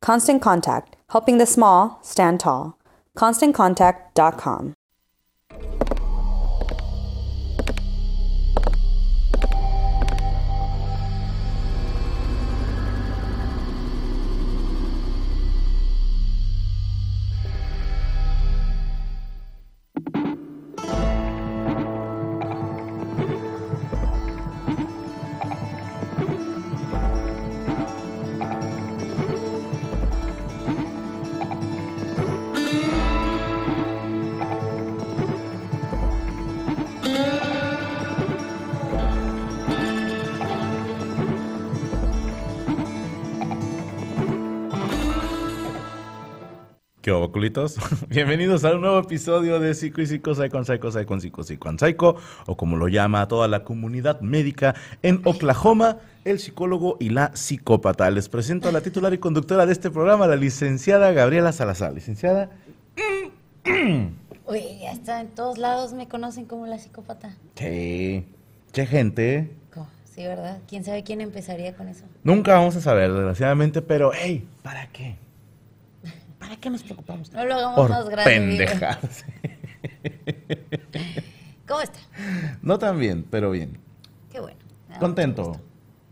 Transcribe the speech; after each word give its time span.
Constant 0.00 0.40
Contact, 0.40 0.96
helping 1.10 1.38
the 1.38 1.46
small 1.46 1.98
stand 2.02 2.40
tall. 2.40 2.78
ConstantContact.com. 3.16 4.77
Bienvenidos 48.08 48.64
a 48.64 48.74
un 48.74 48.80
nuevo 48.80 49.00
episodio 49.00 49.60
de 49.60 49.74
Psico 49.74 50.00
y 50.00 50.06
Psico, 50.06 50.34
Psycho, 50.34 50.64
Psycho, 50.64 50.90
Psycho, 50.90 51.20
Psico, 51.20 51.42
Psycho, 51.42 51.78
Psycho, 51.78 52.16
o 52.46 52.56
como 52.56 52.76
lo 52.76 52.88
llama 52.88 53.28
toda 53.28 53.48
la 53.48 53.64
comunidad 53.64 54.20
médica 54.20 54.74
en 55.02 55.20
Oklahoma, 55.24 55.98
el 56.24 56.38
psicólogo 56.38 56.96
y 57.00 57.10
la 57.10 57.36
psicópata. 57.36 58.10
Les 58.10 58.28
presento 58.28 58.68
a 58.68 58.72
la 58.72 58.80
titular 58.80 59.12
y 59.12 59.18
conductora 59.18 59.66
de 59.66 59.72
este 59.72 59.90
programa, 59.90 60.26
la 60.26 60.36
licenciada 60.36 61.12
Gabriela 61.12 61.52
Salazar. 61.52 61.92
Licenciada. 61.92 62.50
Uy, 64.46 64.62
ya 64.80 64.92
está 64.92 65.20
en 65.20 65.28
todos 65.28 65.58
lados, 65.58 65.92
me 65.92 66.08
conocen 66.08 66.46
como 66.46 66.66
la 66.66 66.78
psicópata. 66.78 67.36
Sí. 67.56 68.24
Qué 68.72 68.86
gente. 68.86 69.50
Sí, 70.04 70.24
¿verdad? 70.24 70.58
¿Quién 70.66 70.82
sabe 70.82 71.04
quién 71.04 71.20
empezaría 71.20 71.76
con 71.76 71.86
eso? 71.86 72.04
Nunca 72.24 72.54
vamos 72.54 72.74
a 72.74 72.80
saber, 72.80 73.12
desgraciadamente, 73.12 73.82
pero, 73.82 74.10
hey, 74.12 74.48
¿para 74.64 74.88
qué? 74.88 75.16
¿Para 76.38 76.56
qué 76.56 76.70
nos 76.70 76.82
preocupamos? 76.82 77.32
No 77.32 77.44
lo 77.44 77.54
hagamos 77.54 77.76
Por 77.76 77.90
más 77.90 78.08
grande. 78.08 78.30
pendejadas. 78.34 79.24
¿Cómo 81.66 81.80
está? 81.80 81.98
No 82.62 82.78
tan 82.78 82.98
bien, 82.98 83.24
pero 83.30 83.50
bien. 83.50 83.78
Qué 84.30 84.40
bueno. 84.40 84.58
Contento. 85.00 85.60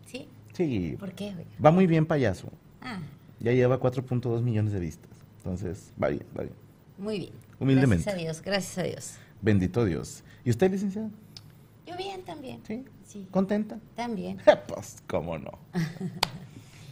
¿Sí? 0.07 0.29
Sí. 0.53 0.97
¿Por 0.99 1.13
qué, 1.13 1.27
oiga? 1.37 1.45
Va 1.65 1.71
muy 1.71 1.87
bien, 1.87 2.07
payaso. 2.07 2.49
Ah, 2.83 3.01
Ya 3.41 3.53
lleva 3.53 3.81
4.2 3.81 4.43
millones 4.43 4.73
de 4.73 4.81
vistas. 4.81 5.11
Entonces, 5.39 5.93
va 6.03 6.09
bien, 6.09 6.25
va 6.39 6.43
bien. 6.43 6.55
muy 6.99 7.19
bien. 7.21 7.33
Humildemente. 7.59 8.05
Gracias 8.05 8.15
a 8.15 8.19
Dios, 8.19 8.43
gracias 8.43 8.79
a 8.79 8.83
Dios. 8.83 9.15
Bendito 9.41 9.85
Dios. 9.85 10.23
¿Y 10.45 10.51
usted, 10.51 10.71
licenciada? 10.71 11.09
Yo 11.87 11.97
bien 11.97 12.23
también. 12.25 12.61
Sí. 12.67 12.85
Sí, 13.07 13.27
¿Contenta? 13.31 13.79
también. 13.95 14.39
pues, 14.69 14.97
cómo 15.07 15.39
no. 15.39 15.53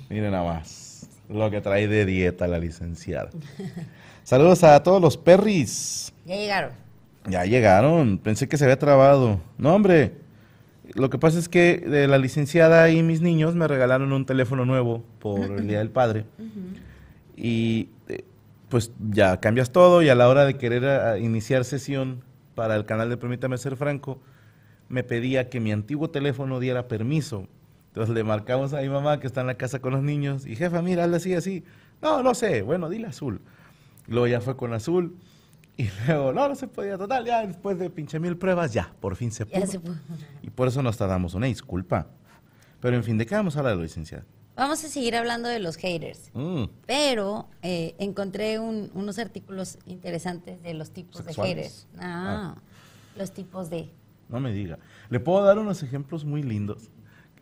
Miren 0.09 0.31
nada 0.31 0.45
más 0.45 0.94
lo 1.29 1.51
que 1.51 1.61
trae 1.61 1.89
de 1.89 2.05
dieta 2.05 2.47
la 2.47 2.59
licenciada. 2.59 3.31
Saludos 4.25 4.65
a 4.65 4.83
todos 4.83 5.01
los 5.01 5.17
perris. 5.17 6.13
Ya 6.25 6.37
llegaron. 6.37 6.71
Ya 7.29 7.45
llegaron. 7.45 8.19
Pensé 8.19 8.49
que 8.49 8.57
se 8.57 8.65
había 8.65 8.79
trabado. 8.79 9.41
No, 9.59 9.75
hombre. 9.75 10.13
Lo 10.95 11.11
que 11.11 11.19
pasa 11.19 11.39
es 11.39 11.49
que 11.49 11.79
de 11.79 12.07
la 12.09 12.19
licenciada 12.19 12.91
y 12.91 13.03
mis 13.03 13.21
niños 13.21 13.55
me 13.55 13.67
regalaron 13.67 14.13
un 14.13 14.27
teléfono 14.27 14.65
nuevo 14.65 15.03
por 15.19 15.41
el 15.41 15.67
Día 15.67 15.79
del 15.79 15.91
Padre. 15.91 16.27
Y 17.37 17.89
eh, 18.07 18.25
pues 18.69 18.93
ya 19.11 19.41
cambias 19.41 19.73
todo 19.73 20.03
y 20.03 20.09
a 20.09 20.15
la 20.15 20.29
hora 20.29 20.45
de 20.45 20.57
querer 20.57 20.85
ah, 20.85 21.19
iniciar 21.19 21.65
sesión 21.65 22.23
para 22.55 22.77
el 22.77 22.85
canal 22.85 23.11
de 23.11 23.17
Permítame 23.17 23.59
Ser 23.59 23.75
Franco, 23.75 24.21
me 24.89 25.03
pedía 25.03 25.49
que 25.49 25.59
mi 25.59 25.73
antiguo 25.73 26.11
teléfono 26.11 26.61
diera 26.61 26.87
permiso. 26.87 27.49
Entonces 27.95 28.13
le 28.13 28.25
marcamos 28.25 28.73
a 28.75 28.81
mi 28.81 28.89
mamá 28.89 29.21
que 29.21 29.29
está 29.29 29.43
en 29.43 29.47
la 29.47 29.55
casa 29.55 29.79
con 29.79 29.93
los 29.93 30.03
niños 30.03 30.47
y 30.47 30.57
jefa, 30.57 30.83
mira, 30.83 31.05
hazle 31.05 31.17
así, 31.19 31.35
así. 31.35 31.65
No, 32.03 32.25
no 32.25 32.35
sé, 32.35 32.63
bueno, 32.63 32.89
dile 32.89 33.07
azul. 33.07 33.41
Luego 34.09 34.27
ya 34.27 34.41
fue 34.41 34.57
con 34.57 34.73
azul 34.73 35.17
y 35.77 35.87
luego, 36.09 36.33
no, 36.33 36.49
no 36.49 36.57
se 36.57 36.67
podía, 36.67 36.99
total, 36.99 37.25
ya 37.25 37.47
después 37.47 37.79
de 37.79 37.91
pinche 37.91 38.19
mil 38.19 38.37
pruebas, 38.37 38.73
ya, 38.73 38.93
por 39.01 39.15
fin 39.15 39.31
se 39.31 39.47
pudo. 39.47 39.61
Ya 39.61 39.67
se 39.69 39.79
pudo. 39.79 39.95
Y 40.43 40.51
por 40.51 40.67
eso 40.67 40.83
nos 40.83 40.97
tardamos 40.97 41.35
una 41.35 41.47
disculpa. 41.47 42.09
Pero 42.81 42.97
en 42.97 43.05
fin, 43.05 43.17
¿de 43.17 43.27
qué 43.27 43.37
vamos 43.37 43.55
a 43.57 43.61
hablar, 43.61 43.77
licenciada? 43.77 44.25
Vamos 44.57 44.85
a 44.85 44.89
seguir 44.89 45.15
hablando 45.15 45.49
de 45.49 45.61
los 45.61 45.77
haters. 45.77 46.31
Mm, 46.35 46.65
Pero 46.87 47.49
eh, 47.63 47.95
encontré 47.99 48.59
un- 48.59 48.91
unos 48.95 49.21
artículos 49.21 49.79
interesantes 49.87 50.61
de 50.65 50.75
los 50.75 50.91
tipos 50.91 51.19
¿Sexuales? 51.25 51.55
de 51.57 51.63
haters. 51.63 51.87
Ah, 52.01 52.57
los 53.17 53.33
tipos 53.33 53.71
de. 53.71 53.93
no 54.29 54.41
me 54.41 54.53
diga. 54.53 54.81
¿Le 55.11 55.21
puedo 55.21 55.45
dar 55.45 55.59
unos 55.61 55.83
ejemplos 55.85 56.25
muy 56.25 56.43
lindos? 56.43 56.91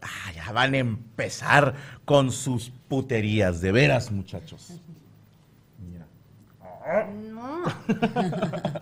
Ah, 0.02 0.32
ya 0.34 0.50
van 0.52 0.74
a 0.74 0.78
empezar 0.78 1.74
con 2.04 2.30
sus 2.32 2.70
puterías, 2.88 3.60
de 3.60 3.70
veras, 3.72 4.10
muchachos. 4.10 4.72
Mira. 5.78 6.06
No. 7.32 7.62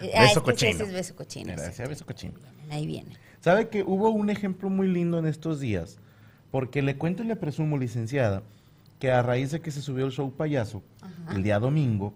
Beso 0.00 0.12
Ah, 0.14 0.24
es 0.26 0.34
que 0.34 0.40
cochino. 0.40 0.70
ese 0.70 0.84
es 0.84 0.92
beso 0.92 1.16
cochino. 1.16 1.54
Mira, 1.56 1.88
beso 1.88 2.06
cochino. 2.06 2.34
Ahí 2.70 2.86
viene. 2.86 3.16
¿Sabe 3.40 3.68
que 3.68 3.82
hubo 3.82 4.10
un 4.10 4.30
ejemplo 4.30 4.70
muy 4.70 4.86
lindo 4.86 5.18
en 5.18 5.26
estos 5.26 5.58
días? 5.58 5.98
Porque 6.52 6.82
le 6.82 6.96
cuento 6.96 7.24
y 7.24 7.26
le 7.26 7.34
presumo, 7.36 7.76
licenciada, 7.76 8.42
que 9.00 9.10
a 9.10 9.22
raíz 9.22 9.50
de 9.50 9.60
que 9.60 9.70
se 9.72 9.82
subió 9.82 10.06
el 10.06 10.12
show 10.12 10.32
payaso, 10.32 10.82
el 11.34 11.42
día 11.42 11.58
domingo. 11.58 12.14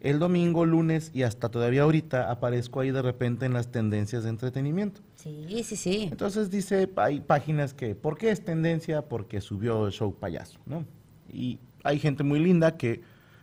El 0.00 0.18
domingo, 0.18 0.64
lunes 0.64 1.10
y 1.12 1.22
hasta 1.22 1.50
todavía 1.50 1.82
ahorita 1.82 2.30
aparezco 2.30 2.80
ahí 2.80 2.90
de 2.90 3.02
repente 3.02 3.46
en 3.46 3.52
las 3.52 3.70
tendencias 3.70 4.24
de 4.24 4.30
entretenimiento. 4.30 5.02
Sí, 5.16 5.62
sí, 5.62 5.76
sí. 5.76 6.08
Entonces 6.10 6.50
dice, 6.50 6.88
hay 6.96 7.20
páginas 7.20 7.74
que, 7.74 7.94
¿por 7.94 8.16
qué 8.16 8.30
es 8.30 8.44
tendencia? 8.44 9.02
Porque 9.02 9.40
subió 9.40 9.86
el 9.86 9.92
show 9.92 10.14
payaso, 10.14 10.58
¿no? 10.64 10.86
Y 11.30 11.58
hay 11.84 11.98
gente 11.98 12.24
muy 12.24 12.40
linda 12.40 12.76
que 12.76 13.02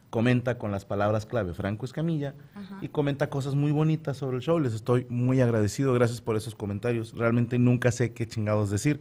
comenta 0.09 0.57
con 0.57 0.71
las 0.71 0.86
palabras 0.86 1.25
clave 1.25 1.54
Franco 1.54 1.86
Escamilla 1.86 2.33
y 2.81 2.88
comenta 2.88 3.30
cosas 3.30 3.56
muy 3.56 3.71
bonitas 3.71 4.18
sobre 4.18 4.38
el 4.38 4.44
show. 4.44 4.59
Les 4.59 4.74
estoy 4.74 5.06
muy 5.09 5.42
agradecido, 5.42 5.94
gracias 5.94 6.21
por 6.21 6.36
esos 6.36 6.56
comentarios. 6.56 7.13
Realmente 7.13 7.59
nunca 7.59 7.92
sé 7.92 8.13
qué 8.13 8.27
chingados 8.27 8.71
decir. 8.71 9.00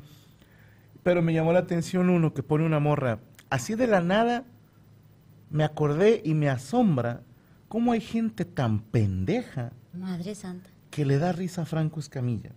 Pero 1.02 1.22
me 1.22 1.32
llamó 1.32 1.52
la 1.52 1.60
atención 1.60 2.10
uno 2.10 2.34
que 2.34 2.42
pone 2.42 2.66
una 2.66 2.80
morra. 2.80 3.20
Así 3.48 3.76
de 3.76 3.86
la 3.86 4.00
nada 4.00 4.44
me 5.50 5.64
acordé 5.64 6.20
y 6.24 6.34
me 6.34 6.50
asombra 6.50 7.22
cómo 7.76 7.93
hay 7.93 8.00
gente 8.00 8.46
tan 8.46 8.81
pendeja 8.81 9.70
Madre 9.93 10.34
santa. 10.34 10.70
que 10.90 11.05
le 11.05 11.19
da 11.19 11.32
risa 11.32 11.61
a 11.61 11.64
Franco 11.67 12.00
Escamilla. 12.00 12.52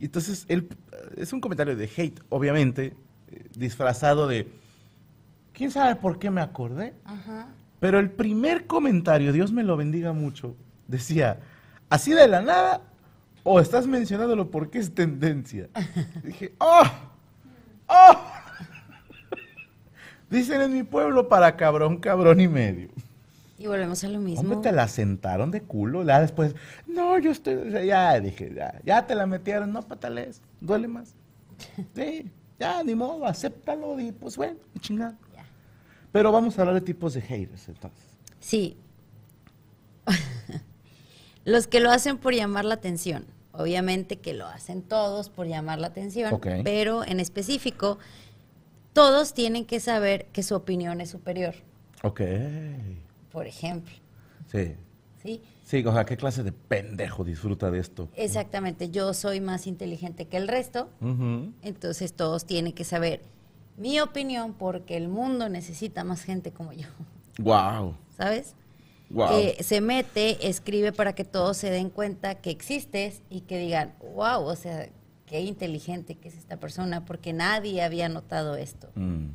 Y 0.00 0.06
entonces, 0.06 0.46
él, 0.48 0.66
es 1.14 1.30
un 1.34 1.42
comentario 1.42 1.76
de 1.76 1.84
hate, 1.94 2.22
obviamente, 2.30 2.96
eh, 3.28 3.44
disfrazado 3.54 4.26
de, 4.26 4.48
¿quién 5.52 5.70
sabe 5.70 5.96
por 5.96 6.18
qué 6.18 6.30
me 6.30 6.40
acordé? 6.40 6.94
Ajá. 7.04 7.48
Pero 7.80 7.98
el 7.98 8.10
primer 8.10 8.66
comentario, 8.66 9.30
Dios 9.30 9.52
me 9.52 9.62
lo 9.62 9.76
bendiga 9.76 10.14
mucho, 10.14 10.56
decía, 10.88 11.40
así 11.90 12.12
de 12.12 12.26
la 12.26 12.40
nada, 12.40 12.80
o 13.42 13.60
estás 13.60 13.86
mencionándolo 13.86 14.50
porque 14.50 14.78
es 14.78 14.94
tendencia. 14.94 15.68
Dije, 16.24 16.54
¡oh! 16.60 16.82
¡oh! 17.88 18.16
Dicen 20.30 20.62
en 20.62 20.72
mi 20.72 20.82
pueblo 20.82 21.28
para 21.28 21.56
cabrón, 21.56 21.98
cabrón 21.98 22.40
y 22.40 22.48
medio. 22.48 22.88
Y 23.58 23.66
volvemos 23.66 24.04
a 24.04 24.08
lo 24.08 24.18
mismo. 24.20 24.40
Hombre, 24.40 24.58
te 24.70 24.72
la 24.72 24.86
sentaron 24.86 25.50
de 25.50 25.62
culo. 25.62 26.04
Ya 26.04 26.20
después, 26.20 26.54
no, 26.86 27.18
yo 27.18 27.30
estoy. 27.30 27.70
Ya 27.86 28.20
dije, 28.20 28.52
ya, 28.54 28.80
ya 28.84 29.06
te 29.06 29.14
la 29.14 29.26
metieron. 29.26 29.72
No, 29.72 29.82
patales, 29.82 30.42
duele 30.60 30.88
más. 30.88 31.14
Sí, 31.94 32.30
ya, 32.58 32.82
ni 32.82 32.94
modo, 32.94 33.24
acéptalo 33.26 33.98
y 33.98 34.12
pues 34.12 34.36
bueno, 34.36 34.58
chingada. 34.80 35.16
Ya. 35.34 35.44
Pero 36.12 36.32
vamos 36.32 36.58
a 36.58 36.62
hablar 36.62 36.74
de 36.74 36.82
tipos 36.82 37.14
de 37.14 37.22
haters 37.22 37.68
entonces. 37.68 38.04
Sí. 38.40 38.76
Los 41.44 41.66
que 41.66 41.80
lo 41.80 41.90
hacen 41.90 42.18
por 42.18 42.34
llamar 42.34 42.64
la 42.64 42.74
atención. 42.74 43.24
Obviamente 43.52 44.18
que 44.18 44.34
lo 44.34 44.46
hacen 44.46 44.82
todos 44.82 45.30
por 45.30 45.46
llamar 45.46 45.78
la 45.78 45.86
atención, 45.86 46.32
Ok. 46.34 46.46
pero 46.62 47.04
en 47.04 47.20
específico, 47.20 47.98
todos 48.92 49.32
tienen 49.32 49.64
que 49.64 49.80
saber 49.80 50.26
que 50.26 50.42
su 50.42 50.54
opinión 50.54 51.00
es 51.00 51.08
superior. 51.08 51.54
Ok. 52.02 52.20
Por 53.36 53.46
ejemplo, 53.46 53.92
Sí. 54.50 54.76
¿sí? 55.22 55.42
Sí, 55.62 55.84
o 55.84 55.92
sea, 55.92 56.06
¿qué 56.06 56.16
clase 56.16 56.42
de 56.42 56.52
pendejo 56.52 57.22
disfruta 57.22 57.70
de 57.70 57.80
esto? 57.80 58.08
Exactamente, 58.16 58.88
yo 58.88 59.12
soy 59.12 59.42
más 59.42 59.66
inteligente 59.66 60.24
que 60.26 60.38
el 60.38 60.48
resto, 60.48 60.88
entonces 61.60 62.14
todos 62.14 62.46
tienen 62.46 62.72
que 62.72 62.84
saber 62.84 63.20
mi 63.76 64.00
opinión 64.00 64.54
porque 64.54 64.96
el 64.96 65.08
mundo 65.08 65.50
necesita 65.50 66.02
más 66.02 66.22
gente 66.22 66.50
como 66.50 66.72
yo, 66.72 66.88
Wow. 67.38 67.94
¿sabes? 68.16 68.54
Wow. 69.10 69.28
Eh, 69.34 69.58
se 69.62 69.82
mete, 69.82 70.48
escribe 70.48 70.92
para 70.92 71.14
que 71.14 71.24
todos 71.24 71.58
se 71.58 71.68
den 71.68 71.90
cuenta 71.90 72.36
que 72.36 72.48
existes 72.48 73.20
y 73.28 73.42
que 73.42 73.58
digan, 73.58 73.92
wow, 74.14 74.44
o 74.46 74.56
sea, 74.56 74.88
qué 75.26 75.42
inteligente 75.42 76.14
que 76.14 76.28
es 76.28 76.38
esta 76.38 76.56
persona 76.56 77.04
porque 77.04 77.34
nadie 77.34 77.82
había 77.82 78.08
notado 78.08 78.56
esto. 78.56 78.88
Mm. 78.94 79.26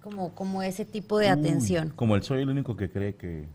Como, 0.00 0.34
como 0.34 0.62
ese 0.62 0.84
tipo 0.84 1.18
de 1.18 1.28
atención. 1.28 1.92
Como 1.96 2.16
el 2.16 2.22
soy 2.22 2.42
el 2.42 2.48
único 2.48 2.76
que 2.76 2.90
cree 2.90 3.14
que. 3.16 3.48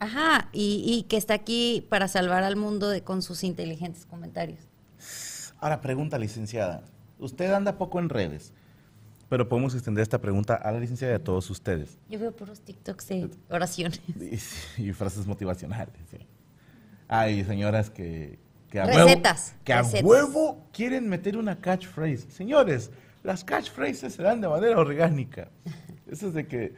Ajá, 0.00 0.48
y, 0.52 0.82
y 0.86 1.04
que 1.04 1.16
está 1.16 1.34
aquí 1.34 1.86
para 1.88 2.08
salvar 2.08 2.42
al 2.42 2.56
mundo 2.56 2.88
de, 2.88 3.02
con 3.02 3.22
sus 3.22 3.44
inteligentes 3.44 4.04
comentarios. 4.06 4.60
Ahora, 5.60 5.80
pregunta, 5.80 6.18
licenciada. 6.18 6.82
Usted 7.18 7.50
anda 7.52 7.78
poco 7.78 7.98
en 8.00 8.08
redes, 8.08 8.52
pero 9.28 9.48
podemos 9.48 9.74
extender 9.74 10.02
esta 10.02 10.20
pregunta 10.20 10.54
a 10.54 10.72
la 10.72 10.80
licenciada 10.80 11.14
y 11.14 11.16
a 11.16 11.24
todos 11.24 11.48
ustedes. 11.48 11.96
Yo 12.10 12.18
veo 12.18 12.32
puros 12.34 12.60
TikToks 12.60 13.08
de 13.08 13.30
oraciones. 13.48 14.00
Y, 14.76 14.88
y 14.88 14.92
frases 14.92 15.26
motivacionales. 15.26 15.94
sí. 16.10 16.18
Hay 17.06 17.44
señoras 17.44 17.90
que, 17.90 18.38
que 18.70 18.80
a 18.80 18.86
Recetas, 18.86 19.50
huevo, 19.52 19.64
que 19.64 19.72
a 19.72 19.82
recetas. 19.82 20.02
huevo 20.04 20.66
quieren 20.72 21.08
meter 21.08 21.36
una 21.36 21.60
catchphrase. 21.60 22.30
Señores, 22.30 22.90
las 23.24 23.42
catchphrases 23.42 24.12
se 24.12 24.22
dan 24.22 24.40
de 24.40 24.48
manera 24.48 24.78
orgánica. 24.78 25.48
Eso 26.06 26.28
es 26.28 26.34
de 26.34 26.46
que, 26.46 26.74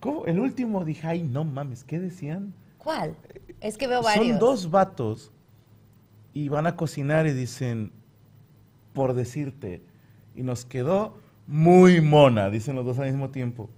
¿cómo? 0.00 0.26
El 0.26 0.40
último 0.40 0.84
dije, 0.84 1.06
ay, 1.06 1.22
no 1.22 1.44
mames, 1.44 1.84
¿qué 1.84 2.00
decían? 2.00 2.54
¿Cuál? 2.78 3.14
Es 3.60 3.76
que 3.76 3.86
veo 3.86 4.02
varios. 4.02 4.26
Son 4.26 4.38
dos 4.40 4.70
vatos 4.70 5.30
y 6.32 6.48
van 6.48 6.66
a 6.66 6.76
cocinar 6.76 7.26
y 7.26 7.32
dicen, 7.32 7.92
por 8.94 9.12
decirte, 9.12 9.82
y 10.34 10.42
nos 10.42 10.64
quedó 10.64 11.18
muy 11.46 12.00
mona, 12.00 12.48
dicen 12.48 12.74
los 12.74 12.86
dos 12.86 12.98
al 12.98 13.06
mismo 13.06 13.30
tiempo. 13.30 13.68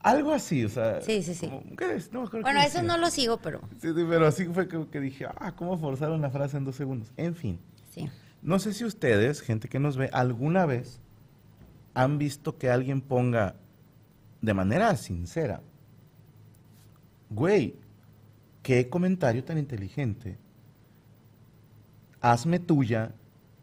Algo 0.00 0.32
así, 0.32 0.64
o 0.64 0.68
sea. 0.68 1.00
Sí, 1.00 1.24
sí, 1.24 1.34
sí. 1.34 1.48
como- 1.48 1.64
¿qué 1.76 1.96
es? 1.96 2.12
No 2.12 2.28
Bueno, 2.28 2.60
eso 2.60 2.84
no 2.84 2.96
lo 2.96 3.10
sigo, 3.10 3.38
pero 3.38 3.62
Sí, 3.80 3.88
sí, 3.88 4.04
pero 4.08 4.28
así 4.28 4.44
fue 4.44 4.68
que, 4.68 4.86
que 4.86 5.00
dije, 5.00 5.26
ah, 5.26 5.56
¿cómo 5.56 5.76
forzaron 5.76 6.20
la 6.22 6.30
frase 6.30 6.56
en 6.56 6.64
dos 6.64 6.76
segundos? 6.76 7.12
En 7.16 7.34
fin, 7.34 7.58
sí. 7.90 8.08
no 8.42 8.60
sé 8.60 8.72
si 8.72 8.84
ustedes, 8.84 9.40
gente 9.40 9.68
que 9.68 9.80
nos 9.80 9.96
ve, 9.96 10.08
alguna 10.12 10.64
vez 10.66 11.00
han 11.96 12.18
visto 12.18 12.58
que 12.58 12.68
alguien 12.68 13.00
ponga 13.00 13.56
de 14.42 14.52
manera 14.52 14.94
sincera, 14.96 15.62
güey, 17.30 17.74
qué 18.62 18.90
comentario 18.90 19.42
tan 19.42 19.56
inteligente, 19.56 20.36
hazme 22.20 22.58
tuya, 22.58 23.14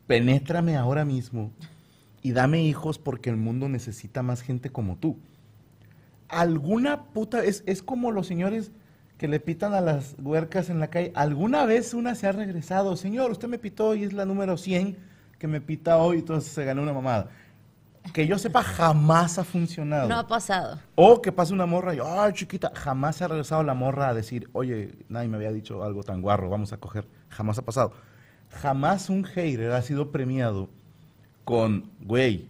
penétrame 0.07 0.75
ahora 0.75 1.05
mismo 1.05 1.51
y 2.23 2.31
dame 2.31 2.63
hijos 2.63 2.97
porque 2.97 3.29
el 3.29 3.37
mundo 3.37 3.69
necesita 3.69 4.23
más 4.23 4.41
gente 4.41 4.71
como 4.71 4.97
tú. 4.97 5.19
Alguna 6.27 7.03
puta, 7.03 7.43
es, 7.43 7.63
es 7.67 7.83
como 7.83 8.11
los 8.11 8.25
señores 8.25 8.71
que 9.19 9.27
le 9.27 9.39
pitan 9.39 9.75
a 9.75 9.81
las 9.81 10.15
huercas 10.17 10.71
en 10.71 10.79
la 10.79 10.89
calle. 10.89 11.11
¿Alguna 11.13 11.67
vez 11.67 11.93
una 11.93 12.15
se 12.15 12.25
ha 12.25 12.31
regresado? 12.31 12.97
Señor, 12.97 13.29
usted 13.29 13.47
me 13.47 13.59
pitó 13.59 13.93
y 13.93 14.05
es 14.05 14.13
la 14.13 14.25
número 14.25 14.57
100 14.57 14.97
que 15.37 15.47
me 15.47 15.61
pita 15.61 15.97
hoy, 15.97 16.19
entonces 16.19 16.51
se 16.51 16.65
ganó 16.65 16.81
una 16.81 16.93
mamada. 16.93 17.29
Que 18.11 18.27
yo 18.27 18.37
sepa, 18.37 18.63
jamás 18.63 19.39
ha 19.39 19.43
funcionado. 19.43 20.09
No 20.09 20.19
ha 20.19 20.27
pasado. 20.27 20.79
O 20.95 21.21
que 21.21 21.31
pase 21.31 21.53
una 21.53 21.65
morra 21.65 21.95
y, 21.95 21.99
ay, 22.03 22.33
chiquita, 22.33 22.71
jamás 22.75 23.15
se 23.15 23.23
ha 23.23 23.27
regresado 23.27 23.63
la 23.63 23.73
morra 23.73 24.09
a 24.09 24.13
decir, 24.13 24.49
oye, 24.51 24.97
nadie 25.07 25.29
me 25.29 25.37
había 25.37 25.51
dicho 25.51 25.83
algo 25.83 26.03
tan 26.03 26.21
guarro, 26.21 26.49
vamos 26.49 26.73
a 26.73 26.77
coger. 26.77 27.07
Jamás 27.29 27.57
ha 27.57 27.61
pasado. 27.63 27.93
Jamás 28.49 29.09
un 29.09 29.23
hater 29.23 29.71
ha 29.71 29.81
sido 29.81 30.11
premiado 30.11 30.69
con, 31.45 31.89
güey, 32.01 32.49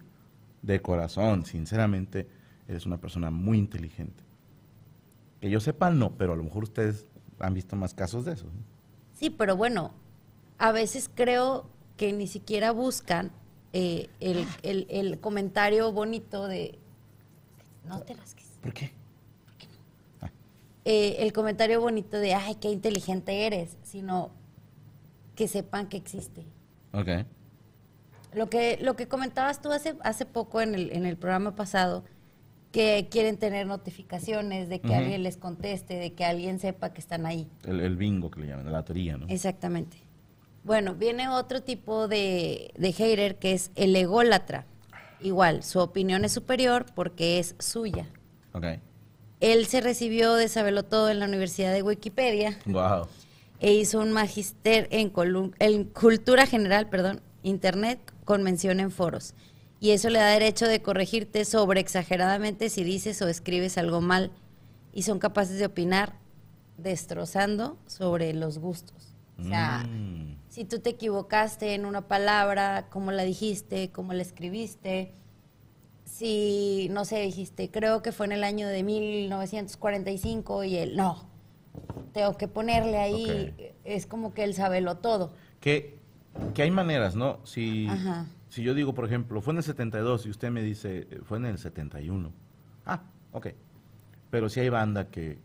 de 0.63 0.81
corazón, 0.81 1.45
sinceramente, 1.45 2.27
eres 2.67 2.85
una 2.85 2.97
persona 2.97 3.29
muy 3.29 3.57
inteligente. 3.57 4.23
Que 5.39 5.49
yo 5.49 5.59
sepa, 5.59 5.91
no, 5.91 6.13
pero 6.17 6.33
a 6.33 6.35
lo 6.35 6.43
mejor 6.43 6.63
ustedes 6.63 7.05
han 7.39 7.53
visto 7.53 7.75
más 7.75 7.93
casos 7.93 8.25
de 8.25 8.33
eso. 8.33 8.45
¿no? 8.45 8.63
Sí, 9.13 9.29
pero 9.29 9.55
bueno, 9.55 9.93
a 10.57 10.71
veces 10.71 11.09
creo 11.13 11.69
que 11.97 12.13
ni 12.13 12.27
siquiera 12.27 12.71
buscan 12.71 13.31
eh, 13.73 14.09
el, 14.19 14.45
el- 14.63 14.87
el 14.89 15.19
comentario 15.19 15.91
bonito 15.91 16.47
de... 16.47 16.77
No 17.85 17.99
te 18.01 18.13
rasques. 18.13 18.45
¿Por 18.61 18.73
qué? 18.73 18.91
Eh, 20.85 21.17
el 21.19 21.31
comentario 21.31 21.79
bonito 21.79 22.17
de, 22.17 22.33
ay, 22.33 22.55
qué 22.55 22.69
inteligente 22.69 23.45
eres, 23.45 23.77
sino 23.83 24.31
que 25.35 25.47
sepan 25.47 25.87
que 25.87 25.95
existe. 25.97 26.45
Ok. 26.91 27.07
Lo 28.33 28.49
que, 28.49 28.77
lo 28.81 28.95
que 28.97 29.07
comentabas 29.07 29.61
tú 29.61 29.71
hace, 29.71 29.95
hace 30.01 30.25
poco 30.25 30.59
en 30.59 30.75
el, 30.75 30.91
en 30.91 31.05
el 31.05 31.15
programa 31.17 31.55
pasado, 31.55 32.03
que 32.73 33.07
quieren 33.09 33.37
tener 33.37 33.65
notificaciones 33.67 34.67
de 34.67 34.81
que 34.81 34.93
alguien 34.95 35.23
les 35.23 35.37
conteste, 35.37 35.93
de 35.95 36.13
que 36.13 36.25
alguien 36.25 36.59
sepa 36.59 36.91
que 36.91 36.99
están 36.99 37.25
ahí. 37.25 37.47
El, 37.65 37.79
el 37.79 37.95
bingo 37.95 38.29
que 38.31 38.41
le 38.41 38.47
llaman, 38.47 38.69
la 38.71 38.83
teoría, 38.83 39.15
¿no? 39.15 39.27
Exactamente. 39.29 39.97
Bueno, 40.63 40.95
viene 40.95 41.27
otro 41.29 41.61
tipo 41.61 42.07
de, 42.07 42.71
de 42.77 42.93
hater 42.93 43.37
que 43.37 43.53
es 43.53 43.71
el 43.75 43.95
ególatra. 43.95 44.65
Igual, 45.21 45.63
su 45.63 45.79
opinión 45.79 46.25
es 46.25 46.31
superior 46.31 46.85
porque 46.95 47.39
es 47.39 47.55
suya. 47.59 48.07
Ok. 48.53 48.65
Él 49.39 49.65
se 49.65 49.81
recibió 49.81 50.35
de 50.35 50.47
todo 50.83 51.09
en 51.09 51.19
la 51.19 51.25
Universidad 51.25 51.73
de 51.73 51.81
Wikipedia 51.83 52.57
Wow. 52.65 53.07
e 53.59 53.73
hizo 53.73 53.99
un 53.99 54.11
magister 54.13 54.87
en 54.91 55.09
cultura 55.85 56.45
general, 56.45 56.89
perdón, 56.89 57.21
internet 57.41 57.99
con 58.23 58.41
mención 58.43 58.79
en 58.79 58.89
foros. 58.91 59.33
Y 59.81 59.91
eso 59.91 60.09
le 60.09 60.19
da 60.19 60.27
derecho 60.27 60.65
de 60.65 60.81
corregirte 60.81 61.43
sobre 61.43 61.81
exageradamente 61.81 62.69
si 62.69 62.85
dices 62.85 63.21
o 63.21 63.27
escribes 63.27 63.77
algo 63.77 63.99
mal. 63.99 64.31
Y 64.93 65.01
son 65.03 65.19
capaces 65.19 65.59
de 65.59 65.65
opinar 65.65 66.13
destrozando 66.77 67.77
sobre 67.87 68.33
los 68.33 68.59
gustos. 68.59 69.13
O 69.39 69.43
sea, 69.43 69.83
Mm. 69.89 70.35
Si 70.53 70.65
tú 70.65 70.77
te 70.77 70.91
equivocaste 70.91 71.73
en 71.73 71.83
una 71.83 72.07
palabra, 72.07 72.85
cómo 72.91 73.11
la 73.11 73.23
dijiste, 73.23 73.89
cómo 73.89 74.13
la 74.13 74.21
escribiste, 74.21 75.11
si, 76.05 76.89
no 76.91 77.05
sé, 77.05 77.21
dijiste, 77.21 77.71
creo 77.71 78.03
que 78.03 78.11
fue 78.11 78.27
en 78.27 78.33
el 78.33 78.43
año 78.43 78.67
de 78.67 78.83
1945 78.83 80.63
y 80.65 80.75
él, 80.75 80.95
no, 80.95 81.27
tengo 82.13 82.37
que 82.37 82.47
ponerle 82.47 82.99
ahí, 82.99 83.73
es 83.83 84.05
como 84.05 84.35
que 84.35 84.43
él 84.43 84.53
sabelo 84.53 84.97
todo. 84.97 85.33
Que, 85.59 85.97
que 86.53 86.61
hay 86.61 86.69
maneras, 86.69 87.15
¿no? 87.15 87.43
Si, 87.45 87.87
Ajá. 87.87 88.27
si 88.49 88.61
yo 88.61 88.75
digo, 88.75 88.93
por 88.93 89.05
ejemplo, 89.05 89.41
fue 89.41 89.53
en 89.53 89.57
el 89.57 89.63
72 89.63 90.27
y 90.27 90.29
usted 90.29 90.51
me 90.51 90.61
dice, 90.61 91.07
eh, 91.09 91.21
fue 91.23 91.39
en 91.39 91.45
el 91.45 91.57
71. 91.57 92.31
Ah, 92.85 93.01
ok. 93.31 93.47
Pero 94.29 94.49
sí 94.49 94.59
hay 94.59 94.69
banda 94.69 95.07
que... 95.09 95.39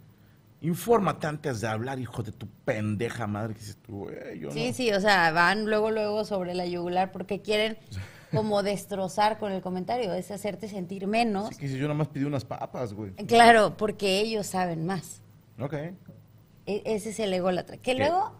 Infórmate 0.61 1.27
antes 1.27 1.61
de 1.61 1.69
hablar, 1.69 1.99
hijo 2.00 2.23
de 2.23 2.33
tu 2.33 2.49
pendeja 2.65 3.27
madre. 3.27 3.55
Que 3.55 3.61
dices 3.61 3.79
tú, 3.81 3.99
"Güey, 4.05 4.41
yo 4.41 4.50
Sí, 4.50 4.69
no". 4.69 4.75
sí, 4.75 4.93
o 4.93 5.00
sea, 5.00 5.31
van 5.31 5.67
luego, 5.67 5.91
luego 5.91 6.25
sobre 6.25 6.55
la 6.55 6.67
yugular 6.67 7.12
porque 7.12 7.41
quieren 7.41 7.79
como 8.33 8.62
destrozar 8.62 9.38
con 9.38 9.53
el 9.53 9.62
comentario, 9.62 10.12
es 10.15 10.31
hacerte 10.31 10.69
sentir 10.69 11.07
menos. 11.07 11.50
Sí, 11.50 11.57
que 11.61 11.69
yo 11.71 11.83
nada 11.83 11.95
más 11.95 12.09
pedí 12.09 12.25
unas 12.25 12.45
papas, 12.45 12.93
güey. 12.93 13.12
Claro, 13.12 13.77
porque 13.77 14.19
ellos 14.21 14.47
saben 14.47 14.85
más. 14.85 15.23
Ok. 15.61 15.75
E- 15.75 16.83
ese 16.85 17.11
es 17.11 17.21
el 17.21 17.33
ególatra. 17.33 17.77
Que 17.77 17.93
¿Qué? 17.93 17.99
luego, 17.99 18.33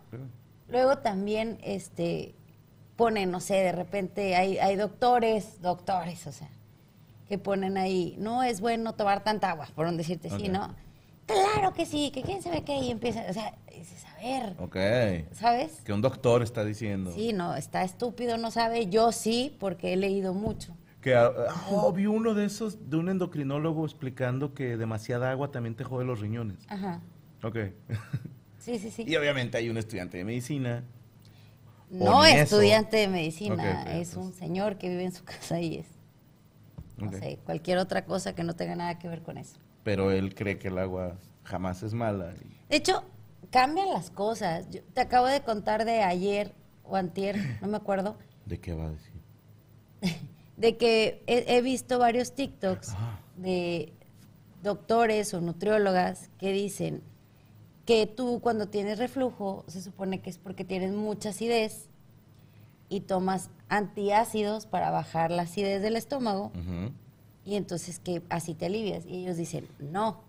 luego 0.69 0.99
también, 0.99 1.59
este, 1.63 2.35
ponen, 2.97 3.31
no 3.31 3.39
sé, 3.41 3.55
de 3.55 3.73
repente 3.73 4.35
hay, 4.35 4.59
hay 4.59 4.75
doctores, 4.77 5.63
doctores, 5.63 6.27
o 6.27 6.33
sea, 6.33 6.51
que 7.29 7.39
ponen 7.39 7.79
ahí, 7.79 8.17
no 8.19 8.43
es 8.43 8.61
bueno 8.61 8.95
tomar 8.95 9.23
tanta 9.23 9.51
agua, 9.51 9.69
por 9.75 9.87
un 9.87 9.97
decirte 9.97 10.29
sí. 10.31 10.49
¿no? 10.49 10.75
Claro 11.29 11.73
que 11.75 11.85
sí, 11.87 12.11
que 12.11 12.23
quién 12.23 12.43
sabe 12.43 12.65
qué, 12.65 12.77
y 12.79 12.91
empieza, 12.91 13.25
o 13.29 13.33
sea, 13.35 13.55
dices, 13.73 14.05
a 14.07 14.17
ver, 14.23 14.55
Ok. 14.59 14.77
¿sabes? 15.35 15.83
Que 15.85 15.93
un 15.93 16.01
doctor 16.01 16.43
está 16.43 16.65
diciendo. 16.65 17.13
Sí, 17.13 17.33
no, 17.35 17.55
está 17.55 17.85
estúpido, 17.85 18.39
no 18.39 18.51
sabe, 18.51 18.89
yo 18.89 19.13
sí, 19.13 19.55
porque 19.61 19.93
he 19.93 19.97
leído 19.97 20.33
mucho. 20.33 20.75
Que, 21.03 21.15
ah, 21.15 21.31
oh, 21.71 21.93
vi 21.93 22.07
uno 22.07 22.35
de 22.35 22.47
esos, 22.47 22.89
de 22.91 22.97
un 22.97 23.09
endocrinólogo 23.11 23.85
explicando 23.85 24.55
que 24.55 24.77
demasiada 24.77 25.31
agua 25.31 25.51
también 25.51 25.75
te 25.77 25.85
jode 25.85 26.05
los 26.05 26.19
riñones. 26.21 26.59
Ajá, 26.69 27.01
Ok. 27.45 27.57
sí, 28.59 28.79
sí, 28.79 28.91
sí. 28.91 29.05
y 29.07 29.15
obviamente 29.17 29.59
hay 29.59 29.69
un 29.69 29.77
estudiante 29.77 30.17
de 30.17 30.25
medicina. 30.25 30.83
No 31.91 32.25
es 32.25 32.37
estudiante 32.37 32.97
de 32.97 33.09
medicina, 33.09 33.83
es 33.99 34.15
un 34.15 34.23
entonces- 34.25 34.39
señor 34.41 34.77
que 34.79 34.89
vive 34.89 35.05
en 35.05 35.13
su 35.13 35.25
casa 35.27 35.61
y 35.61 35.77
es, 35.77 35.87
no 36.97 37.09
Ok. 37.09 37.15
sé, 37.17 37.39
cualquier 37.45 37.79
otra 37.79 38.05
cosa 38.07 38.35
que 38.35 38.43
no 38.45 38.57
tenga 38.57 38.75
nada 38.77 38.99
que 38.99 39.09
ver 39.09 39.23
con 39.23 39.37
eso. 39.39 39.59
Pero 39.89 40.11
él 40.11 40.35
cree 40.35 40.59
que 40.59 40.69
el 40.69 40.77
agua 40.77 41.17
jamás 41.45 41.83
es 41.83 41.95
mala. 41.95 42.35
De 42.69 42.77
hecho, 42.77 43.05
cambian 43.51 43.89
las 43.89 44.11
cosas. 44.11 44.69
Yo 44.69 44.83
te 44.93 45.01
acabo 45.01 45.25
de 45.27 45.41
contar 45.41 45.87
de 45.87 46.03
ayer 46.03 46.53
o 46.85 46.95
antier, 46.97 47.39
no 47.63 47.69
me 47.69 47.79
acuerdo, 47.79 48.19
¿De 48.45 48.61
qué 48.61 48.75
va 48.75 48.85
a 48.85 48.91
decir? 48.91 49.15
de 50.59 50.77
que 50.77 51.23
he, 51.27 51.57
he 51.57 51.63
visto 51.63 51.99
varios 51.99 52.33
TikToks 52.35 52.91
Ah. 52.99 53.19
de 53.39 53.95
doctores 54.63 55.33
o 55.33 55.41
nutriólogas 55.41 56.29
que 56.37 56.53
dicen 56.53 57.03
que 57.87 58.07
tú 58.07 58.41
cuando 58.43 58.69
tienes 58.69 58.99
reflujo 58.99 59.65
se 59.69 59.81
supone 59.81 60.21
que 60.21 60.29
es 60.29 60.37
porque 60.37 60.65
tienes 60.67 60.93
mucha 60.93 61.31
acidez 61.31 61.89
y 62.91 63.01
tomas 63.01 63.49
antiácidos 63.71 64.67
para 64.67 64.91
bajar 64.91 65.31
la 65.31 65.43
acidez 65.45 65.81
del 65.81 65.97
estómago. 65.97 66.53
Y 67.49 67.57
entonces 67.57 67.99
que 67.99 68.23
así 68.29 68.55
te 68.55 68.67
alivias. 68.67 69.07
Y 69.07 69.23
ellos 69.23 69.37
dicen, 69.37 69.67
no, 69.79 70.29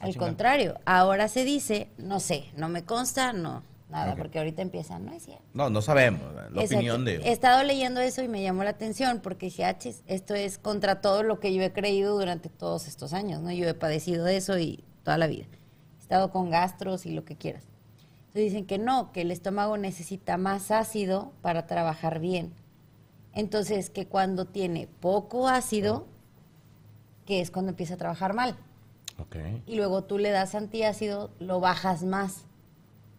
Ah, 0.00 0.06
al 0.06 0.16
contrario, 0.16 0.74
ahora 0.84 1.28
se 1.28 1.44
dice, 1.44 1.88
no 1.96 2.20
sé, 2.20 2.50
no 2.54 2.68
me 2.68 2.84
consta, 2.84 3.32
no, 3.32 3.62
nada, 3.88 4.14
porque 4.14 4.38
ahorita 4.38 4.60
empiezan, 4.60 5.06
no 5.06 5.12
es 5.12 5.22
cierto. 5.24 5.44
No, 5.54 5.70
no 5.70 5.80
sabemos. 5.80 6.20
La 6.34 6.42
Exacto. 6.60 6.74
opinión 6.74 7.04
de... 7.06 7.16
He 7.16 7.32
estado 7.32 7.62
leyendo 7.62 8.00
eso 8.00 8.22
y 8.22 8.28
me 8.28 8.42
llamó 8.42 8.62
la 8.62 8.70
atención 8.70 9.20
porque 9.22 9.46
dije, 9.46 9.64
ah, 9.64 9.78
chis, 9.78 10.02
esto 10.06 10.34
es 10.34 10.58
contra 10.58 11.00
todo 11.00 11.22
lo 11.22 11.40
que 11.40 11.54
yo 11.54 11.62
he 11.62 11.72
creído 11.72 12.18
durante 12.18 12.50
todos 12.50 12.88
estos 12.88 13.14
años, 13.14 13.40
¿no? 13.40 13.50
Yo 13.52 13.66
he 13.66 13.74
padecido 13.74 14.24
de 14.24 14.36
eso 14.36 14.58
y 14.58 14.84
toda 15.02 15.16
la 15.16 15.28
vida. 15.28 15.46
He 15.98 16.02
estado 16.02 16.30
con 16.30 16.50
gastros 16.50 17.06
y 17.06 17.12
lo 17.12 17.24
que 17.24 17.36
quieras. 17.36 17.62
Entonces 18.26 18.52
dicen 18.52 18.66
que 18.66 18.76
no, 18.76 19.12
que 19.12 19.22
el 19.22 19.30
estómago 19.30 19.78
necesita 19.78 20.36
más 20.36 20.70
ácido 20.70 21.32
para 21.40 21.66
trabajar 21.66 22.20
bien. 22.20 22.52
Entonces, 23.32 23.88
que 23.90 24.06
cuando 24.06 24.46
tiene 24.46 24.88
poco 25.00 25.48
ácido, 25.48 26.06
que 27.26 27.40
es 27.40 27.50
cuando 27.50 27.70
empieza 27.70 27.94
a 27.94 27.98
trabajar 27.98 28.34
mal. 28.34 28.56
Ok. 29.18 29.36
Y 29.66 29.76
luego 29.76 30.04
tú 30.04 30.18
le 30.18 30.30
das 30.30 30.54
antiácido, 30.54 31.30
lo 31.38 31.60
bajas 31.60 32.04
más. 32.04 32.44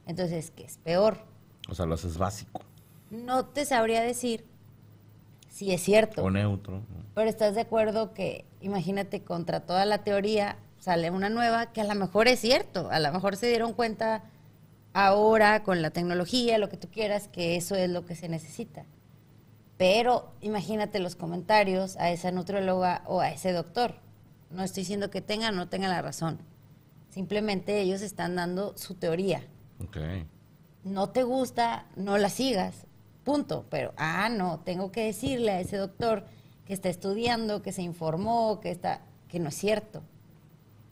Entonces, 0.06 0.52
que 0.52 0.64
es 0.64 0.78
peor. 0.78 1.18
O 1.70 1.76
sea, 1.76 1.86
lo 1.86 1.96
haces 1.96 2.18
básico. 2.18 2.62
No 3.12 3.46
te 3.46 3.66
sabría 3.66 4.02
decir 4.02 4.46
si 5.50 5.74
es 5.74 5.82
cierto. 5.82 6.24
O 6.24 6.32
neutro. 6.32 6.82
Pero 7.14 7.30
estás 7.30 7.56
de 7.56 7.62
acuerdo 7.62 8.14
que, 8.14 8.46
imagínate, 8.62 9.24
contra 9.24 9.62
toda 9.62 9.86
la 9.86 10.00
teoría 10.00 10.58
sale 10.80 11.10
una 11.12 11.30
nueva 11.30 11.74
que 11.74 11.82
a 11.82 11.84
lo 11.84 11.96
mejor 11.96 12.28
es 12.28 12.40
cierto. 12.40 12.90
A 12.92 13.00
lo 13.00 13.12
mejor 13.12 13.36
se 13.36 13.48
dieron 13.48 13.74
cuenta 13.74 14.24
ahora 14.94 15.64
con 15.64 15.82
la 15.82 15.90
tecnología, 15.90 16.58
lo 16.58 16.70
que 16.70 16.78
tú 16.78 16.88
quieras, 16.90 17.28
que 17.28 17.56
eso 17.56 17.76
es 17.76 17.90
lo 17.90 18.06
que 18.06 18.16
se 18.16 18.30
necesita. 18.30 18.86
Pero 19.78 20.32
imagínate 20.42 21.00
los 21.00 21.16
comentarios 21.16 21.98
a 21.98 22.10
esa 22.10 22.32
nutrióloga 22.32 23.04
o 23.06 23.22
a 23.22 23.30
ese 23.30 23.52
doctor. 23.52 23.96
No 24.50 24.64
estoy 24.64 24.82
diciendo 24.82 25.10
que 25.12 25.22
tengan 25.22 25.54
o 25.54 25.58
no 25.58 25.70
tengan 25.70 25.92
la 25.92 26.02
razón. 26.02 26.40
Simplemente 27.10 27.80
ellos 27.82 28.02
están 28.02 28.36
dando 28.36 28.78
su 28.78 28.94
teoría 28.96 29.42
Ok. 29.84 29.98
no 30.84 31.10
te 31.10 31.24
gusta, 31.24 31.86
no 31.96 32.18
la 32.18 32.30
sigas. 32.30 32.86
Punto. 33.24 33.66
Pero, 33.70 33.94
ah, 33.98 34.30
no, 34.30 34.60
tengo 34.62 34.92
que 34.92 35.06
decirle 35.06 35.52
a 35.52 35.60
ese 35.60 35.78
doctor 35.78 36.26
que 36.66 36.74
está 36.74 36.90
estudiando, 36.90 37.62
que 37.62 37.72
se 37.72 37.82
informó, 37.82 38.60
que 38.62 38.72
está, 38.72 39.02
que 39.28 39.40
no 39.40 39.50
es 39.50 39.56
cierto. 39.56 40.02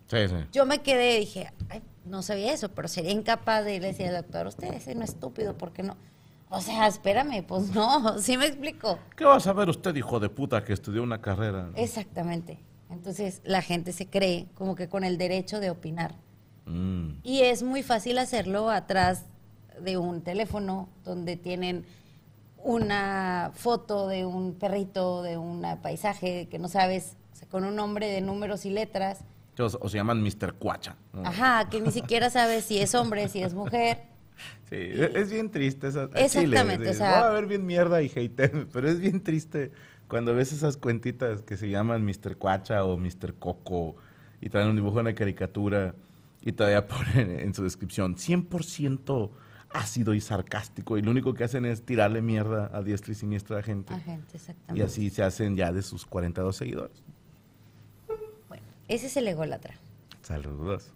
Sí, 0.08 0.28
sí. 0.28 0.36
Yo 0.52 0.66
me 0.66 0.82
quedé 0.82 1.16
y 1.18 1.20
dije, 1.22 1.52
ay, 1.70 1.82
no 2.06 2.22
sabía 2.22 2.54
eso, 2.54 2.70
pero 2.70 2.88
sería 2.88 3.12
incapaz 3.12 3.66
de 3.66 3.76
irle 3.76 3.88
a 3.88 3.92
decir 3.92 4.08
al 4.08 4.16
doctor, 4.22 4.48
usted 4.48 4.74
ese 4.74 4.94
no 4.96 5.04
es 5.04 5.12
estúpido, 5.12 5.58
¿por 5.58 5.72
qué 5.74 5.82
no? 5.84 5.98
O 6.50 6.62
sea, 6.62 6.88
espérame, 6.88 7.44
pues 7.46 7.74
no, 7.74 8.18
sí 8.20 8.38
me 8.38 8.46
explico. 8.46 9.00
¿Qué 9.16 9.26
va 9.26 9.36
a 9.36 9.40
saber 9.40 9.70
usted, 9.70 9.96
hijo 9.96 10.20
de 10.20 10.30
puta, 10.30 10.64
que 10.64 10.74
estudió 10.74 11.04
una 11.04 11.22
carrera? 11.22 11.70
Exactamente. 11.76 12.60
Entonces 12.90 13.42
la 13.44 13.62
gente 13.62 13.92
se 13.92 14.10
cree 14.10 14.48
como 14.56 14.76
que 14.76 14.88
con 14.88 15.04
el 15.04 15.18
derecho 15.18 15.60
de 15.60 15.70
opinar. 15.70 16.16
Mm. 16.66 17.20
Y 17.24 17.42
es 17.42 17.64
muy 17.64 17.84
fácil 17.84 18.18
hacerlo 18.18 18.70
atrás 18.70 19.26
de 19.82 19.98
un 19.98 20.22
teléfono 20.22 20.90
donde 21.04 21.36
tienen 21.36 21.86
una 22.58 23.52
foto 23.54 24.08
de 24.08 24.26
un 24.26 24.56
perrito, 24.56 25.22
de 25.22 25.38
un 25.38 25.64
paisaje 25.82 26.48
que 26.50 26.58
no 26.58 26.68
sabes, 26.68 27.18
o 27.34 27.36
sea, 27.36 27.48
con 27.48 27.64
un 27.64 27.76
nombre 27.76 28.08
de 28.08 28.22
números 28.22 28.66
y 28.66 28.70
letras. 28.72 29.20
O, 29.60 29.64
o 29.64 29.90
se 29.90 29.98
llaman 29.98 30.22
Mr. 30.22 30.54
Cuacha. 30.54 30.96
Ajá, 31.24 31.70
que 31.70 31.82
ni 31.82 31.92
siquiera 31.92 32.30
sabes 32.30 32.66
si 32.66 32.80
es 32.80 32.96
hombre, 32.96 33.28
si 33.30 33.42
es 33.42 33.54
mujer. 33.54 34.15
Sí, 34.70 34.76
es, 34.78 35.16
es 35.16 35.32
bien 35.32 35.52
triste 35.52 35.88
esa. 35.88 36.06
Exactamente, 36.16 36.78
Chile, 36.86 36.90
o 36.90 36.94
sea- 36.94 37.12
Va 37.12 37.28
a 37.28 37.30
haber 37.30 37.46
bien 37.46 37.66
mierda 37.66 38.02
y 38.02 38.10
hater, 38.10 38.68
pero 38.74 38.90
es 38.90 39.00
bien 39.00 39.22
triste 39.22 39.72
cuando 40.08 40.34
ves 40.36 40.52
esas 40.54 40.78
cuentitas 40.78 41.42
que 41.44 41.56
se 41.58 41.70
llaman 41.70 42.04
Mr. 42.06 42.38
Cuacha 42.38 42.84
o 42.84 42.98
Mr. 42.98 43.36
Coco 43.40 43.96
y 44.42 44.50
traen 44.50 44.70
un 44.70 44.76
dibujo 44.76 44.96
de 44.96 45.02
una 45.02 45.16
caricatura 45.16 45.96
y 46.42 46.52
todavía 46.52 46.88
ponen 46.88 47.32
en 47.40 47.54
su 47.54 47.64
descripción 47.64 48.16
100% 48.16 49.30
ácido 49.72 50.14
y 50.14 50.22
sarcástico 50.22 50.98
y 50.98 51.02
lo 51.02 51.12
único 51.12 51.34
que 51.34 51.44
hacen 51.44 51.66
es 51.66 51.84
tirarle 51.84 52.22
mierda 52.22 52.70
a 52.74 52.82
diestra 52.82 53.12
y 53.12 53.16
siniestra 53.16 53.58
a 53.58 53.60
la 53.60 53.64
gente. 53.66 53.94
A 53.94 54.00
gente, 54.00 54.28
Y 54.34 54.36
exactamente. 54.38 54.84
así 54.84 55.10
se 55.10 55.22
hacen 55.24 55.56
ya 55.56 55.72
de 55.72 55.82
sus 55.82 56.06
42 56.06 56.56
seguidores. 56.56 57.04
Bueno, 58.48 58.64
ese 58.88 59.08
es 59.08 59.18
el 59.18 59.28
ególatra. 59.28 59.76
Saludos. 60.22 60.92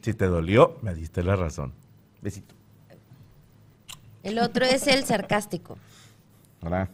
si 0.00 0.14
te 0.14 0.26
dolió, 0.26 0.78
me 0.82 0.94
diste 0.94 1.22
la 1.22 1.36
razón. 1.36 1.72
Besito. 2.22 2.54
El 4.22 4.38
otro 4.38 4.64
es 4.66 4.86
el 4.86 5.04
sarcástico. 5.04 5.78
Hola. 6.62 6.90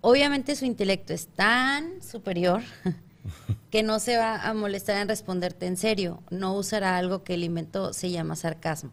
Obviamente 0.00 0.56
su 0.56 0.64
intelecto 0.64 1.12
es 1.12 1.28
tan 1.28 2.02
superior 2.02 2.62
que 3.70 3.82
no 3.82 4.00
se 4.00 4.16
va 4.16 4.42
a 4.42 4.54
molestar 4.54 4.96
en 5.00 5.08
responderte 5.08 5.66
en 5.66 5.76
serio. 5.76 6.22
No 6.30 6.54
usará 6.54 6.96
algo 6.96 7.22
que 7.22 7.34
él 7.34 7.44
inventó, 7.44 7.92
se 7.92 8.10
llama 8.10 8.34
sarcasmo. 8.36 8.90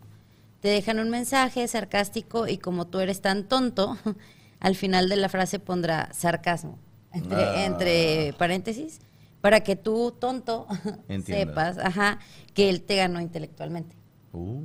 Te 0.60 0.68
dejan 0.70 1.00
un 1.00 1.10
mensaje 1.10 1.68
sarcástico 1.68 2.48
y 2.48 2.58
como 2.58 2.88
tú 2.88 3.00
eres 3.00 3.22
tan 3.22 3.48
tonto, 3.48 3.98
al 4.60 4.76
final 4.76 5.10
de 5.10 5.16
la 5.16 5.30
frase 5.30 5.60
pondrá 5.60 6.10
sarcasmo, 6.14 6.78
entre, 7.12 7.44
Ah. 7.44 7.66
entre 7.66 8.34
paréntesis, 8.38 9.00
para 9.42 9.62
que 9.62 9.76
tú, 9.76 10.12
tonto, 10.20 10.68
sepas 11.26 11.78
ajá, 11.78 12.20
que 12.54 12.70
él 12.70 12.82
te 12.82 12.96
ganó 12.96 13.22
intelectualmente. 13.22 13.96
Uh. 14.34 14.62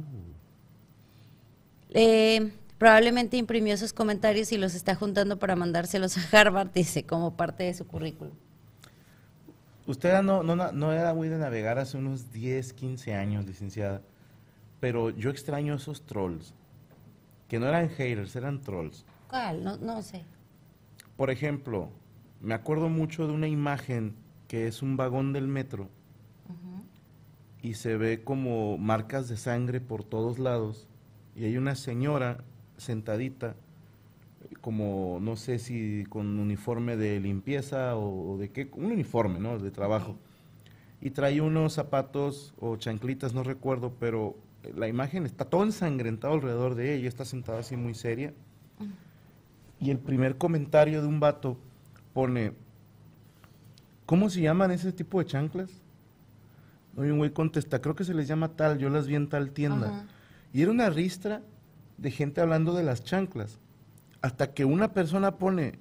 Eh, 1.92 2.52
probablemente 2.78 3.36
imprimió 3.36 3.74
esos 3.74 3.92
comentarios 3.92 4.52
y 4.52 4.58
los 4.58 4.74
está 4.74 4.94
juntando 4.94 5.38
para 5.38 5.56
mandárselos 5.56 6.16
a 6.16 6.40
Harvard, 6.40 6.70
dice, 6.74 7.04
como 7.04 7.36
parte 7.36 7.64
de 7.64 7.74
su 7.74 7.86
currículum. 7.86 8.34
Usted 9.86 10.22
no, 10.22 10.42
no, 10.42 10.54
no 10.72 10.92
era 10.92 11.14
muy 11.14 11.28
de 11.28 11.38
navegar 11.38 11.78
hace 11.78 11.96
unos 11.96 12.32
10, 12.32 12.72
15 12.74 13.14
años, 13.14 13.46
licenciada. 13.46 14.02
Pero 14.78 15.10
yo 15.10 15.30
extraño 15.30 15.74
esos 15.74 16.06
trolls. 16.06 16.54
Que 17.48 17.58
no 17.58 17.66
eran 17.66 17.88
haters, 17.88 18.36
eran 18.36 18.60
trolls. 18.60 19.04
¿Cuál? 19.28 19.64
No, 19.64 19.76
no 19.78 20.00
sé. 20.02 20.24
Por 21.16 21.30
ejemplo, 21.30 21.90
me 22.40 22.54
acuerdo 22.54 22.88
mucho 22.88 23.26
de 23.26 23.32
una 23.32 23.48
imagen 23.48 24.14
que 24.48 24.66
es 24.66 24.82
un 24.82 24.96
vagón 24.96 25.32
del 25.32 25.46
metro 25.46 25.88
y 27.62 27.74
se 27.74 27.96
ve 27.96 28.24
como 28.24 28.78
marcas 28.78 29.28
de 29.28 29.36
sangre 29.36 29.80
por 29.80 30.02
todos 30.02 30.38
lados 30.38 30.88
y 31.36 31.44
hay 31.44 31.56
una 31.56 31.74
señora 31.74 32.38
sentadita 32.76 33.54
como 34.60 35.18
no 35.20 35.36
sé 35.36 35.58
si 35.58 36.04
con 36.08 36.38
uniforme 36.38 36.96
de 36.96 37.20
limpieza 37.20 37.96
o, 37.96 38.36
de 38.38 38.50
qué, 38.50 38.70
un 38.72 38.86
uniforme, 38.86 39.38
¿no? 39.38 39.58
De 39.58 39.70
trabajo. 39.70 40.16
y 41.00 41.10
trae 41.10 41.40
unos 41.40 41.72
zapatos 41.72 42.54
o 42.60 42.76
chanclitas, 42.76 43.32
no 43.32 43.42
recuerdo, 43.42 43.94
pero 43.98 44.36
la 44.74 44.86
imagen 44.86 45.24
está 45.24 45.46
todo 45.46 45.62
ensangrentado 45.62 46.34
alrededor 46.34 46.74
de 46.74 46.94
ella, 46.94 47.08
está 47.08 47.24
sentada 47.24 47.60
así 47.60 47.76
muy 47.76 47.94
seria. 47.94 48.34
Y 49.80 49.90
el 49.90 49.98
primer 49.98 50.36
comentario 50.36 51.00
de 51.00 51.08
un 51.08 51.20
vato 51.20 51.56
pone, 52.12 52.52
¿cómo 54.04 54.28
se 54.28 54.42
llaman 54.42 54.70
ese 54.72 54.92
tipo 54.92 55.20
de 55.20 55.24
chanclas? 55.24 55.70
Y 56.98 57.00
un 57.00 57.16
güey 57.16 57.30
contesta, 57.30 57.80
creo 57.80 57.94
que 57.94 58.04
se 58.04 58.12
les 58.12 58.28
llama 58.28 58.48
tal, 58.48 58.78
yo 58.78 58.90
las 58.90 59.06
vi 59.06 59.14
en 59.14 59.28
tal 59.28 59.52
tienda. 59.52 60.06
Y 60.52 60.62
era 60.62 60.70
una 60.70 60.90
ristra 60.90 61.42
de 61.98 62.10
gente 62.10 62.40
hablando 62.40 62.74
de 62.74 62.82
las 62.82 63.04
chanclas. 63.04 63.58
Hasta 64.22 64.52
que 64.52 64.64
una 64.64 64.92
persona 64.92 65.36
pone, 65.36 65.78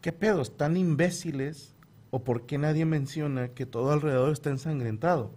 ¿qué 0.00 0.12
pedos? 0.12 0.56
¿Tan 0.56 0.76
imbéciles? 0.76 1.74
¿O 2.10 2.24
por 2.24 2.46
qué 2.46 2.58
nadie 2.58 2.84
menciona 2.84 3.48
que 3.48 3.66
todo 3.66 3.92
alrededor 3.92 4.32
está 4.32 4.50
ensangrentado? 4.50 5.30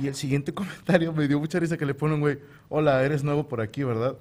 Y 0.00 0.06
el 0.08 0.14
siguiente 0.14 0.54
comentario 0.54 1.12
me 1.12 1.28
dio 1.28 1.38
mucha 1.38 1.58
risa 1.58 1.76
que 1.76 1.86
le 1.86 1.94
pone 1.94 2.14
un 2.14 2.20
güey, 2.20 2.38
hola, 2.68 3.02
eres 3.04 3.22
nuevo 3.24 3.46
por 3.48 3.60
aquí, 3.60 3.84
¿verdad? 3.84 4.16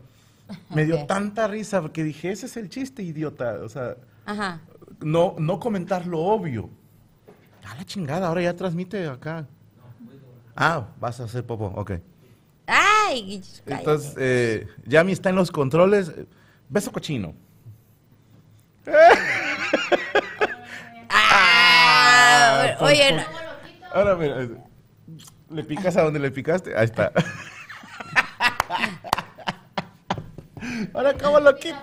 Me 0.76 0.86
dio 0.86 1.08
tanta 1.08 1.48
risa 1.48 1.82
porque 1.82 2.04
dije, 2.04 2.32
ese 2.32 2.46
es 2.46 2.56
el 2.56 2.70
chiste, 2.70 3.02
idiota. 3.02 3.62
O 3.64 3.70
sea, 3.70 3.98
Ajá. 4.26 4.62
no, 5.00 5.36
no 5.40 5.60
comentar 5.60 6.06
lo 6.06 6.20
obvio. 6.20 6.70
A 7.68 7.74
la 7.76 7.84
chingada, 7.84 8.28
ahora 8.28 8.44
ya 8.44 8.56
transmite 8.56 9.08
acá. 9.08 9.48
Ah, 10.56 10.88
vas 11.00 11.20
a 11.20 11.24
hacer 11.24 11.44
popo, 11.46 11.66
ok. 11.76 11.94
¡Ay! 13.08 13.42
cállate. 13.66 13.80
Entonces, 13.82 14.14
eh, 14.18 14.68
Yami 14.86 15.12
está 15.12 15.30
en 15.30 15.36
los 15.36 15.52
controles. 15.52 16.12
Beso 16.70 16.92
cochino. 16.92 17.34
Ah, 21.10 22.76
por- 22.80 22.88
oye, 22.90 23.10
por- 23.10 23.18
no- 23.18 23.26
Ahora 23.94 24.16
mira, 24.16 24.42
eh, 24.44 24.50
le 25.50 25.64
picas 25.64 25.96
a 25.98 26.04
donde 26.04 26.20
le 26.20 26.32
picaste. 26.32 26.76
Ahí 26.78 26.86
está. 26.86 27.12
Ahora, 30.94 31.14
¿cómo 31.18 31.40
lo 31.40 31.56
quito? 31.56 31.78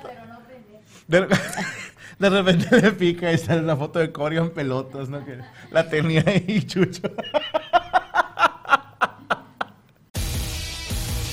De, 1.07 1.26
de 2.19 2.31
repente 2.31 2.81
le 2.81 2.93
pica 2.93 3.33
y 3.33 3.38
sale 3.38 3.61
una 3.61 3.76
foto 3.76 3.99
de 3.99 4.12
Corio 4.12 4.43
en 4.43 4.50
pelotas, 4.50 5.09
¿no? 5.09 5.25
Que 5.25 5.38
la 5.71 5.88
tenía 5.88 6.23
ahí, 6.26 6.62
chucho. 6.67 7.02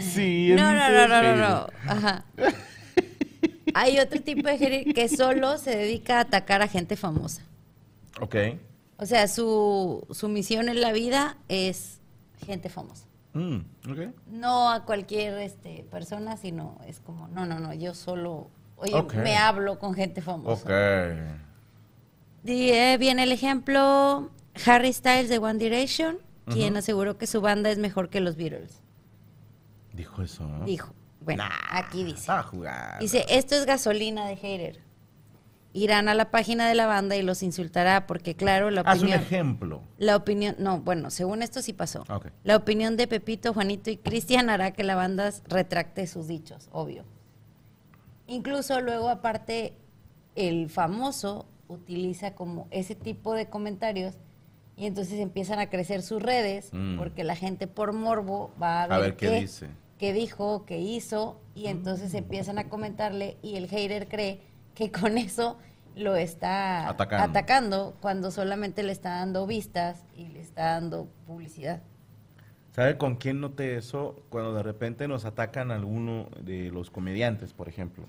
Sí, 0.00 0.52
No, 0.56 0.72
no, 0.72 0.90
no, 0.90 1.08
no, 1.08 1.22
no, 1.22 1.36
no. 1.36 1.66
Ajá. 1.86 2.24
Hay 3.74 3.98
otro 3.98 4.20
tipo 4.20 4.48
de 4.48 4.58
hater 4.58 4.94
que 4.94 5.08
solo 5.08 5.58
se 5.58 5.76
dedica 5.76 6.18
a 6.18 6.20
atacar 6.20 6.62
a 6.62 6.68
gente 6.68 6.96
famosa. 6.96 7.42
Ok. 8.20 8.36
O 8.96 9.06
sea, 9.06 9.28
su, 9.28 10.06
su 10.10 10.28
misión 10.28 10.68
en 10.68 10.80
la 10.80 10.92
vida 10.92 11.36
es 11.48 12.00
gente 12.46 12.68
famosa. 12.68 13.06
Mm, 13.34 13.58
ok. 13.90 13.98
No 14.26 14.70
a 14.70 14.84
cualquier 14.84 15.38
este, 15.38 15.86
persona, 15.90 16.36
sino 16.36 16.78
es 16.86 16.98
como, 17.00 17.28
no, 17.28 17.46
no, 17.46 17.60
no, 17.60 17.74
yo 17.74 17.94
solo, 17.94 18.50
oye, 18.76 19.00
me 19.16 19.36
hablo 19.36 19.78
con 19.78 19.94
gente 19.94 20.22
famosa. 20.22 20.64
Ok. 20.64 20.70
Y, 22.44 22.70
eh, 22.70 22.96
viene 22.98 23.24
el 23.24 23.32
ejemplo 23.32 24.30
Harry 24.66 24.92
Styles 24.92 25.28
de 25.28 25.38
One 25.38 25.58
Direction, 25.58 26.18
quien 26.46 26.76
aseguró 26.76 27.18
que 27.18 27.26
su 27.26 27.42
banda 27.42 27.70
es 27.70 27.78
mejor 27.78 28.08
que 28.08 28.20
los 28.20 28.36
Beatles. 28.36 28.80
Dijo 29.92 30.22
eso, 30.22 30.46
¿no? 30.46 30.64
Dijo. 30.64 30.94
Bueno, 31.20 31.44
aquí 31.70 32.04
dice. 32.04 32.18
Está 32.18 32.42
jugando. 32.42 32.98
Dice, 33.00 33.24
esto 33.28 33.54
es 33.54 33.66
gasolina 33.66 34.26
de 34.26 34.36
hater. 34.36 34.80
Irán 35.72 36.08
a 36.08 36.14
la 36.14 36.30
página 36.30 36.68
de 36.68 36.74
la 36.74 36.86
banda 36.86 37.16
y 37.16 37.22
los 37.22 37.42
insultará 37.42 38.06
porque, 38.06 38.34
claro, 38.34 38.70
la 38.70 38.80
Haz 38.80 38.98
un 38.98 39.04
opinión... 39.04 39.20
ejemplo. 39.20 39.82
La 39.98 40.16
opinión, 40.16 40.56
no, 40.58 40.80
bueno, 40.80 41.10
según 41.10 41.42
esto 41.42 41.60
sí 41.60 41.72
pasó. 41.72 42.04
La 42.42 42.56
opinión 42.56 42.96
de 42.96 43.06
Pepito, 43.06 43.52
Juanito 43.52 43.90
y 43.90 43.98
Cristian 43.98 44.48
hará 44.48 44.72
que 44.72 44.82
la 44.82 44.94
banda 44.94 45.30
retracte 45.46 46.06
sus 46.06 46.26
dichos, 46.26 46.68
obvio. 46.72 47.04
Incluso 48.26 48.80
luego, 48.80 49.08
aparte, 49.08 49.76
el 50.36 50.70
famoso 50.70 51.46
utiliza 51.68 52.34
como 52.34 52.66
ese 52.70 52.94
tipo 52.94 53.34
de 53.34 53.48
comentarios 53.48 54.14
y 54.78 54.86
entonces 54.86 55.18
empiezan 55.20 55.58
a 55.58 55.68
crecer 55.68 56.02
sus 56.02 56.22
redes 56.22 56.70
Mm. 56.72 56.96
porque 56.96 57.24
la 57.24 57.34
gente 57.36 57.66
por 57.66 57.92
morbo 57.92 58.52
va 58.62 58.84
a 58.84 58.86
ver, 58.88 59.00
ver 59.00 59.16
qué 59.16 59.30
dice. 59.40 59.68
qué 59.98 60.12
dijo, 60.12 60.64
qué 60.64 60.78
hizo 60.78 61.40
y 61.54 61.66
entonces 61.66 62.14
empiezan 62.14 62.58
a 62.58 62.68
comentarle 62.68 63.36
y 63.42 63.56
el 63.56 63.66
hater 63.68 64.08
cree 64.08 64.40
que 64.74 64.90
con 64.92 65.18
eso 65.18 65.58
lo 65.96 66.14
está 66.14 66.88
Atacando. 66.88 67.24
atacando 67.24 67.96
cuando 68.00 68.30
solamente 68.30 68.84
le 68.84 68.92
está 68.92 69.16
dando 69.16 69.46
vistas 69.48 70.04
y 70.16 70.28
le 70.28 70.40
está 70.40 70.66
dando 70.74 71.08
publicidad. 71.26 71.82
¿Sabe 72.70 72.96
con 72.96 73.16
quién 73.16 73.40
noté 73.40 73.76
eso? 73.76 74.22
Cuando 74.28 74.54
de 74.54 74.62
repente 74.62 75.08
nos 75.08 75.24
atacan 75.24 75.72
alguno 75.72 76.28
de 76.40 76.70
los 76.70 76.90
comediantes, 76.92 77.52
por 77.52 77.68
ejemplo. 77.68 78.04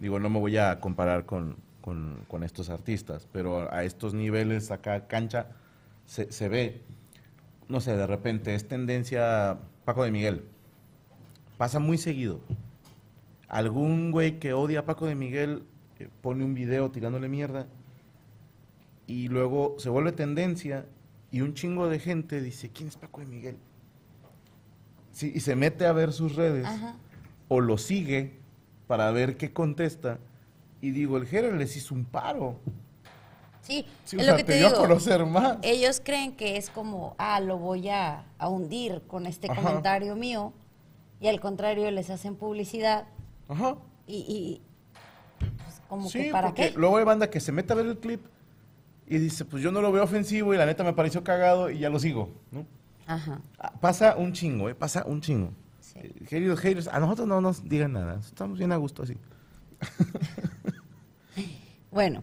Digo, 0.00 0.18
no 0.18 0.28
me 0.28 0.40
voy 0.40 0.56
a 0.56 0.80
comparar 0.80 1.24
con, 1.26 1.56
con- 1.80 2.24
con 2.26 2.42
estos 2.42 2.70
artistas, 2.70 3.28
pero 3.30 3.72
a 3.72 3.84
estos 3.84 4.12
niveles 4.12 4.72
acá 4.72 5.06
cancha 5.06 5.46
se, 6.06 6.30
se 6.32 6.48
ve, 6.48 6.82
no 7.68 7.80
sé, 7.80 7.96
de 7.96 8.06
repente 8.06 8.54
es 8.54 8.68
tendencia 8.68 9.58
Paco 9.84 10.04
de 10.04 10.10
Miguel. 10.10 10.44
Pasa 11.56 11.78
muy 11.78 11.98
seguido. 11.98 12.40
Algún 13.48 14.10
güey 14.10 14.38
que 14.38 14.52
odia 14.52 14.80
a 14.80 14.84
Paco 14.84 15.06
de 15.06 15.14
Miguel 15.14 15.64
eh, 15.98 16.08
pone 16.22 16.44
un 16.44 16.54
video 16.54 16.90
tirándole 16.90 17.28
mierda 17.28 17.66
y 19.06 19.28
luego 19.28 19.76
se 19.78 19.90
vuelve 19.90 20.12
tendencia 20.12 20.86
y 21.30 21.40
un 21.40 21.54
chingo 21.54 21.88
de 21.88 21.98
gente 21.98 22.40
dice, 22.40 22.70
¿quién 22.70 22.88
es 22.88 22.96
Paco 22.96 23.20
de 23.20 23.26
Miguel? 23.26 23.56
Sí, 25.12 25.32
y 25.34 25.40
se 25.40 25.54
mete 25.54 25.86
a 25.86 25.92
ver 25.92 26.12
sus 26.12 26.34
redes 26.34 26.66
Ajá. 26.66 26.96
o 27.48 27.60
lo 27.60 27.78
sigue 27.78 28.38
para 28.86 29.10
ver 29.12 29.36
qué 29.36 29.52
contesta 29.52 30.18
y 30.80 30.90
digo, 30.90 31.16
el 31.16 31.26
Jera 31.26 31.54
les 31.54 31.76
hizo 31.76 31.94
un 31.94 32.04
paro. 32.04 32.60
Sí, 33.64 33.84
Sí, 34.04 34.16
o 34.16 34.20
es 34.20 34.24
sea, 34.26 34.32
lo 34.32 34.36
que 34.36 34.44
te 34.44 34.52
te 34.52 34.58
dio 34.58 34.66
a 34.66 34.70
digo. 34.70 34.82
conocer 34.82 35.24
más. 35.26 35.58
Ellos 35.62 36.00
creen 36.04 36.36
que 36.36 36.56
es 36.58 36.68
como, 36.70 37.14
ah, 37.18 37.40
lo 37.40 37.56
voy 37.58 37.88
a, 37.88 38.24
a 38.38 38.48
hundir 38.48 39.02
con 39.06 39.26
este 39.26 39.50
Ajá. 39.50 39.60
comentario 39.62 40.14
mío 40.16 40.52
y 41.20 41.28
al 41.28 41.40
contrario 41.40 41.90
les 41.90 42.10
hacen 42.10 42.36
publicidad 42.36 43.06
Ajá. 43.48 43.76
y, 44.06 44.16
y, 44.16 44.62
pues, 45.38 45.80
como 45.88 46.08
Sí, 46.10 46.24
que 46.24 46.30
para 46.30 46.48
porque 46.48 46.72
qué. 46.72 46.78
luego 46.78 46.98
hay 46.98 47.04
banda 47.04 47.30
que 47.30 47.40
se 47.40 47.52
mete 47.52 47.72
a 47.72 47.76
ver 47.76 47.86
el 47.86 47.98
clip 47.98 48.20
y 49.06 49.18
dice, 49.18 49.44
pues 49.46 49.62
yo 49.62 49.72
no 49.72 49.80
lo 49.80 49.90
veo 49.92 50.04
ofensivo 50.04 50.52
y 50.54 50.58
la 50.58 50.66
neta 50.66 50.84
me 50.84 50.92
pareció 50.92 51.24
cagado 51.24 51.70
y 51.70 51.78
ya 51.78 51.88
lo 51.90 51.98
sigo, 51.98 52.28
¿no? 52.50 52.66
Ajá. 53.06 53.40
Ah, 53.58 53.72
Pasa 53.80 54.16
un 54.16 54.32
chingo, 54.32 54.68
¿eh? 54.68 54.74
Pasa 54.74 55.04
un 55.06 55.20
chingo. 55.22 55.52
Sí. 55.80 55.98
Eh, 56.02 56.12
Queridos 56.28 56.60
haters, 56.60 56.88
a 56.88 57.00
nosotros 57.00 57.26
no 57.28 57.40
nos 57.40 57.66
digan 57.68 57.92
nada, 57.94 58.18
estamos 58.20 58.58
bien 58.58 58.72
a 58.72 58.76
gusto 58.76 59.02
así. 59.02 59.16
Bueno, 61.90 62.22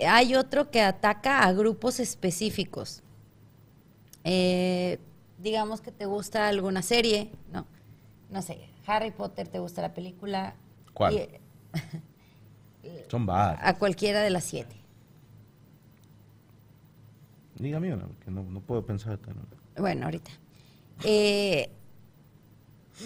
hay 0.00 0.34
otro 0.34 0.70
que 0.70 0.82
ataca 0.82 1.42
a 1.44 1.52
grupos 1.52 2.00
específicos. 2.00 3.02
Eh, 4.24 4.98
digamos 5.38 5.80
que 5.80 5.92
te 5.92 6.06
gusta 6.06 6.48
alguna 6.48 6.82
serie, 6.82 7.30
¿no? 7.52 7.66
No 8.30 8.42
sé, 8.42 8.68
Harry 8.86 9.10
Potter, 9.10 9.48
te 9.48 9.58
gusta 9.58 9.82
la 9.82 9.94
película. 9.94 10.54
¿Cuál? 10.92 11.14
Y, 11.14 11.28
Son 13.10 13.26
bad. 13.26 13.58
a 13.60 13.74
cualquiera 13.78 14.20
de 14.22 14.30
las 14.30 14.44
siete. 14.44 14.76
Dígame 17.56 17.92
una, 17.94 18.06
porque 18.06 18.30
no, 18.30 18.42
no 18.42 18.60
puedo 18.60 18.84
pensar. 18.84 19.18
Bueno, 19.76 20.06
ahorita. 20.06 20.30
Eh, 21.04 21.70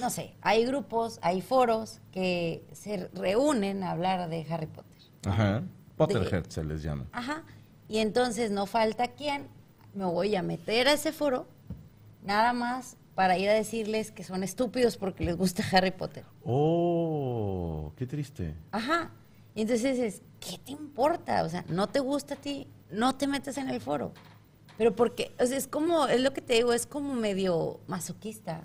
no 0.01 0.11
sé, 0.11 0.35
hay 0.41 0.65
grupos, 0.65 1.19
hay 1.23 1.41
foros 1.43 2.01
que 2.13 2.65
se 2.73 3.09
reúnen 3.09 3.83
a 3.83 3.93
hablar 3.93 4.29
de 4.29 4.47
Harry 4.51 4.67
Potter. 4.67 4.99
Ajá. 5.27 5.63
Potterhead 5.99 6.47
se 6.49 6.65
les 6.65 6.83
llama. 6.83 7.07
Ajá. 7.13 7.45
Y 7.89 7.99
entonces 7.99 8.51
no 8.51 8.67
falta 8.67 9.09
quien 9.09 9.49
me 9.95 10.05
voy 10.05 10.37
a 10.37 10.43
meter 10.43 10.89
a 10.89 10.93
ese 10.93 11.13
foro 11.13 11.47
nada 12.25 12.53
más 12.53 12.97
para 13.15 13.37
ir 13.37 13.49
a 13.49 13.55
decirles 13.55 14.13
que 14.13 14.23
son 14.23 14.45
estúpidos 14.45 14.97
porque 14.97 15.25
les 15.25 15.37
gusta 15.37 15.65
Harry 15.73 15.91
Potter. 15.91 16.25
Oh, 16.45 17.93
qué 17.97 18.07
triste. 18.07 18.55
Ajá. 18.71 19.11
Y 19.55 19.63
entonces 19.63 19.99
es, 19.99 20.23
¿qué 20.39 20.59
te 20.59 20.73
importa? 20.73 21.43
O 21.43 21.49
sea, 21.49 21.65
no 21.69 21.89
te 21.89 21.99
gusta 22.01 22.35
a 22.35 22.37
ti, 22.37 22.69
no 22.91 23.17
te 23.17 23.27
metes 23.27 23.59
en 23.59 23.69
el 23.69 23.81
foro. 23.81 24.13
Pero 24.77 24.95
porque, 24.95 25.35
o 25.41 25.47
sea, 25.47 25.59
es 25.59 25.67
como, 25.67 26.07
es 26.07 26.21
lo 26.21 26.33
que 26.33 26.41
te 26.41 26.55
digo, 26.55 26.73
es 26.73 26.87
como 26.87 27.15
medio 27.15 27.81
masoquista. 27.89 28.63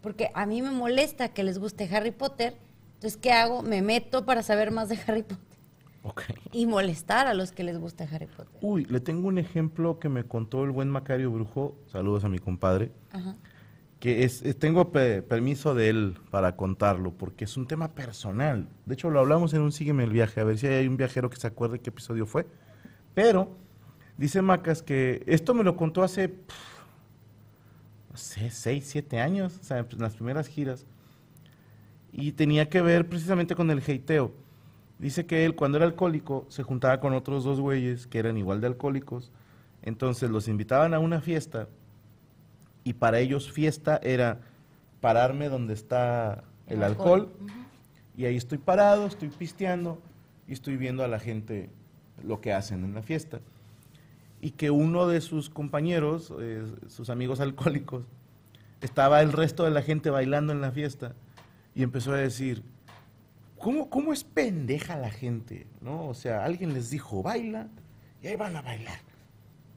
Porque 0.00 0.30
a 0.34 0.46
mí 0.46 0.62
me 0.62 0.70
molesta 0.70 1.30
que 1.30 1.42
les 1.42 1.58
guste 1.58 1.88
Harry 1.92 2.12
Potter. 2.12 2.56
Entonces, 2.94 3.16
¿qué 3.16 3.32
hago? 3.32 3.62
Me 3.62 3.82
meto 3.82 4.24
para 4.24 4.44
saber 4.44 4.70
más 4.70 4.88
de 4.88 4.98
Harry 5.06 5.24
Potter. 5.24 5.45
Y 6.52 6.66
molestar 6.66 7.26
a 7.26 7.34
los 7.34 7.52
que 7.52 7.64
les 7.64 7.78
gusta 7.78 8.04
Harry 8.10 8.26
Potter. 8.26 8.48
Uy, 8.60 8.84
le 8.86 9.00
tengo 9.00 9.28
un 9.28 9.38
ejemplo 9.38 9.98
que 9.98 10.08
me 10.08 10.24
contó 10.24 10.64
el 10.64 10.70
buen 10.70 10.88
Macario 10.90 11.30
Brujo. 11.30 11.76
Saludos 11.86 12.24
a 12.24 12.28
mi 12.28 12.38
compadre. 12.38 12.92
Ajá. 13.12 13.36
Que 14.00 14.24
es, 14.24 14.42
es- 14.42 14.58
tengo 14.58 14.92
pe- 14.92 15.22
permiso 15.22 15.74
de 15.74 15.88
él 15.88 16.18
para 16.30 16.54
contarlo, 16.56 17.12
porque 17.12 17.44
es 17.44 17.56
un 17.56 17.66
tema 17.66 17.94
personal. 17.94 18.68
De 18.84 18.94
hecho, 18.94 19.10
lo 19.10 19.20
hablamos 19.20 19.54
en 19.54 19.62
un 19.62 19.72
Sígueme 19.72 20.04
el 20.04 20.10
viaje, 20.10 20.40
a 20.40 20.44
ver 20.44 20.58
si 20.58 20.66
hay 20.66 20.86
un 20.86 20.96
viajero 20.96 21.30
que 21.30 21.36
se 21.36 21.46
acuerde 21.46 21.78
qué 21.80 21.90
episodio 21.90 22.26
fue. 22.26 22.46
Pero, 23.14 23.56
dice 24.18 24.42
Macas 24.42 24.82
que 24.82 25.22
esto 25.26 25.54
me 25.54 25.64
lo 25.64 25.76
contó 25.76 26.02
hace, 26.02 26.28
pf, 26.28 26.76
no 28.10 28.16
sé, 28.16 28.50
seis, 28.50 28.84
siete 28.86 29.18
años, 29.20 29.58
o 29.60 29.64
sea, 29.64 29.78
en 29.78 29.86
las 29.98 30.14
primeras 30.14 30.46
giras. 30.46 30.86
Y 32.12 32.32
tenía 32.32 32.68
que 32.68 32.80
ver 32.82 33.08
precisamente 33.08 33.54
con 33.54 33.70
el 33.70 33.82
heiteo. 33.86 34.32
Dice 34.98 35.26
que 35.26 35.44
él, 35.44 35.54
cuando 35.54 35.76
era 35.78 35.86
alcohólico, 35.86 36.46
se 36.48 36.62
juntaba 36.62 37.00
con 37.00 37.12
otros 37.12 37.44
dos 37.44 37.60
güeyes 37.60 38.06
que 38.06 38.18
eran 38.18 38.38
igual 38.38 38.60
de 38.60 38.68
alcohólicos. 38.68 39.30
Entonces 39.82 40.30
los 40.30 40.48
invitaban 40.48 40.94
a 40.94 40.98
una 40.98 41.20
fiesta 41.20 41.68
y 42.82 42.94
para 42.94 43.18
ellos 43.18 43.50
fiesta 43.50 44.00
era 44.02 44.40
pararme 45.00 45.48
donde 45.48 45.74
está 45.74 46.44
el 46.66 46.78
El 46.78 46.84
alcohol, 46.84 47.30
alcohol. 47.30 47.50
y 48.16 48.24
ahí 48.24 48.36
estoy 48.36 48.58
parado, 48.58 49.06
estoy 49.06 49.28
pisteando 49.28 50.00
y 50.48 50.52
estoy 50.52 50.76
viendo 50.76 51.04
a 51.04 51.08
la 51.08 51.18
gente 51.18 51.68
lo 52.24 52.40
que 52.40 52.52
hacen 52.52 52.84
en 52.84 52.94
la 52.94 53.02
fiesta. 53.02 53.40
Y 54.40 54.52
que 54.52 54.70
uno 54.70 55.06
de 55.08 55.20
sus 55.20 55.50
compañeros, 55.50 56.32
eh, 56.40 56.64
sus 56.88 57.10
amigos 57.10 57.40
alcohólicos, 57.40 58.04
estaba 58.80 59.20
el 59.20 59.32
resto 59.32 59.64
de 59.64 59.70
la 59.70 59.82
gente 59.82 60.10
bailando 60.10 60.52
en 60.52 60.60
la 60.60 60.70
fiesta 60.70 61.14
y 61.74 61.82
empezó 61.82 62.12
a 62.12 62.16
decir, 62.16 62.62
¿cómo, 63.66 63.90
cómo 63.90 64.12
es 64.12 64.22
pendeja 64.22 64.96
la 64.96 65.10
gente? 65.10 65.66
¿no? 65.80 66.06
O 66.06 66.14
sea, 66.14 66.44
alguien 66.44 66.72
les 66.72 66.88
dijo, 66.88 67.24
baila, 67.24 67.66
y 68.22 68.28
ahí 68.28 68.36
van 68.36 68.54
a 68.54 68.62
bailar. 68.62 69.00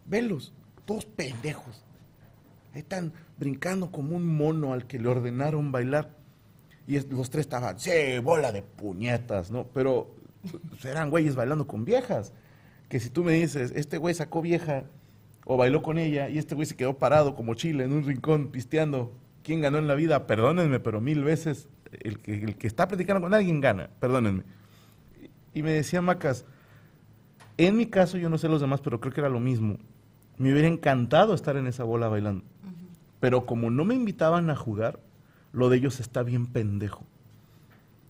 Velos, 0.05 0.53
todos 0.85 1.05
pendejos. 1.05 1.83
Ahí 2.75 2.81
están 2.81 3.13
brincando 3.39 3.91
como 3.91 4.15
un 4.15 4.27
mono 4.27 4.73
al 4.73 4.85
que 4.85 4.99
le 4.99 5.07
ordenaron 5.07 5.71
bailar. 5.71 6.15
Y 6.85 6.99
los 6.99 7.31
tres 7.31 7.47
estaban, 7.47 7.79
sí, 7.79 8.19
bola 8.21 8.51
de 8.51 8.61
puñetas, 8.61 9.49
¿no? 9.49 9.65
Pero 9.73 10.13
pues, 10.69 10.85
eran 10.85 11.09
güeyes 11.09 11.35
bailando 11.35 11.65
con 11.65 11.83
viejas. 11.83 12.31
Que 12.89 12.99
si 12.99 13.09
tú 13.09 13.23
me 13.23 13.31
dices, 13.31 13.73
este 13.75 13.97
güey 13.97 14.13
sacó 14.13 14.43
vieja 14.43 14.83
o 15.45 15.57
bailó 15.57 15.81
con 15.81 15.97
ella 15.97 16.29
y 16.29 16.37
este 16.37 16.53
güey 16.53 16.67
se 16.67 16.75
quedó 16.75 16.99
parado 16.99 17.35
como 17.35 17.55
chile 17.55 17.85
en 17.85 17.93
un 17.93 18.05
rincón 18.05 18.51
pisteando, 18.51 19.11
¿quién 19.41 19.61
ganó 19.61 19.79
en 19.79 19.87
la 19.87 19.95
vida? 19.95 20.27
Perdónenme, 20.27 20.79
pero 20.79 21.01
mil 21.01 21.23
veces 21.23 21.69
el 21.91 22.19
que, 22.19 22.43
el 22.43 22.55
que 22.55 22.67
está 22.67 22.87
platicando 22.87 23.21
con 23.21 23.33
alguien 23.33 23.61
gana, 23.61 23.89
perdónenme. 23.99 24.43
Y 25.53 25.63
me 25.63 25.71
decía 25.71 26.01
Macas, 26.01 26.45
en 27.57 27.75
mi 27.75 27.87
caso, 27.87 28.17
yo 28.17 28.29
no 28.29 28.37
sé 28.37 28.47
los 28.47 28.61
demás, 28.61 28.81
pero 28.81 28.99
creo 28.99 29.13
que 29.13 29.21
era 29.21 29.29
lo 29.29 29.39
mismo. 29.39 29.77
Me 30.37 30.51
hubiera 30.51 30.67
encantado 30.67 31.33
estar 31.33 31.57
en 31.57 31.67
esa 31.67 31.83
bola 31.83 32.07
bailando. 32.07 32.45
Pero 33.19 33.45
como 33.45 33.69
no 33.69 33.83
me 33.83 33.95
invitaban 33.95 34.49
a 34.49 34.55
jugar, 34.55 34.99
lo 35.51 35.69
de 35.69 35.77
ellos 35.77 35.99
está 35.99 36.23
bien 36.23 36.47
pendejo. 36.47 37.03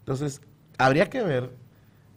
Entonces, 0.01 0.41
habría 0.77 1.09
que 1.09 1.23
ver 1.23 1.51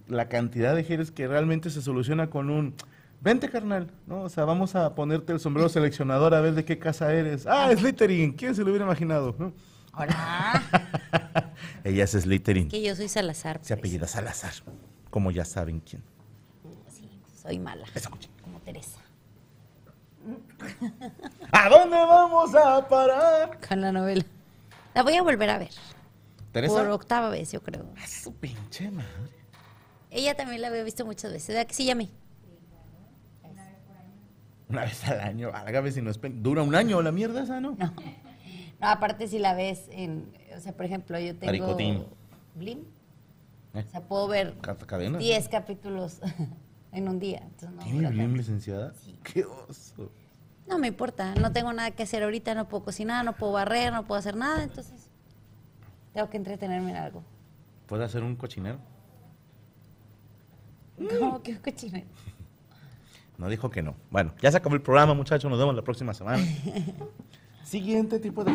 la 0.08 0.28
cantidad 0.28 0.74
de 0.74 0.84
gires 0.84 1.10
que 1.10 1.26
realmente 1.26 1.70
se 1.70 1.80
soluciona 1.80 2.28
con 2.28 2.50
un 2.50 2.74
vente 3.22 3.48
carnal, 3.48 3.90
¿no? 4.06 4.22
O 4.22 4.28
sea, 4.28 4.44
vamos 4.44 4.74
a 4.74 4.94
ponerte 4.94 5.32
el 5.32 5.40
sombrero 5.40 5.68
seleccionador 5.70 6.34
a 6.34 6.40
ver 6.40 6.54
de 6.54 6.64
qué 6.64 6.78
casa 6.78 7.12
eres. 7.14 7.46
Ah, 7.46 7.70
Slytherin, 7.74 8.32
¿quién 8.32 8.54
se 8.54 8.62
lo 8.62 8.68
hubiera 8.68 8.84
imaginado? 8.84 9.34
no? 9.38 9.52
Ahora, 9.92 10.62
Ella 11.84 12.04
es 12.04 12.10
Slytherin. 12.12 12.68
que 12.68 12.82
yo 12.82 12.94
soy 12.94 13.08
Salazar. 13.08 13.56
Se 13.62 13.74
pues. 13.74 13.78
apellida 13.78 14.06
Salazar, 14.06 14.52
como 15.10 15.30
ya 15.30 15.44
saben 15.44 15.80
quién. 15.80 16.02
Sí, 16.88 17.08
soy 17.40 17.58
mala. 17.58 17.86
Coche. 18.10 18.28
Como 18.42 18.60
Teresa. 18.60 18.98
¿A 21.52 21.68
dónde 21.68 21.96
vamos 21.96 22.54
a 22.54 22.86
parar? 22.88 23.58
Con 23.66 23.80
la 23.80 23.92
novela. 23.92 24.24
La 24.94 25.02
voy 25.02 25.14
a 25.14 25.22
volver 25.22 25.50
a 25.50 25.58
ver. 25.58 25.70
¿Teresa? 26.52 26.74
Por 26.74 26.88
octava 26.88 27.30
vez, 27.30 27.50
yo 27.50 27.62
creo. 27.62 27.86
Su 28.06 28.34
pinche 28.34 28.90
madre. 28.90 29.32
Ella 30.10 30.36
también 30.36 30.60
la 30.60 30.68
había 30.68 30.84
visto 30.84 31.06
muchas 31.06 31.32
veces. 31.32 31.48
¿Verdad 31.48 31.66
que 31.66 31.74
sí, 31.74 31.86
llamé? 31.86 32.10
Una 34.68 34.84
vez 34.84 35.04
al 35.06 35.20
año, 35.20 35.52
válgame 35.52 35.92
si 35.92 36.00
no 36.00 36.10
es 36.10 36.18
Dura 36.22 36.62
un 36.62 36.74
año 36.74 37.02
la 37.02 37.12
mierda 37.12 37.42
esa, 37.42 37.60
¿no? 37.60 37.76
No. 37.78 37.92
No, 38.80 38.88
aparte 38.88 39.28
si 39.28 39.38
la 39.38 39.54
ves 39.54 39.84
en... 39.90 40.32
O 40.56 40.60
sea, 40.60 40.72
por 40.76 40.86
ejemplo, 40.86 41.18
yo 41.18 41.34
tengo... 41.36 41.46
Maricotín. 41.46 42.04
Blim. 42.54 42.80
¿Eh? 43.74 43.84
O 43.86 43.90
sea, 43.90 44.00
puedo 44.02 44.28
ver 44.28 44.54
Ca- 44.60 44.76
Cadena. 44.76 45.18
10 45.18 45.48
capítulos 45.48 46.20
en 46.92 47.08
un 47.08 47.18
día. 47.18 47.48
No, 47.62 47.82
¿Tiene 47.82 48.08
Blim 48.10 48.34
licenciada? 48.34 48.92
Sí. 48.94 49.18
¡Qué 49.22 49.44
oso! 49.44 50.10
No 50.66 50.78
me 50.78 50.88
importa, 50.88 51.34
no 51.34 51.52
tengo 51.52 51.72
nada 51.72 51.90
que 51.90 52.04
hacer 52.04 52.22
ahorita, 52.22 52.54
no 52.54 52.68
puedo 52.68 52.84
cocinar, 52.84 53.24
no 53.24 53.32
puedo 53.36 53.52
barrer, 53.52 53.92
no 53.92 54.04
puedo 54.04 54.18
hacer 54.18 54.36
nada, 54.36 54.62
entonces 54.62 55.10
tengo 56.14 56.30
que 56.30 56.36
entretenerme 56.36 56.90
en 56.90 56.96
algo. 56.96 57.24
¿Puede 57.86 58.04
hacer 58.04 58.22
un 58.22 58.36
cochinero? 58.36 58.78
¿Cómo 61.18 61.42
que 61.42 61.58
cochinero? 61.60 62.06
No 63.38 63.48
dijo 63.48 63.70
que 63.70 63.82
no. 63.82 63.96
Bueno, 64.10 64.34
ya 64.40 64.50
se 64.52 64.58
acabó 64.58 64.76
el 64.76 64.82
programa, 64.82 65.14
muchachos. 65.14 65.50
Nos 65.50 65.58
vemos 65.58 65.74
la 65.74 65.82
próxima 65.82 66.14
semana. 66.14 66.44
Siguiente 67.64 68.20
tipo 68.20 68.44
de. 68.44 68.52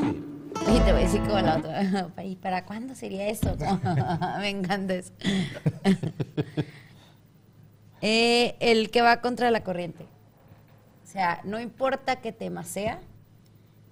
Y 0.76 0.80
te 0.82 0.91
voy 0.91 1.02
a 1.02 1.06
decir 1.06 1.22
como 1.22 1.39
la 1.39 1.58
otra. 1.58 2.24
¿Y 2.26 2.36
para 2.36 2.65
cuándo 2.65 2.93
sería 2.96 3.28
eso? 3.28 3.56
Me 4.39 4.50
encanta 4.50 4.96
eso. 4.96 5.13
Eh, 8.02 8.56
el 8.60 8.89
que 8.91 9.02
va 9.02 9.22
contra 9.22 9.50
la 9.52 9.63
corriente. 9.63 10.04
O 11.04 11.08
sea, 11.10 11.41
no 11.46 11.60
importa 11.60 12.17
qué 12.17 12.32
tema 12.32 12.63
sea, 12.63 13.00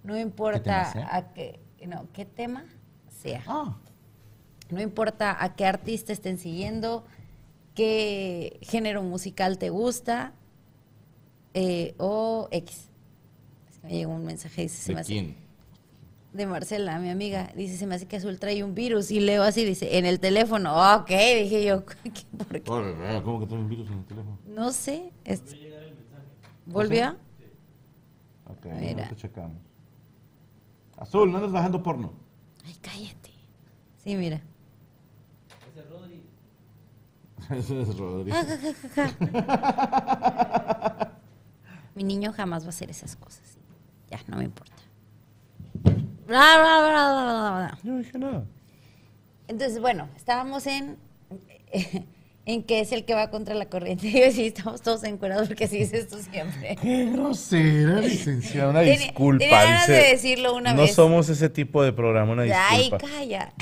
no 0.04 0.18
importa 0.20 0.92
sea? 0.92 1.16
a 1.16 1.34
qué, 1.34 1.60
no, 1.88 2.08
qué 2.14 2.26
tema 2.26 2.66
sea. 3.22 3.42
Ah, 3.48 3.78
No 4.70 4.82
importa 4.82 5.42
a 5.44 5.56
qué 5.56 5.66
artista 5.66 6.12
estén 6.14 6.38
siguiendo, 6.38 7.06
qué 7.74 8.60
género 8.62 9.02
musical 9.02 9.58
te 9.58 9.70
gusta 9.70 10.34
eh, 11.54 11.96
o 11.98 12.48
X. 12.52 12.90
Es 13.72 13.78
que 13.80 13.88
me 13.88 13.94
llegó 13.94 14.12
un 14.14 14.26
mensaje 14.26 14.64
dice, 14.64 14.78
se 14.78 14.90
me 14.92 14.96
¿de 14.96 15.02
hace- 15.02 15.12
quién? 15.14 15.45
De 16.36 16.46
Marcela, 16.48 17.00
mi 17.00 17.10
amiga, 17.10 17.50
dice, 17.56 17.78
se 17.78 17.88
me 17.88 17.96
hace 17.96 18.08
que 18.08 18.18
Azul 18.18 18.38
trae 18.40 18.64
un 18.64 18.76
virus. 18.76 19.10
Y 19.12 19.20
leo 19.22 19.44
así, 19.44 19.64
dice, 19.66 19.98
en 19.98 20.06
el 20.06 20.20
teléfono. 20.20 20.76
Ok, 20.98 21.10
dije 21.10 21.64
yo, 21.66 21.86
¿qué- 21.86 22.26
¿por 22.38 22.48
qué? 22.62 23.22
¿Cómo 23.24 23.40
que 23.40 23.48
trae 23.48 23.60
un 23.60 23.70
virus 23.70 23.88
en 23.90 24.00
el 24.00 24.06
teléfono? 24.06 24.38
No 24.46 24.72
sé. 24.72 25.12
es- 25.24 25.44
¿Volvió? 26.66 27.16
Ok, 28.48 28.66
Mira. 28.80 29.10
checamos. 29.16 29.58
Azul, 30.98 31.32
no 31.32 31.38
andas 31.38 31.52
bajando 31.52 31.82
porno. 31.84 32.14
Ay, 32.66 32.76
cállate. 32.82 33.32
Sí, 34.04 34.16
mira. 34.16 34.42
Ese 37.50 37.82
es 37.82 37.98
Rodrigo. 37.98 38.36
Mi 41.96 42.04
niño 42.04 42.34
jamás 42.34 42.64
va 42.64 42.68
a 42.68 42.70
hacer 42.70 42.90
esas 42.90 43.16
cosas. 43.16 43.58
Ya, 44.10 44.20
no 44.28 44.38
me 44.38 44.44
importa. 44.46 44.74
Bla, 46.28 46.58
bla, 46.58 46.80
bla, 46.80 47.12
bla, 47.12 47.24
bla, 47.24 47.52
bla. 47.52 47.78
Yo 47.84 47.92
no 47.92 47.98
dije 48.00 48.18
nada. 48.18 48.44
Entonces, 49.48 49.80
bueno, 49.80 50.10
estábamos 50.16 50.66
en 50.68 50.98
en 52.46 52.62
que 52.64 52.80
es 52.80 52.92
el 52.92 53.06
que 53.06 53.14
va 53.14 53.30
contra 53.30 53.56
la 53.56 53.66
corriente. 53.68 54.08
Y 54.14 54.20
yo 54.20 54.32
sí, 54.32 54.48
estamos 54.48 54.82
todos 54.82 55.04
encuerados 55.04 55.48
porque 55.48 55.66
así 55.66 55.78
dices 55.80 56.08
tú 56.08 56.18
siempre. 56.18 56.78
Qué 56.82 57.06
grosera, 57.12 58.00
licenciada. 58.02 58.70
Una 58.70 58.82
disculpa. 58.82 59.40
tenía 59.40 59.62
ganas 59.64 59.88
dice, 59.88 60.00
de 60.00 60.08
decirlo 60.10 60.56
una 60.56 60.74
no 60.74 60.84
vez. 60.84 60.96
somos 60.96 61.30
ese 61.30 61.50
tipo 61.50 61.84
de 61.84 61.94
programa, 61.94 62.34
una 62.34 62.44
Ay, 62.44 62.82
disculpa. 62.90 63.08
calla. 63.08 63.54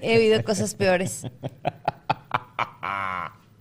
He 0.00 0.18
vivido 0.18 0.42
cosas 0.44 0.74
peores. 0.74 1.26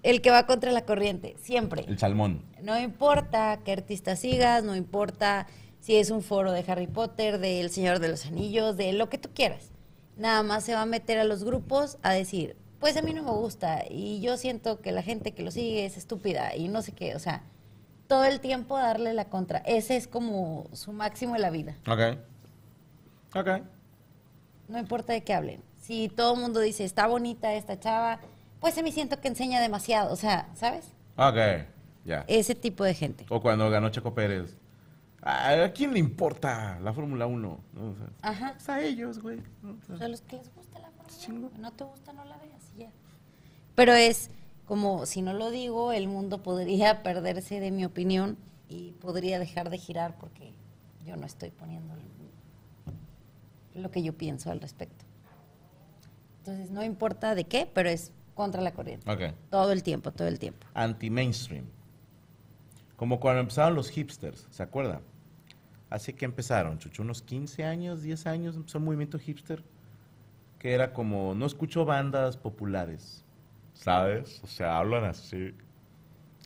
El 0.03 0.21
que 0.21 0.29
va 0.29 0.45
contra 0.45 0.71
la 0.71 0.85
corriente, 0.85 1.35
siempre. 1.41 1.83
El 1.87 1.97
salmón. 1.97 2.43
No 2.61 2.79
importa 2.79 3.59
qué 3.65 3.73
artista 3.73 4.15
sigas, 4.15 4.63
no 4.63 4.75
importa 4.75 5.47
si 5.87 5.95
es 5.95 6.11
un 6.11 6.21
foro 6.21 6.51
de 6.51 6.65
Harry 6.67 6.85
Potter, 6.85 7.39
de 7.39 7.61
El 7.61 7.69
Señor 7.69 7.99
de 7.99 8.09
los 8.09 8.25
Anillos, 8.25 8.75
de 8.75 8.91
lo 8.91 9.07
que 9.07 9.17
tú 9.17 9.29
quieras. 9.33 9.71
Nada 10.17 10.43
más 10.43 10.65
se 10.65 10.73
va 10.73 10.81
a 10.81 10.85
meter 10.85 11.17
a 11.17 11.23
los 11.23 11.45
grupos 11.45 11.97
a 12.01 12.11
decir, 12.11 12.57
pues 12.81 12.97
a 12.97 13.01
mí 13.01 13.13
no 13.13 13.23
me 13.23 13.31
gusta 13.31 13.85
y 13.89 14.19
yo 14.19 14.35
siento 14.35 14.81
que 14.81 14.91
la 14.91 15.01
gente 15.01 15.31
que 15.31 15.43
lo 15.43 15.49
sigue 15.49 15.85
es 15.85 15.95
estúpida 15.95 16.53
y 16.57 16.67
no 16.67 16.81
sé 16.81 16.91
qué. 16.91 17.15
O 17.15 17.19
sea, 17.19 17.43
todo 18.09 18.25
el 18.25 18.41
tiempo 18.41 18.77
darle 18.77 19.13
la 19.13 19.29
contra. 19.29 19.59
Ese 19.59 19.95
es 19.95 20.09
como 20.09 20.67
su 20.73 20.91
máximo 20.91 21.37
en 21.37 21.41
la 21.41 21.51
vida. 21.51 21.77
Ok. 21.87 22.17
Ok. 23.33 23.61
No 24.67 24.79
importa 24.79 25.13
de 25.13 25.23
qué 25.23 25.33
hablen. 25.33 25.61
Si 25.81 26.09
todo 26.09 26.33
el 26.33 26.41
mundo 26.41 26.59
dice, 26.59 26.83
está 26.83 27.07
bonita 27.07 27.53
esta 27.53 27.79
chava, 27.79 28.19
pues 28.59 28.77
a 28.77 28.81
mí 28.81 28.91
siento 28.91 29.21
que 29.21 29.29
enseña 29.29 29.61
demasiado. 29.61 30.11
O 30.11 30.17
sea, 30.17 30.49
¿sabes? 30.53 30.83
Ok. 31.15 31.37
Ya. 32.03 32.25
Ese 32.27 32.55
tipo 32.55 32.83
de 32.83 32.93
gente. 32.93 33.25
O 33.29 33.41
cuando 33.41 33.69
ganó 33.69 33.87
Checo 33.87 34.13
Pérez. 34.13 34.57
¿A 35.21 35.71
quién 35.73 35.93
le 35.93 35.99
importa 35.99 36.79
la 36.79 36.93
Fórmula 36.93 37.25
1? 37.25 37.59
¿No? 37.73 37.89
O 37.89 37.95
sea, 37.95 38.07
Ajá. 38.21 38.55
es 38.57 38.69
a 38.69 38.81
ellos, 38.81 39.21
güey. 39.21 39.41
¿no? 39.63 39.71
O 39.71 39.85
sea, 39.85 39.95
O 39.95 39.97
sea, 39.97 40.07
los 40.07 40.21
que 40.21 40.37
les 40.37 40.53
gusta 40.53 40.79
la 40.79 40.89
Fórmula 40.91 41.17
Chingo. 41.17 41.47
1, 41.53 41.57
no 41.59 41.71
te 41.73 41.83
gusta, 41.83 42.13
no 42.13 42.23
la 42.25 42.37
veas 42.37 42.71
y 42.75 42.79
ya. 42.81 42.91
Pero 43.75 43.93
es 43.93 44.29
como, 44.65 45.05
si 45.05 45.21
no 45.21 45.33
lo 45.33 45.49
digo, 45.49 45.91
el 45.91 46.07
mundo 46.07 46.43
podría 46.43 47.01
perderse 47.03 47.59
de 47.59 47.71
mi 47.71 47.83
opinión 47.85 48.37
y 48.69 48.91
podría 48.93 49.39
dejar 49.39 49.69
de 49.69 49.77
girar 49.77 50.17
porque 50.17 50.53
yo 51.05 51.15
no 51.17 51.25
estoy 51.25 51.51
poniendo 51.51 51.93
lo 53.75 53.91
que 53.91 54.01
yo 54.03 54.13
pienso 54.13 54.51
al 54.51 54.59
respecto. 54.59 55.05
Entonces, 56.39 56.71
no 56.71 56.83
importa 56.83 57.35
de 57.35 57.43
qué, 57.45 57.69
pero 57.71 57.89
es 57.89 58.11
contra 58.33 58.61
la 58.61 58.71
corriente. 58.73 59.09
Ok. 59.11 59.33
Todo 59.49 59.71
el 59.71 59.83
tiempo, 59.83 60.11
todo 60.11 60.27
el 60.27 60.39
tiempo. 60.39 60.65
Anti-mainstream. 60.73 61.65
Como 62.97 63.19
cuando 63.21 63.39
empezaron 63.41 63.75
los 63.75 63.89
hipsters, 63.89 64.47
¿se 64.49 64.63
acuerdan? 64.63 65.01
Así 65.89 66.11
que 66.11 66.25
empezaron, 66.25 66.77
Chucho, 66.79 67.01
unos 67.03 67.21
15 67.21 67.63
años, 67.63 68.01
10 68.01 68.27
años, 68.27 68.55
empezó 68.57 68.79
el 68.79 68.83
movimiento 68.83 69.17
hipster, 69.17 69.63
que 70.59 70.73
era 70.73 70.91
como, 70.91 71.33
no 71.33 71.45
escucho 71.45 71.85
bandas 71.85 72.35
populares, 72.35 73.23
¿sabes? 73.73 74.41
O 74.43 74.47
sea, 74.47 74.77
hablan 74.79 75.05
así. 75.05 75.55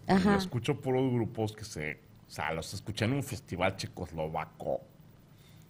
Ajá. 0.07 0.33
Yo 0.33 0.37
escucho 0.37 0.79
puros 0.79 1.11
grupos 1.11 1.53
que 1.53 1.63
se, 1.63 1.93
o 2.27 2.29
sea, 2.29 2.53
los 2.53 2.73
escuché 2.73 3.05
en 3.05 3.13
un 3.13 3.23
festival 3.23 3.75
checoslovaco. 3.77 4.81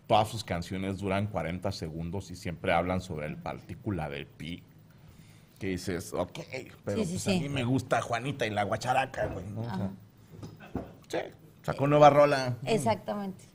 Todas 0.07 0.27
sus 0.27 0.43
canciones 0.43 0.97
duran 0.97 1.27
40 1.27 1.71
segundos 1.71 2.31
y 2.31 2.35
siempre 2.35 2.73
hablan 2.73 2.99
sobre 2.99 3.27
el 3.27 3.37
partícula 3.37 4.09
del 4.09 4.25
pi. 4.27 4.63
Que 5.59 5.67
dices, 5.67 6.11
ok, 6.13 6.39
pero 6.83 6.97
Sí, 6.97 7.05
sí, 7.05 7.11
pues 7.11 7.21
sí. 7.23 7.37
a 7.37 7.41
mí 7.41 7.47
me 7.49 7.63
gusta 7.63 8.01
Juanita 8.01 8.45
y 8.47 8.49
la 8.49 8.63
guacharaca, 8.63 9.27
güey, 9.27 9.45
¿no? 9.51 9.61
O 9.61 9.63
sea, 9.63 9.91
sí, 11.11 11.17
sacó 11.63 11.87
nueva 11.87 12.09
rola. 12.09 12.57
Exactamente. 12.65 13.45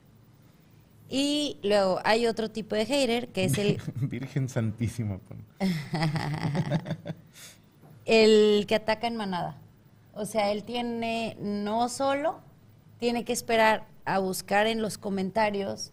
Y 1.09 1.59
luego 1.63 2.01
hay 2.05 2.27
otro 2.27 2.51
tipo 2.51 2.75
de 2.75 2.85
hater 2.85 3.29
que 3.29 3.45
es 3.45 3.59
el, 3.59 3.81
Virgen 4.01 4.49
Santísima. 4.49 5.21
el 8.05 8.65
que 8.67 8.75
ataca 8.75 9.07
en 9.07 9.17
manada. 9.17 9.57
O 10.15 10.25
sea, 10.25 10.51
él 10.51 10.65
tiene, 10.65 11.37
no 11.41 11.89
solo, 11.89 12.41
tiene 12.99 13.25
que 13.25 13.33
esperar 13.33 13.87
a 14.05 14.19
buscar 14.19 14.67
en 14.67 14.83
los 14.83 14.99
comentarios 14.99 15.93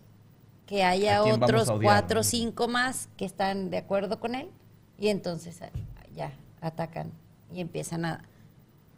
que 0.66 0.84
haya 0.84 1.20
¿A 1.20 1.24
quién 1.24 1.40
vamos 1.40 1.50
otros 1.50 1.82
cuatro 1.82 2.20
o 2.20 2.22
no? 2.22 2.24
cinco 2.24 2.68
más 2.68 3.10
que 3.18 3.26
están 3.26 3.70
de 3.70 3.78
acuerdo 3.78 4.20
con 4.20 4.34
él 4.34 4.50
y 4.98 5.10
entonces 5.10 5.62
ah, 5.62 5.70
ya 6.16 6.32
atacan 6.62 7.12
y 7.52 7.60
empiezan 7.60 8.06
a, 8.06 8.24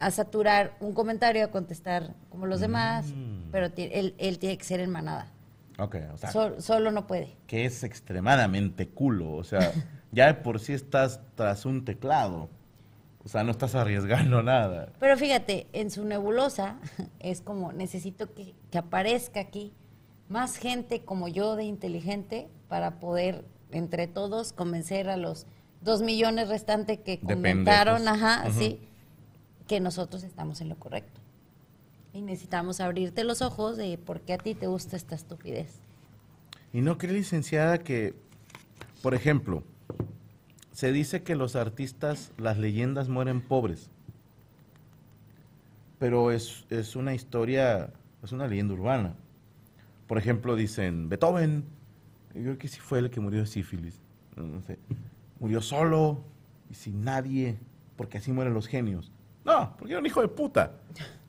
a 0.06 0.12
saturar 0.12 0.76
un 0.80 0.94
comentario, 0.94 1.44
a 1.46 1.48
contestar 1.52 2.14
como 2.30 2.46
los 2.46 2.60
demás, 2.60 3.08
Mm. 3.08 3.50
pero 3.52 3.72
ti- 3.72 3.90
él, 3.92 4.14
él 4.20 4.38
tiene 4.38 4.58
que 4.58 4.64
ser 4.64 4.80
en 4.80 4.92
manada. 4.92 5.32
Ok, 5.80 5.96
o 6.14 6.18
sea, 6.18 6.32
Sol- 6.32 6.62
solo 6.62 6.92
no 6.92 7.08
puede. 7.08 7.36
que 7.48 7.66
es 7.66 7.84
extremadamente 7.84 8.88
culo. 8.88 9.34
O 9.34 9.44
sea, 9.44 9.72
ya 10.12 10.28
de 10.28 10.36
por 10.36 10.60
sí 10.60 10.74
estás 10.74 11.20
tras 11.36 11.66
un 11.66 11.84
teclado. 11.86 12.50
O 13.24 13.28
sea, 13.30 13.44
no 13.44 13.50
estás 13.50 13.74
arriesgando 13.74 14.44
nada. 14.44 14.90
Pero 15.00 15.18
fíjate, 15.18 15.68
en 15.74 15.90
su 15.90 16.06
nebulosa 16.06 16.76
es 17.20 17.42
como 17.42 17.72
necesito 17.74 18.34
que, 18.36 18.54
que 18.70 18.78
aparezca 18.78 19.40
aquí 19.40 19.74
más 20.30 20.58
gente 20.58 21.04
como 21.04 21.28
yo 21.28 21.56
de 21.56 21.64
inteligente 21.64 22.48
para 22.68 23.00
poder 23.00 23.44
entre 23.72 24.08
todos 24.08 24.54
convencer 24.54 25.10
a 25.10 25.18
los 25.18 25.48
dos 25.82 26.02
millones 26.04 26.48
restantes 26.50 27.00
que 27.00 27.20
comentaron, 27.20 28.08
ajá, 28.08 28.52
sí, 28.52 28.80
que 29.68 29.80
nosotros 29.80 30.24
estamos 30.24 30.62
en 30.62 30.70
lo 30.70 30.76
correcto. 30.78 31.22
Y 32.14 32.22
necesitamos 32.22 32.80
abrirte 32.80 33.24
los 33.24 33.42
ojos 33.42 33.78
de 33.78 33.98
por 33.98 34.22
qué 34.22 34.34
a 34.34 34.38
ti 34.38 34.56
te 34.56 34.68
gusta 34.68 34.96
esta 34.96 35.16
estupidez. 35.16 35.82
¿Y 36.72 36.82
no 36.82 36.98
cree, 36.98 37.14
licenciada, 37.14 37.80
que, 37.80 38.16
por 39.02 39.14
ejemplo, 39.14 39.64
se 40.72 40.92
dice 40.92 41.24
que 41.24 41.36
los 41.36 41.56
artistas, 41.56 42.32
las 42.38 42.58
leyendas 42.58 43.10
mueren 43.10 43.42
pobres? 43.42 43.90
Pero 46.00 46.32
es, 46.32 46.66
es 46.70 46.96
una 46.96 47.14
historia, 47.14 47.92
es 48.24 48.32
una 48.32 48.48
leyenda 48.48 48.74
urbana. 48.74 49.16
Por 50.08 50.18
ejemplo, 50.18 50.56
dicen, 50.56 51.10
Beethoven, 51.10 51.64
yo 52.34 52.42
creo 52.42 52.58
que 52.58 52.68
sí 52.68 52.80
fue 52.80 53.00
el 53.00 53.10
que 53.10 53.22
murió 53.22 53.40
de 53.40 53.48
sífilis, 53.48 54.00
no, 54.36 54.62
sé, 54.62 54.78
murió 55.40 55.62
solo 55.62 56.22
y 56.70 56.74
sin 56.74 57.04
nadie, 57.04 57.58
porque 57.96 58.18
así 58.18 58.32
mueren 58.32 58.54
los 58.54 58.68
genios. 58.68 59.12
No, 59.46 59.76
porque 59.78 59.94
era 59.94 60.00
un 60.02 60.06
hijo 60.06 60.22
de 60.22 60.28
puta. 60.28 60.72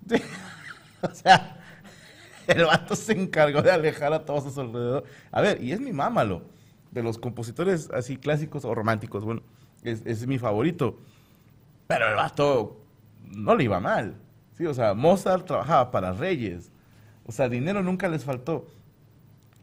O 1.02 1.14
sea, 1.14 1.58
el 2.48 2.64
vato 2.64 2.96
se 2.96 3.12
encargó 3.12 3.62
de 3.62 3.70
alejar 3.70 4.12
a 4.12 4.24
todos 4.24 4.46
a 4.46 4.50
su 4.50 4.60
alrededor. 4.60 5.04
A 5.30 5.40
ver, 5.42 5.62
y 5.62 5.72
es 5.72 5.80
mi 5.80 5.92
mámalo. 5.92 6.42
De 6.90 7.02
los 7.02 7.18
compositores 7.18 7.90
así 7.92 8.16
clásicos 8.16 8.64
o 8.64 8.74
románticos, 8.74 9.24
bueno, 9.24 9.42
es, 9.82 10.02
es 10.06 10.26
mi 10.26 10.38
favorito. 10.38 10.98
Pero 11.86 12.08
el 12.08 12.16
vato 12.16 12.80
no 13.22 13.54
le 13.54 13.64
iba 13.64 13.78
mal. 13.78 14.16
Sí, 14.56 14.66
o 14.66 14.74
sea, 14.74 14.94
Mozart 14.94 15.46
trabajaba 15.46 15.90
para 15.90 16.12
reyes. 16.12 16.72
O 17.26 17.32
sea, 17.32 17.48
dinero 17.48 17.82
nunca 17.82 18.08
les 18.08 18.24
faltó. 18.24 18.66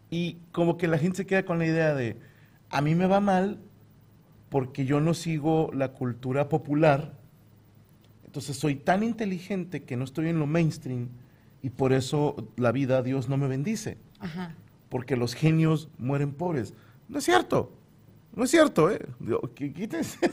Y 0.10 0.38
como 0.52 0.78
que 0.78 0.88
la 0.88 1.00
gente 1.00 1.18
se 1.18 1.26
queda 1.26 1.44
con 1.44 1.58
la 1.60 1.66
idea 1.66 1.96
de, 1.96 2.20
a 2.70 2.82
mí 2.82 2.94
me 2.96 3.08
va 3.08 3.20
mal 3.20 3.60
porque 4.50 4.86
yo 4.86 5.00
no 5.02 5.14
sigo 5.16 5.72
la 5.74 5.94
cultura 5.94 6.50
popular. 6.50 7.14
Entonces 8.34 8.58
soy 8.58 8.74
tan 8.74 9.04
inteligente 9.04 9.84
que 9.84 9.96
no 9.96 10.04
estoy 10.04 10.28
en 10.30 10.40
lo 10.40 10.48
mainstream 10.48 11.10
y 11.62 11.70
por 11.70 11.94
eso 11.94 12.36
la 12.58 12.72
vida 12.72 13.04
Dios 13.04 13.30
no 13.30 13.38
me 13.38 13.48
bendice. 13.48 14.00
Ajá. 14.20 14.56
Porque 14.90 15.16
los 15.16 15.36
genios 15.36 15.88
mueren 16.00 16.34
pobres. 16.34 16.74
No 17.08 17.20
es 17.20 17.26
cierto. 17.26 17.72
No 18.36 18.46
es 18.46 18.50
cierto, 18.50 18.90
¿eh? 18.90 19.06
Digo, 19.20 19.40
qu- 19.42 19.72
Quítense 19.72 20.18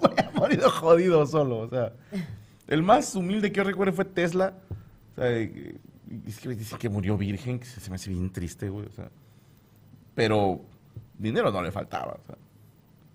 güey 0.00 0.14
ha 0.18 0.30
morido 0.32 0.70
jodido 0.70 1.26
solo. 1.26 1.58
O 1.58 1.68
sea, 1.68 1.92
el 2.66 2.82
más 2.82 3.14
humilde 3.14 3.52
que 3.52 3.58
yo 3.58 3.64
recuerdo 3.64 3.92
fue 3.92 4.06
Tesla. 4.06 4.54
O 5.12 5.14
sea, 5.20 5.28
es 5.36 6.38
que 6.40 6.48
dicen 6.48 6.78
que 6.78 6.88
murió 6.88 7.18
virgen, 7.18 7.58
que 7.58 7.66
se 7.66 7.80
se 7.80 7.90
me 7.90 7.96
hace 7.96 8.08
bien 8.08 8.30
triste, 8.30 8.70
güey. 8.70 8.86
O 8.86 8.92
sea, 8.92 9.10
pero 10.14 10.62
dinero 11.18 11.50
no 11.52 11.62
le 11.62 11.70
faltaba. 11.70 12.18
O 12.22 12.26
sea, 12.26 12.36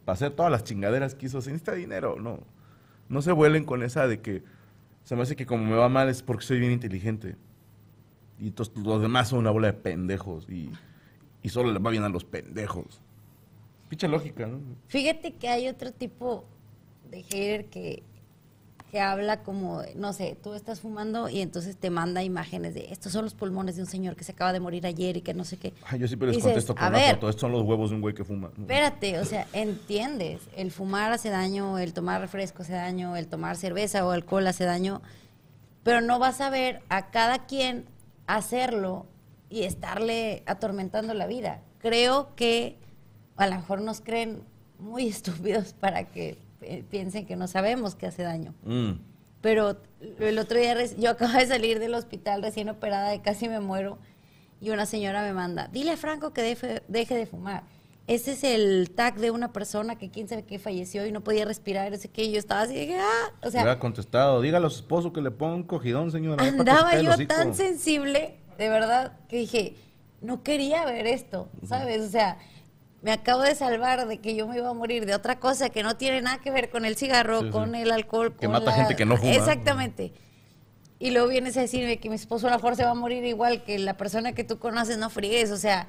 para 0.06 0.16
hacer 0.16 0.32
todas 0.32 0.52
las 0.52 0.64
chingaderas 0.64 1.16
que 1.16 1.28
hizo, 1.28 1.42
se 1.42 1.52
necesita 1.52 1.74
dinero. 1.74 2.18
No, 2.20 2.40
no 3.10 3.22
se 3.22 3.32
vuelen 3.32 3.66
con 3.66 3.84
esa 3.84 4.08
de 4.08 4.22
que 4.22 4.44
se 5.04 5.16
me 5.16 5.24
hace 5.24 5.36
que 5.36 5.46
como 5.46 5.66
me 5.66 5.76
va 5.76 5.90
mal 5.90 6.10
es 6.10 6.24
porque 6.24 6.46
soy 6.46 6.60
bien 6.60 6.72
inteligente. 6.72 7.36
Y 8.40 8.48
entonces 8.48 8.76
los 8.78 9.02
demás 9.02 9.30
son 9.30 9.40
una 9.40 9.52
bola 9.52 9.68
de 9.68 9.74
pendejos. 9.74 10.50
Y, 10.50 10.72
y 11.42 11.50
solo 11.50 11.72
les 11.72 11.84
va 11.84 11.92
bien 11.92 12.04
a 12.04 12.10
los 12.10 12.24
pendejos. 12.24 13.02
Picha 13.90 14.08
lógica, 14.08 14.48
¿no? 14.48 14.60
Fíjate 14.88 15.36
que 15.36 15.48
hay 15.50 15.68
otro 15.68 15.92
tipo 15.92 16.46
de 17.10 17.24
hater 17.24 17.66
que, 17.66 18.04
que 18.94 19.02
habla 19.02 19.42
como, 19.42 19.82
no 19.96 20.14
sé, 20.14 20.38
tú 20.44 20.54
estás 20.54 20.80
fumando 20.80 21.28
y 21.28 21.42
entonces 21.42 21.76
te 21.78 21.90
manda 21.90 22.22
imágenes 22.22 22.76
de 22.76 22.92
estos 22.92 23.12
son 23.12 23.24
los 23.24 23.34
pulmones 23.34 23.76
de 23.76 23.82
un 23.82 23.88
señor 23.88 24.16
que 24.16 24.24
se 24.24 24.34
acaba 24.34 24.54
de 24.54 24.60
morir 24.60 24.86
ayer 24.86 25.18
y 25.18 25.22
que 25.22 25.34
no 25.34 25.46
sé 25.46 25.58
qué. 25.58 25.74
Ay, 25.88 25.98
yo 25.98 26.08
siempre 26.08 26.28
les 26.28 26.36
Dices, 26.36 26.52
contesto 26.52 26.76
con 26.76 26.84
a 26.84 26.90
ver, 26.92 27.16
foto. 27.16 27.30
Estos 27.30 27.42
son 27.42 27.54
los 27.54 27.64
huevos 27.64 27.90
de 27.90 27.96
un 27.96 28.02
güey 28.02 28.14
que 28.14 28.24
fuma. 28.24 28.52
Espérate, 28.56 29.18
o 29.18 29.26
sea, 29.26 29.48
entiendes, 29.52 30.42
el 30.56 30.70
fumar 30.70 31.12
hace 31.12 31.32
daño, 31.32 31.80
el 31.80 31.92
tomar 31.92 32.22
refresco 32.22 32.62
hace 32.62 32.74
daño, 32.74 33.16
el 33.18 33.26
tomar 33.26 33.58
cerveza 33.58 34.06
o 34.06 34.12
alcohol 34.12 34.46
hace 34.46 34.64
daño, 34.64 35.02
pero 35.82 36.00
no 36.00 36.20
vas 36.20 36.40
a 36.40 36.52
ver 36.52 36.84
a 36.90 37.10
cada 37.10 37.48
quien 37.48 37.86
hacerlo 38.28 39.08
y 39.50 39.64
estarle 39.64 40.44
atormentando 40.46 41.16
la 41.16 41.26
vida. 41.26 41.62
Creo 41.80 42.36
que 42.36 42.78
a 43.38 43.48
lo 43.48 43.56
mejor 43.56 43.82
nos 43.82 44.02
creen 44.02 44.44
muy 44.78 45.08
estúpidos 45.08 45.74
para 45.74 46.04
que 46.04 46.38
piensen 46.90 47.26
que 47.26 47.36
no 47.36 47.48
sabemos 47.48 47.96
que 47.96 48.08
hace 48.08 48.24
daño. 48.24 48.54
Mm. 48.64 48.94
Pero 49.42 49.78
el 50.20 50.40
otro 50.40 50.58
día 50.58 50.76
yo 50.98 51.12
acabo 51.12 51.34
de 51.34 51.46
salir 51.46 51.80
del 51.80 51.94
hospital 51.94 52.42
recién 52.42 52.70
operada 52.70 53.14
y 53.14 53.20
casi 53.20 53.50
me 53.50 53.60
muero 53.60 53.98
y 54.62 54.70
una 54.70 54.86
señora 54.86 55.22
me 55.22 55.34
manda, 55.34 55.68
dile 55.74 55.92
a 55.92 55.98
Franco 55.98 56.32
que 56.32 56.42
deje, 56.42 56.84
deje 56.88 57.16
de 57.16 57.26
fumar. 57.26 57.64
Ese 58.08 58.32
es 58.34 58.44
el 58.46 58.92
tag 58.96 59.16
de 59.16 59.32
una 59.32 59.52
persona 59.52 59.98
que 59.98 60.10
quién 60.10 60.30
sabe 60.30 60.44
qué 60.44 60.60
falleció 60.60 61.06
y 61.06 61.12
no 61.12 61.22
podía 61.22 61.44
respirar, 61.44 61.92
no 61.92 61.98
sé 61.98 62.10
qué. 62.10 62.32
Yo 62.32 62.40
estaba 62.40 62.62
así, 62.62 62.74
dije, 62.74 62.98
ah, 62.98 63.32
o 63.42 63.52
sea, 63.52 63.62
hubiera 63.62 63.80
contestado, 63.80 64.42
dígale 64.42 64.68
a 64.68 64.70
su 64.70 64.78
esposo 64.78 65.12
que 65.12 65.22
le 65.22 65.32
ponga 65.32 65.56
un 65.56 65.64
cogidón, 65.64 66.12
señora. 66.12 66.44
andaba 66.44 67.02
yo 67.02 67.12
hocico". 67.12 67.34
tan 67.34 67.54
sensible, 67.54 68.40
de 68.58 68.70
verdad, 68.70 69.18
que 69.28 69.38
dije, 69.38 69.76
no 70.22 70.44
quería 70.44 70.86
ver 70.86 71.08
esto, 71.08 71.50
¿sabes? 71.68 72.02
O 72.02 72.10
sea, 72.10 72.38
me 73.04 73.12
acabo 73.12 73.42
de 73.42 73.54
salvar 73.54 74.08
de 74.08 74.18
que 74.20 74.34
yo 74.36 74.48
me 74.48 74.58
iba 74.58 74.70
a 74.70 74.74
morir 74.74 75.06
de 75.06 75.14
otra 75.14 75.40
cosa 75.40 75.70
que 75.70 75.84
no 75.84 75.96
tiene 75.98 76.22
nada 76.22 76.40
que 76.40 76.50
ver 76.50 76.70
con 76.72 76.86
el 76.86 76.96
cigarro, 76.96 77.42
Sí, 77.42 77.46
sí. 77.48 77.52
con 77.52 77.76
el 77.76 77.92
alcohol, 77.92 78.32
Que 78.36 78.46
con 78.48 78.54
mata 78.54 78.66
la- 78.72 78.72
gente 78.78 78.96
que 78.96 79.06
no 79.06 79.18
fuma. 79.18 79.34
Exactamente. 79.34 80.14
Y 81.00 81.12
luego 81.12 81.28
vienes 81.28 81.56
a 81.58 81.62
decirme 81.62 81.98
que 82.00 82.08
mi 82.10 82.16
esposo 82.16 82.48
a 82.48 82.52
lo 82.52 82.56
mejor 82.56 82.76
se 82.78 82.84
va 82.86 82.92
a 82.92 82.96
morir 82.96 83.24
igual 83.26 83.64
que 83.64 83.78
la 83.78 83.98
persona 83.98 84.32
que 84.34 84.44
tú 84.46 84.58
conoces, 84.58 84.98
no 84.98 85.10
friegues, 85.10 85.52
o 85.52 85.58
sea, 85.58 85.88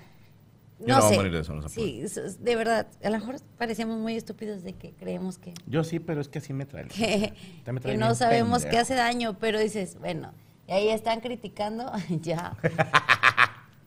Yo 0.81 0.88
no 0.88 0.94
No 0.96 1.00
voy 1.03 1.07
a 1.07 1.09
sé. 1.11 1.16
morir 1.18 1.33
de 1.33 1.40
eso, 1.40 1.55
no 1.55 1.62
se 1.62 1.68
sí, 1.68 2.00
eso 2.03 2.24
es- 2.24 2.42
de 2.42 2.57
verdad, 2.57 2.88
a 3.05 3.09
lo 3.11 3.16
mejor 3.20 3.37
parecemos 3.59 3.96
muy 3.96 4.16
estúpidos 4.16 4.64
de 4.64 4.72
que 4.72 4.90
creemos 4.92 5.38
que, 5.38 5.55
Yo 5.68 5.85
sí, 5.85 6.00
pero 6.00 6.20
es 6.20 6.27
que 6.29 6.38
así 6.40 6.53
me 6.53 6.66
trae. 6.66 6.88
que, 6.88 7.33
me 7.72 7.79
trae 7.81 7.94
que 7.94 7.96
no 7.98 8.12
sabemos 8.16 8.62
pendejo. 8.62 8.70
qué 8.72 8.79
hace 8.81 8.94
daño, 8.96 9.37
pero 9.38 9.61
dices, 9.61 9.96
bueno, 10.00 10.33
y 10.66 10.72
ahí 10.72 10.88
están 10.88 11.20
criticando, 11.20 11.92
ya. 12.22 12.57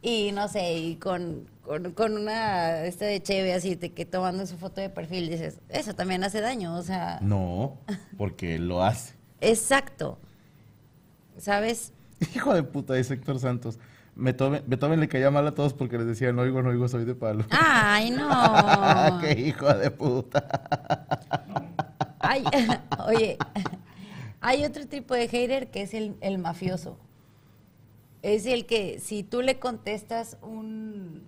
Y 0.01 0.31
no 0.31 0.47
sé, 0.47 0.73
y 0.77 0.95
con, 0.97 1.49
con, 1.63 1.91
con 1.93 2.15
una 2.17 2.83
esta 2.86 3.05
de 3.05 3.21
Cheve 3.21 3.53
así, 3.53 3.75
de 3.75 3.91
que 3.93 4.05
tomando 4.05 4.45
su 4.45 4.57
foto 4.57 4.79
de 4.79 4.89
perfil, 4.89 5.29
dices, 5.29 5.60
eso 5.69 5.93
también 5.95 6.23
hace 6.23 6.39
daño, 6.41 6.75
o 6.75 6.83
sea, 6.83 7.19
No, 7.21 7.77
porque 8.17 8.60
lo 8.60 8.83
hace. 8.83 9.15
exacto. 9.41 10.19
¿Sabes? 11.38 11.93
Hijo 12.36 12.53
de 12.53 12.63
puta, 12.63 12.93
dice 12.95 13.13
Héctor 13.15 13.39
Santos. 13.39 13.77
Beethoven, 14.15 14.63
Beethoven 14.65 14.99
le 14.99 15.07
caía 15.07 15.29
mal 15.29 15.45
a 15.45 15.53
todos 15.53 15.73
porque 15.75 15.97
les 15.99 16.07
decía, 16.07 16.31
no 16.33 16.41
oigo, 16.41 16.63
no 16.63 16.69
oigo, 16.69 16.88
soy 16.88 17.05
de 17.05 17.13
palo. 17.13 17.45
Ay, 17.51 18.10
no. 18.10 19.19
¡Qué 19.21 19.33
hijo 19.39 19.71
de 19.71 19.91
puta! 19.91 20.47
Ay, 22.19 22.43
oye, 23.07 23.38
hay 24.41 24.65
otro 24.65 24.88
tipo 24.88 25.13
de 25.13 25.27
hater 25.27 25.69
que 25.69 25.83
es 25.83 25.93
el, 25.93 26.15
el 26.21 26.39
mafioso. 26.39 26.97
Es 28.21 28.45
el 28.45 28.65
que 28.65 28.99
si 28.99 29.23
tú 29.23 29.41
le 29.41 29.60
contestas 29.60 30.38
un, 30.41 31.23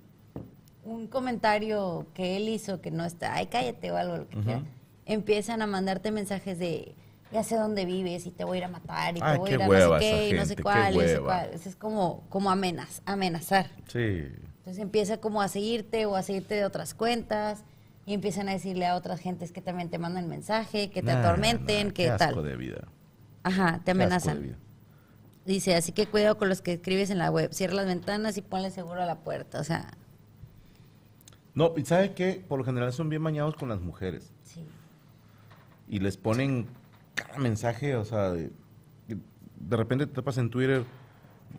un 0.84 1.08
comentario 1.08 2.08
que 2.14 2.36
él 2.38 2.50
hizo 2.50 2.82
que 2.82 2.92
no 2.92 3.06
está, 3.06 3.36
ay, 3.36 3.48
cállate 3.48 3.92
o 3.92 3.98
algo, 3.98 4.18
lo 4.18 4.28
que 4.28 4.38
quiera, 4.40 4.64
empiezan 5.06 5.62
a 5.62 5.68
mandarte 5.68 6.12
mensajes 6.12 6.58
de, 6.60 6.96
ya 7.32 7.44
sé 7.44 7.56
dónde 7.56 7.86
vives 7.86 8.26
y 8.26 8.32
te 8.32 8.44
voy 8.44 8.58
a 8.58 8.60
ir 8.60 8.64
a 8.66 8.70
matar 8.70 9.16
y 9.18 9.20
Ay, 9.22 9.34
te 9.34 9.38
voy 9.38 9.52
a 9.52 9.54
ir 9.56 9.62
a 9.62 9.68
no 9.68 10.00
sé 10.00 10.00
qué 10.00 10.30
y 10.30 10.34
no 10.34 10.46
sé 10.46 10.56
cuál 10.58 10.94
y 10.94 10.98
no 10.98 11.04
sé 11.04 11.14
hueva. 11.20 11.26
cuál. 11.26 11.50
Eso 11.54 11.70
es 11.70 11.76
como, 11.76 12.24
como 12.30 12.50
amenaz, 12.52 13.02
amenazar. 13.06 13.70
Sí. 13.88 14.24
Entonces 14.58 14.80
empieza 14.80 15.18
como 15.18 15.42
a 15.42 15.48
seguirte 15.48 16.06
o 16.06 16.16
a 16.16 16.24
seguirte 16.24 16.56
de 16.56 16.66
otras 16.66 16.94
cuentas 16.94 17.64
y 18.06 18.14
empiezan 18.16 18.50
a 18.50 18.54
decirle 18.54 18.88
a 18.88 18.96
otras 18.96 19.20
gentes 19.20 19.52
que 19.52 19.62
también 19.62 19.90
te 19.90 20.00
mandan 20.00 20.28
mensaje, 20.28 20.90
que 20.90 21.02
te 21.04 21.14
Nah, 21.14 21.20
atormenten, 21.20 21.88
nah, 21.88 21.94
que 21.94 22.04
qué 22.04 22.10
asco 22.10 22.36
tal. 22.36 22.46
de 22.46 22.56
vida. 22.56 22.88
Ajá, 23.44 23.82
te 23.86 23.92
amenazan. 23.92 24.58
Dice, 25.46 25.76
así 25.76 25.92
que 25.92 26.06
cuidado 26.06 26.38
con 26.38 26.50
los 26.50 26.62
que 26.62 26.74
escribes 26.74 27.10
en 27.10 27.18
la 27.18 27.32
web. 27.32 27.52
Cierra 27.54 27.74
las 27.76 27.88
ventanas 27.88 28.38
y 28.38 28.42
ponle 28.42 28.72
seguro 28.72 29.02
a 29.02 29.06
la 29.06 29.20
puerta. 29.20 29.60
O 29.60 29.64
sea, 29.64 29.92
No, 31.56 31.74
y 31.76 31.84
¿sabe 31.86 32.14
qué? 32.14 32.44
Por 32.48 32.60
lo 32.60 32.66
general 32.66 32.94
son 32.94 33.10
bien 33.10 33.24
bañados 33.24 33.56
con 33.56 33.70
las 33.70 33.82
mujeres. 33.82 34.32
sí. 34.44 34.64
Y 35.88 36.00
les 36.00 36.18
ponen 36.18 36.68
cada 37.16 37.40
mensaje, 37.40 37.96
o 37.96 38.06
sea, 38.06 38.30
de, 38.32 38.52
de 39.08 39.76
repente 39.78 40.06
te 40.06 40.14
tapas 40.14 40.38
en 40.38 40.50
Twitter 40.52 40.86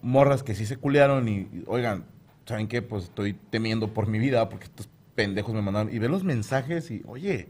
morras 0.02 0.42
que 0.44 0.54
sí 0.54 0.66
se 0.66 0.76
culearon 0.76 1.28
y, 1.28 1.38
y, 1.40 1.64
oigan, 1.66 2.04
¿saben 2.46 2.68
qué? 2.68 2.80
Pues 2.80 3.04
estoy 3.04 3.34
temiendo 3.50 3.92
por 3.92 4.06
mi 4.06 4.18
vida 4.20 4.48
porque 4.48 4.66
estos 4.66 4.88
pendejos 5.16 5.52
me 5.52 5.62
mandaron. 5.62 5.92
Y 5.92 5.98
ve 5.98 6.08
los 6.08 6.22
mensajes 6.22 6.90
y, 6.92 7.02
oye, 7.08 7.48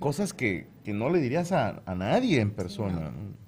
cosas 0.00 0.32
que, 0.34 0.66
que 0.84 0.92
no 0.92 1.10
le 1.10 1.20
dirías 1.20 1.52
a, 1.52 1.80
a 1.86 1.94
nadie 1.94 2.40
en 2.40 2.50
persona. 2.50 3.10
¿no? 3.12 3.47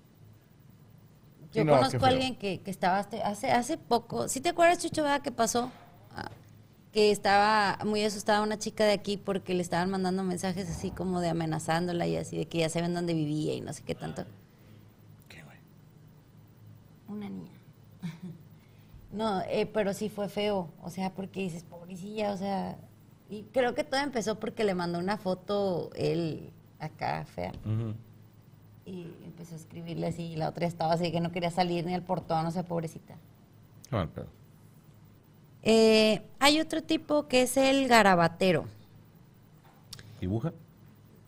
Yo 1.52 1.64
no, 1.64 1.72
conozco 1.72 2.04
a 2.04 2.08
alguien 2.08 2.36
que, 2.36 2.60
que 2.60 2.70
estaba 2.70 2.98
hace, 2.98 3.50
hace 3.50 3.76
poco. 3.76 4.28
¿Sí 4.28 4.40
te 4.40 4.50
acuerdas, 4.50 4.78
Chucho, 4.78 5.02
verdad, 5.02 5.22
qué 5.22 5.32
pasó? 5.32 5.70
Ah, 6.14 6.30
que 6.92 7.10
estaba 7.10 7.78
muy 7.84 8.04
asustada 8.04 8.42
una 8.42 8.58
chica 8.58 8.84
de 8.84 8.92
aquí 8.92 9.16
porque 9.16 9.54
le 9.54 9.62
estaban 9.62 9.90
mandando 9.90 10.22
mensajes 10.22 10.68
así 10.70 10.90
como 10.90 11.20
de 11.20 11.28
amenazándola 11.28 12.06
y 12.06 12.16
así 12.16 12.36
de 12.36 12.46
que 12.46 12.58
ya 12.58 12.68
saben 12.68 12.94
dónde 12.94 13.14
vivía 13.14 13.54
y 13.54 13.60
no 13.60 13.72
sé 13.72 13.82
qué 13.82 13.94
tanto. 13.94 14.24
¿Qué, 15.28 15.42
güey? 15.42 15.58
Una 17.08 17.28
niña. 17.28 17.52
No, 19.12 19.40
eh, 19.48 19.66
pero 19.66 19.92
sí 19.92 20.08
fue 20.08 20.28
feo, 20.28 20.70
o 20.82 20.88
sea, 20.88 21.12
porque 21.12 21.40
dices, 21.40 21.64
pobrecilla, 21.64 22.32
o 22.32 22.36
sea, 22.36 22.78
y 23.28 23.42
creo 23.52 23.74
que 23.74 23.82
todo 23.82 24.00
empezó 24.00 24.38
porque 24.38 24.62
le 24.62 24.74
mandó 24.74 25.00
una 25.00 25.16
foto 25.16 25.90
él 25.96 26.52
acá 26.78 27.24
fea 27.24 27.52
Ujú. 27.64 27.94
Y 28.84 29.06
empezó 29.24 29.54
a 29.54 29.58
escribirle 29.58 30.08
así 30.08 30.22
y 30.22 30.36
la 30.36 30.48
otra 30.48 30.66
estaba 30.66 30.94
así 30.94 31.12
que 31.12 31.20
no 31.20 31.32
quería 31.32 31.50
salir 31.50 31.84
ni 31.86 31.94
al 31.94 32.02
portón, 32.02 32.46
o 32.46 32.50
sea, 32.50 32.62
pobrecita. 32.62 33.14
Mal 33.90 34.08
pedo. 34.08 34.26
Eh, 35.62 36.22
hay 36.38 36.60
otro 36.60 36.82
tipo 36.82 37.28
que 37.28 37.42
es 37.42 37.56
el 37.56 37.86
garabatero. 37.88 38.66
¿Dibuja? 40.20 40.52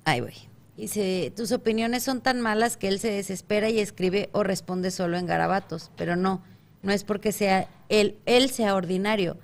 Ahí 0.05 0.21
voy. 0.21 0.35
Dice, 0.77 1.33
tus 1.37 1.53
opiniones 1.53 2.03
son 2.03 2.23
tan 2.23 2.41
malas 2.41 2.77
que 2.77 2.88
él 2.88 2.99
se 2.99 3.11
desespera 3.11 3.69
y 3.69 3.79
escribe 3.79 4.31
o 4.33 4.43
responde 4.43 4.91
solo 4.91 5.19
en 5.19 5.27
garabatos, 5.27 5.91
pero 5.97 6.17
no, 6.17 6.43
no 6.83 6.93
es 6.93 7.05
porque 7.05 7.31
sea 7.31 7.69
él, 7.88 8.19
él 8.25 8.51
sea 8.51 8.75
ordinario, 8.75 9.37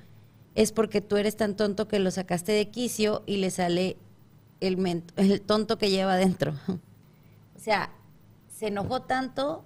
es 0.54 0.72
porque 0.72 1.00
tú 1.00 1.16
eres 1.16 1.36
tan 1.36 1.54
tonto 1.54 1.86
que 1.86 1.98
lo 1.98 2.10
sacaste 2.10 2.52
de 2.52 2.70
quicio 2.70 3.22
y 3.26 3.36
le 3.36 3.50
sale 3.50 3.98
el, 4.60 5.02
el 5.16 5.40
tonto 5.42 5.76
que 5.76 5.90
lleva 5.90 6.14
adentro. 6.14 6.54
o 6.68 7.60
sea, 7.60 7.90
se 8.58 8.66
enojó 8.66 9.02
tanto 9.02 9.64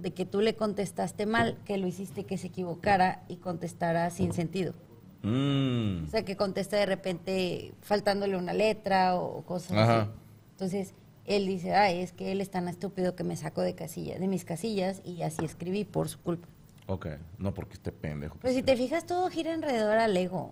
de 0.00 0.12
que 0.12 0.26
tú 0.26 0.40
le 0.40 0.56
contestaste 0.56 1.26
mal, 1.26 1.58
que 1.64 1.76
lo 1.78 1.86
hiciste 1.86 2.24
que 2.24 2.36
se 2.36 2.48
equivocara 2.48 3.22
y 3.28 3.36
contestara 3.36 4.10
sin 4.10 4.32
sentido. 4.32 4.74
Mm. 5.22 6.06
O 6.06 6.10
sea, 6.10 6.24
que 6.24 6.36
contesta 6.36 6.76
de 6.76 6.86
repente 6.86 7.72
faltándole 7.82 8.36
una 8.36 8.52
letra 8.52 9.14
o 9.14 9.42
cosas 9.42 9.76
Ajá. 9.78 10.00
así. 10.02 10.10
Entonces, 10.50 10.94
él 11.24 11.46
dice, 11.46 11.76
ay, 11.76 12.00
es 12.00 12.12
que 12.12 12.32
él 12.32 12.40
es 12.40 12.50
tan 12.50 12.66
estúpido 12.66 13.14
que 13.14 13.22
me 13.22 13.36
sacó 13.36 13.60
de 13.60 13.76
casilla, 13.76 14.18
de 14.18 14.26
mis 14.26 14.44
casillas 14.44 15.02
y 15.04 15.22
así 15.22 15.44
escribí 15.44 15.84
por 15.84 16.08
su 16.08 16.18
culpa. 16.20 16.48
Ok, 16.88 17.06
no 17.38 17.54
porque 17.54 17.74
esté 17.74 17.92
pendejo. 17.92 18.38
Pero 18.42 18.52
si 18.52 18.64
te 18.64 18.76
fijas, 18.76 19.06
todo 19.06 19.30
gira 19.30 19.54
alrededor 19.54 19.98
al 19.98 20.16
ego. 20.16 20.50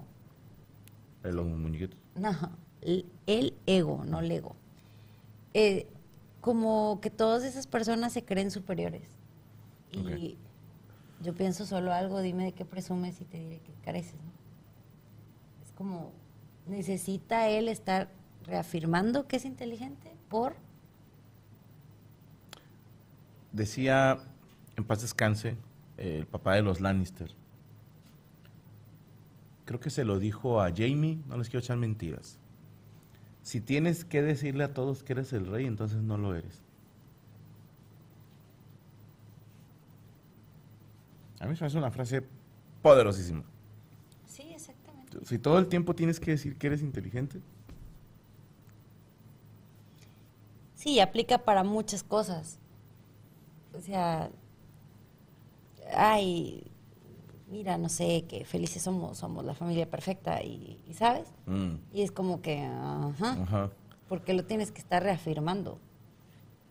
Eh, 1.25 1.33
Los 1.33 1.45
muñequitos. 1.45 1.99
No, 2.15 2.31
el, 2.83 3.05
el 3.27 3.55
ego, 3.67 4.05
no 4.05 4.21
el 4.21 4.31
ego. 4.31 4.55
Eh, 5.55 5.89
como 6.41 7.01
que 7.01 7.11
todas 7.11 7.45
esas 7.45 7.67
personas 7.67 8.13
se 8.13 8.25
creen 8.25 8.51
superiores. 8.51 9.03
Y 9.93 10.37
yo 11.23 11.35
pienso 11.35 11.67
solo 11.67 11.93
algo, 11.93 12.21
dime 12.21 12.45
de 12.45 12.53
qué 12.53 12.65
presumes 12.65 13.21
y 13.21 13.25
te 13.25 13.39
diré 13.39 13.59
que 13.61 13.73
careces. 13.85 14.15
¿no? 14.15 14.31
Es 15.65 15.73
como, 15.73 16.13
necesita 16.67 17.49
él 17.49 17.69
estar 17.69 18.11
reafirmando 18.45 19.27
que 19.27 19.37
es 19.37 19.45
inteligente 19.45 20.13
por... 20.29 20.55
Decía, 23.53 24.19
en 24.77 24.85
paz 24.85 25.03
descanse, 25.03 25.57
eh, 25.99 26.19
el 26.21 26.27
papá 26.27 26.55
de 26.55 26.63
los 26.63 26.81
Lannister. 26.81 27.33
Creo 29.65 29.81
que 29.81 29.91
se 29.91 30.05
lo 30.05 30.19
dijo 30.19 30.61
a 30.61 30.71
Jamie, 30.71 31.19
no 31.27 31.37
les 31.37 31.49
quiero 31.49 31.63
echar 31.63 31.77
mentiras. 31.77 32.40
Si 33.43 33.61
tienes 33.61 34.05
que 34.05 34.23
decirle 34.23 34.65
a 34.65 34.75
todos 34.75 35.03
que 35.03 35.15
eres 35.15 35.33
el 35.33 35.47
rey, 35.47 35.67
entonces 35.67 36.03
no 36.03 36.17
lo 36.17 36.35
eres. 36.35 36.63
A 41.41 41.47
mí 41.47 41.55
me 41.59 41.67
hace 41.67 41.79
una 41.79 41.91
frase 41.91 42.23
poderosísima. 42.83 43.45
Sí, 44.27 44.53
exactamente. 44.53 45.19
Si 45.25 45.39
todo 45.39 45.59
el 45.59 45.69
tiempo 45.69 45.95
tienes 45.95 46.21
que 46.21 46.33
decir 46.33 46.57
que 46.57 46.67
eres 46.67 46.83
inteligente, 46.83 47.41
Sí, 50.81 50.99
aplica 50.99 51.37
para 51.37 51.63
muchas 51.63 52.03
cosas. 52.03 52.59
O 53.75 53.83
sea, 53.83 54.31
ay, 55.95 56.70
mira, 57.51 57.77
no 57.79 57.89
sé, 57.89 58.25
que 58.29 58.45
felices 58.45 58.83
somos, 58.83 59.19
somos 59.19 59.45
la 59.45 59.55
familia 59.55 59.89
perfecta 59.91 60.43
y, 60.43 60.81
y 60.89 60.95
¿sabes? 60.95 61.29
mm, 61.47 61.75
Y 61.93 62.03
es 62.03 62.11
como 62.13 62.41
que, 62.43 62.61
ajá, 62.63 63.33
ajá. 63.43 63.71
porque 64.09 64.33
lo 64.35 64.45
tienes 64.45 64.71
que 64.73 64.81
estar 64.81 65.03
reafirmando. 65.03 65.79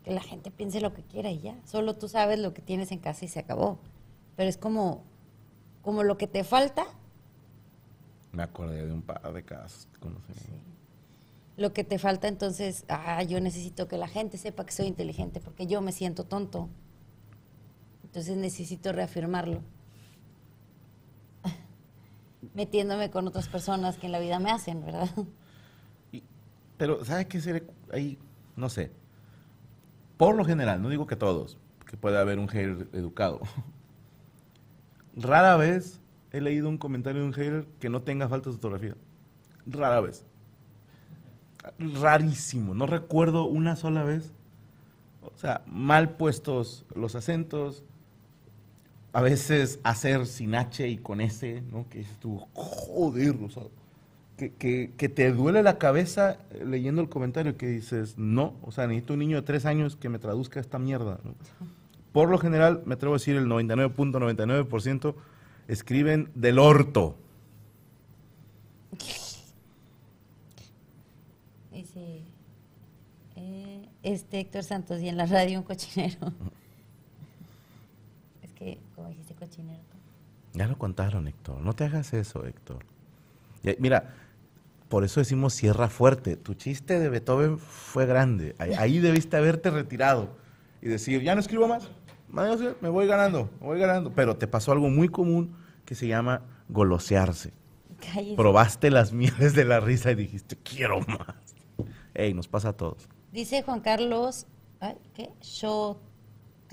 Que 0.04 0.12
la 0.12 0.22
gente 0.22 0.50
piense 0.52 0.80
lo 0.82 0.94
que 0.94 1.04
quiera 1.04 1.30
y 1.30 1.40
ya. 1.42 1.56
Solo 1.66 1.96
tú 1.96 2.08
sabes 2.08 2.40
lo 2.40 2.54
que 2.54 2.62
tienes 2.62 2.92
en 2.92 3.00
casa 3.00 3.26
y 3.26 3.28
se 3.28 3.40
acabó. 3.40 3.78
Pero 4.38 4.50
es 4.50 4.58
como, 4.58 5.04
como 5.82 6.04
lo 6.04 6.18
que 6.18 6.28
te 6.28 6.44
falta, 6.46 6.86
Me 8.32 8.44
acordé 8.44 8.86
de 8.86 8.94
un 8.94 9.02
par 9.02 9.34
de 9.34 9.44
casos 9.44 9.88
que 9.94 10.00
conocí. 10.00 10.32
lo 11.58 11.74
que 11.74 11.84
te 11.84 12.00
falta 12.00 12.28
entonces, 12.30 12.86
ah, 12.88 13.22
yo 13.24 13.42
necesito 13.42 13.88
que 13.90 13.98
la 13.98 14.08
gente 14.08 14.38
sepa 14.38 14.66
que 14.66 14.72
soy 14.72 14.86
inteligente 14.88 15.42
porque 15.42 15.68
yo 15.68 15.82
me 15.82 15.92
siento 15.92 16.24
tonto. 16.24 16.70
Entonces 18.04 18.38
necesito 18.38 18.92
reafirmarlo. 18.94 19.60
Metiéndome 22.54 23.10
con 23.12 23.28
otras 23.28 23.48
personas 23.50 23.98
que 23.98 24.06
en 24.06 24.12
la 24.14 24.20
vida 24.20 24.40
me 24.40 24.52
hacen, 24.52 24.86
¿verdad? 24.86 25.10
Y- 26.12 26.24
pero, 26.78 27.04
¿sabe 27.06 27.28
qué 27.28 27.42
sería 27.42 27.64
ahí? 27.92 28.18
No 28.56 28.70
sé. 28.70 28.92
Por 30.18 30.36
lo 30.36 30.46
general, 30.46 30.82
no 30.82 30.90
digo 30.90 31.08
que 31.08 31.16
todos, 31.16 31.58
que 31.86 31.98
puede 31.98 32.18
haber 32.18 32.40
un 32.40 32.48
hater 32.48 32.88
educado. 32.94 33.40
Rara 35.16 35.56
vez 35.58 36.00
he 36.32 36.42
leído 36.42 36.70
un 36.70 36.78
comentario 36.78 37.22
de 37.22 37.28
un 37.28 37.34
hater 37.34 37.68
que 37.80 37.90
no 37.90 38.02
tenga 38.02 38.30
falta 38.30 38.50
de 38.50 38.56
ortografía. 38.56 38.96
Rara 39.66 40.00
vez. 40.02 40.26
Rarísimo. 41.78 42.74
No 42.74 42.86
recuerdo 42.86 43.46
una 43.46 43.76
sola 43.76 44.04
vez. 44.04 44.34
O 45.22 45.38
sea, 45.38 45.62
mal 45.66 46.12
puestos 46.16 46.86
los 46.96 47.16
acentos. 47.16 47.84
A 49.12 49.22
veces 49.22 49.80
hacer 49.84 50.26
sin 50.28 50.54
H 50.56 50.88
y 50.88 50.98
con 50.98 51.20
S, 51.22 51.64
¿no? 51.72 51.88
Que 51.90 52.00
dices 52.00 52.18
tú, 52.20 52.46
joder, 52.54 53.36
o 53.44 53.50
sea, 53.50 53.64
que, 54.38 54.54
que- 54.54 54.92
que 54.98 55.10
te 55.10 55.32
duele 55.32 55.64
la 55.64 55.78
cabeza 55.80 56.38
eh, 56.52 56.64
leyendo 56.66 57.02
el 57.02 57.10
comentario 57.10 57.58
que 57.58 57.68
dices, 57.68 58.18
no, 58.18 58.54
o 58.62 58.72
sea, 58.72 58.88
necesito 58.88 59.14
un 59.14 59.20
niño 59.20 59.38
de 59.38 59.42
tres 59.42 59.66
años 59.66 59.96
que 59.96 60.10
me 60.10 60.20
traduzca 60.20 60.60
esta 60.60 60.78
mierda. 60.80 61.20
¿no? 61.24 61.34
Por 62.12 62.30
lo 62.30 62.38
general, 62.38 62.82
me 62.86 62.94
atrevo 62.96 63.16
a 63.16 63.18
decir, 63.18 63.36
el 63.36 63.46
99.99% 63.48 65.16
escriben 65.68 66.30
del 66.36 66.60
orto. 66.60 67.16
Eh, 73.36 73.88
este 74.04 74.40
Héctor 74.40 74.64
Santos 74.64 75.02
y 75.02 75.10
en 75.10 75.18
la 75.18 75.26
radio 75.26 75.60
un 75.60 75.64
cochinero. 75.66 76.18
que, 78.60 78.78
como 78.96 79.08
dijiste 79.08 79.34
cochinero. 79.34 79.82
Ya 80.54 80.68
lo 80.68 80.78
contaron, 80.78 81.28
Héctor. 81.28 81.62
No 81.62 81.74
te 81.74 81.86
hagas 81.86 82.14
eso, 82.14 82.46
Héctor. 82.46 82.86
Ya, 83.64 83.74
mira, 83.80 84.14
por 84.90 85.04
eso 85.04 85.22
decimos 85.22 85.54
cierra 85.54 85.90
fuerte. 85.90 86.36
Tu 86.36 86.54
chiste 86.56 87.00
de 87.00 87.10
Beethoven 87.10 87.58
fue 87.58 88.06
grande. 88.06 88.56
Ahí, 88.60 88.74
ahí 88.74 89.00
debiste 89.00 89.38
haberte 89.38 89.70
retirado 89.70 90.30
y 90.82 90.90
decir, 90.90 91.22
ya 91.22 91.34
no 91.34 91.42
escribo 91.42 91.68
más. 91.68 91.90
Yo 92.32 92.76
Me 92.82 92.90
voy 92.90 93.08
ganando, 93.08 93.50
me 93.60 93.68
voy 93.68 93.80
ganando. 93.80 94.12
Pero 94.12 94.38
te 94.38 94.48
pasó 94.48 94.72
algo 94.72 94.90
muy 94.90 95.10
común 95.10 95.56
que 95.86 95.96
se 95.96 96.08
llama 96.08 96.42
golosearse. 96.68 97.54
Cállese. 98.00 98.36
Probaste 98.36 98.92
las 98.92 99.14
mieles 99.14 99.54
de 99.56 99.66
la 99.66 99.80
risa 99.80 100.12
y 100.12 100.16
dijiste, 100.16 100.56
quiero 100.58 101.00
más. 101.02 101.36
Ey, 102.14 102.34
nos 102.34 102.48
pasa 102.48 102.70
a 102.70 102.74
todos. 102.74 103.08
Dice 103.32 103.62
Juan 103.64 103.82
Carlos, 103.82 104.48
¿qué? 105.14 105.30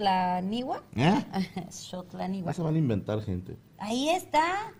Xotlaniwa. 0.07 0.83
¿Eh? 0.95 1.25
Xotlaniwa. 1.71 2.53
Se 2.53 2.63
van 2.63 2.75
a 2.75 2.79
inventar, 2.79 3.23
gente. 3.23 3.57
Ahí 3.79 4.11
está. 4.11 4.73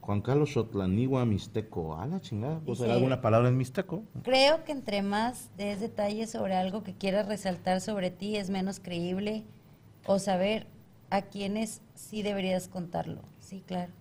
Juan 0.00 0.20
Carlos 0.20 0.52
Xotlaniwa 0.52 1.24
Mixteco. 1.24 1.96
A 1.96 2.06
la 2.06 2.20
chingada. 2.20 2.60
¿Vos 2.60 2.78
Dice- 2.78 2.92
alguna 2.92 3.20
palabra 3.20 3.48
en 3.48 3.56
Mixteco? 3.56 4.04
Creo 4.22 4.64
que 4.64 4.72
entre 4.72 5.02
más 5.02 5.50
des 5.56 5.80
detalles 5.80 6.30
sobre 6.30 6.54
algo 6.54 6.82
que 6.84 6.94
quieras 6.94 7.26
resaltar 7.26 7.80
sobre 7.80 8.10
ti 8.10 8.36
es 8.36 8.48
menos 8.50 8.78
creíble 8.80 9.44
o 10.06 10.18
saber 10.18 10.66
a 11.10 11.22
quiénes 11.22 11.80
sí 11.94 12.22
deberías 12.22 12.68
contarlo. 12.68 13.22
Sí, 13.40 13.62
claro. 13.66 13.92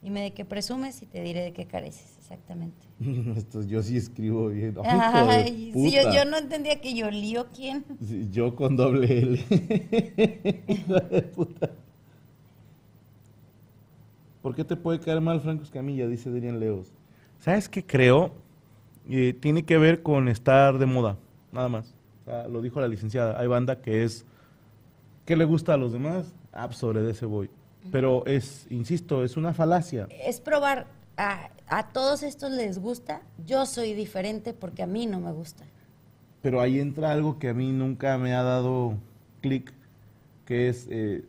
Dime 0.00 0.20
de 0.22 0.32
qué 0.32 0.44
presumes 0.44 1.02
y 1.02 1.06
te 1.06 1.22
diré 1.22 1.42
de 1.42 1.52
qué 1.52 1.66
careces, 1.66 2.16
exactamente. 2.18 2.83
Esto 3.36 3.62
yo 3.62 3.82
sí 3.82 3.96
escribo 3.96 4.48
bien. 4.48 4.76
Ay, 4.84 4.96
hijo 4.96 5.26
de 5.26 5.32
Ay, 5.32 5.72
sí, 5.72 5.90
yo, 5.92 6.02
puta. 6.02 6.14
yo 6.14 6.30
no 6.30 6.36
entendía 6.38 6.80
que 6.80 6.94
yo 6.94 7.10
lío 7.10 7.46
quién. 7.54 7.84
Sí, 8.02 8.28
yo 8.30 8.54
con 8.54 8.76
doble 8.76 9.18
L. 9.18 9.44
Hijo 10.68 10.94
de 10.94 11.22
puta. 11.22 11.70
¿Por 14.42 14.54
qué 14.54 14.64
te 14.64 14.76
puede 14.76 15.00
caer 15.00 15.20
mal 15.20 15.40
Franco 15.40 15.64
Escamilla? 15.64 16.06
Dice 16.06 16.30
Dirian 16.30 16.60
Leos. 16.60 16.92
¿Sabes 17.40 17.68
qué 17.68 17.84
creo? 17.84 18.32
Eh, 19.08 19.34
tiene 19.38 19.64
que 19.64 19.78
ver 19.78 20.02
con 20.02 20.28
estar 20.28 20.78
de 20.78 20.86
moda, 20.86 21.16
nada 21.52 21.68
más. 21.68 21.94
O 22.22 22.30
sea, 22.30 22.48
lo 22.48 22.62
dijo 22.62 22.80
la 22.80 22.88
licenciada. 22.88 23.38
Hay 23.40 23.46
banda 23.46 23.80
que 23.80 24.04
es. 24.04 24.24
¿Qué 25.24 25.36
le 25.36 25.44
gusta 25.44 25.74
a 25.74 25.76
los 25.76 25.92
demás? 25.92 26.34
Ah, 26.52 26.66
pues 26.66 26.78
sobre 26.78 27.02
de 27.02 27.12
ese 27.12 27.26
voy. 27.26 27.50
Pero 27.90 28.24
es, 28.26 28.66
insisto, 28.70 29.24
es 29.24 29.36
una 29.36 29.52
falacia. 29.52 30.08
Es 30.10 30.40
probar, 30.40 30.86
a, 31.16 31.50
a 31.68 31.88
todos 31.88 32.22
estos 32.22 32.50
les 32.50 32.78
gusta, 32.78 33.22
yo 33.46 33.66
soy 33.66 33.94
diferente 33.94 34.52
porque 34.52 34.82
a 34.82 34.86
mí 34.86 35.06
no 35.06 35.20
me 35.20 35.32
gusta. 35.32 35.64
Pero 36.42 36.60
ahí 36.60 36.78
entra 36.78 37.10
algo 37.10 37.38
que 37.38 37.48
a 37.48 37.54
mí 37.54 37.72
nunca 37.72 38.18
me 38.18 38.34
ha 38.34 38.42
dado 38.42 38.98
clic, 39.40 39.72
que 40.44 40.68
es, 40.68 40.86
eh, 40.90 41.24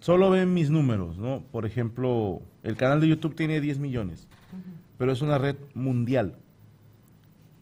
solo 0.00 0.30
ven 0.30 0.52
mis 0.52 0.70
números, 0.70 1.16
¿no? 1.16 1.42
Por 1.50 1.64
ejemplo, 1.64 2.42
el 2.62 2.76
canal 2.76 3.00
de 3.00 3.08
YouTube 3.08 3.34
tiene 3.34 3.60
10 3.60 3.78
millones, 3.78 4.26
pero 4.98 5.12
es 5.12 5.22
una 5.22 5.38
red 5.38 5.56
mundial. 5.72 6.36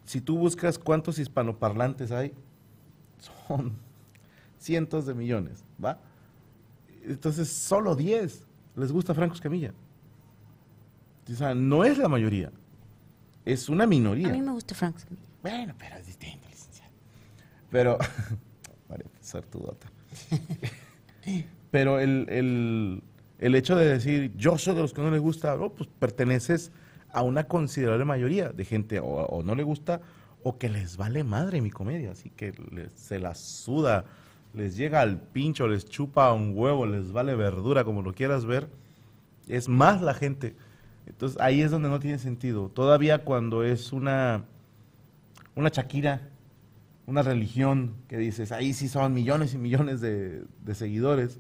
Si 0.05 0.21
tú 0.21 0.37
buscas 0.37 0.79
cuántos 0.79 1.19
hispanoparlantes 1.19 2.11
hay, 2.11 2.33
son 3.47 3.73
cientos 4.59 5.07
de 5.07 5.15
millones, 5.15 5.65
¿va? 5.83 6.01
Entonces, 7.05 7.49
solo 7.49 7.95
10 7.95 8.47
les 8.77 8.91
gusta 8.91 9.15
Franco 9.15 9.35
Escamilla. 9.35 9.73
O 11.31 11.35
sea, 11.35 11.55
no 11.55 11.85
es 11.85 11.99
la 11.99 12.09
mayoría, 12.09 12.51
es 13.45 13.69
una 13.69 13.87
minoría. 13.87 14.29
A 14.29 14.33
mí 14.33 14.43
me 14.43 14.53
gusta 14.53 14.75
Frank. 14.75 14.97
Bueno, 15.43 15.75
pero 15.79 15.97
es 15.97 16.07
distinto, 16.07 16.49
licenciado. 16.49 16.93
Pero. 17.71 17.99
Pero 21.71 22.01
el, 22.01 22.27
el, 22.29 23.03
el 23.39 23.55
hecho 23.55 23.77
de 23.77 23.87
decir, 23.87 24.33
yo 24.37 24.59
soy 24.59 24.75
de 24.75 24.83
los 24.83 24.93
que 24.93 25.01
no 25.01 25.11
les 25.11 25.21
gusta, 25.21 25.57
no, 25.57 25.71
pues 25.71 25.89
perteneces 25.99 26.71
a 27.13 27.23
una 27.23 27.45
considerable 27.45 28.05
mayoría 28.05 28.51
de 28.51 28.65
gente 28.65 29.01
o, 29.01 29.07
o 29.07 29.43
no 29.43 29.55
le 29.55 29.63
gusta 29.63 30.01
o 30.43 30.59
que 30.59 30.69
les 30.69 30.97
vale 30.97 31.25
madre 31.25 31.61
mi 31.61 31.71
comedia, 31.71 32.11
así 32.11 32.31
que 32.31 32.53
se 32.95 33.19
la 33.19 33.35
suda, 33.35 34.05
les 34.55 34.77
llega 34.77 35.01
al 35.01 35.21
pincho, 35.21 35.69
les 35.69 35.87
chupa 35.87 36.33
un 36.33 36.53
huevo, 36.55 36.85
les 36.85 37.13
vale 37.13 37.35
verdura, 37.35 37.85
como 37.85 38.03
lo 38.03 38.13
quieras 38.13 38.45
ver. 38.45 38.69
Es 39.49 39.69
más 39.69 40.03
la 40.03 40.15
gente. 40.15 40.57
Entonces 41.07 41.41
ahí 41.41 41.61
es 41.63 41.71
donde 41.71 41.89
no 41.89 42.01
tiene 42.01 42.19
sentido. 42.19 42.69
Todavía 42.69 43.25
cuando 43.25 43.65
es 43.65 43.93
una 43.93 44.45
una 45.55 45.69
Shakira, 45.69 46.29
una 47.07 47.23
religión 47.23 47.95
que 48.09 48.17
dices, 48.17 48.53
ahí 48.53 48.73
sí 48.73 48.89
son 48.89 49.13
millones 49.13 49.55
y 49.55 49.59
millones 49.59 50.01
de, 50.01 50.45
de 50.65 50.75
seguidores, 50.75 51.39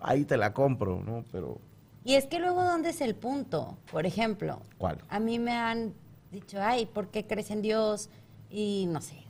ahí 0.00 0.24
te 0.24 0.36
la 0.36 0.52
compro, 0.52 1.02
¿no? 1.04 1.24
Pero, 1.30 1.60
Y 2.04 2.14
es 2.14 2.26
que 2.26 2.38
luego, 2.40 2.64
¿dónde 2.64 2.90
es 2.90 3.00
el 3.00 3.14
punto? 3.14 3.76
Por 3.92 4.06
ejemplo, 4.06 4.60
¿cuál? 4.78 4.98
a 5.08 5.20
mí 5.20 5.38
me 5.38 5.52
han 5.52 5.94
dicho, 6.32 6.58
ay, 6.60 6.86
¿por 6.86 7.08
qué 7.08 7.26
crees 7.26 7.50
en 7.50 7.62
Dios? 7.62 8.10
Y 8.50 8.86
no 8.88 9.00
sé, 9.00 9.22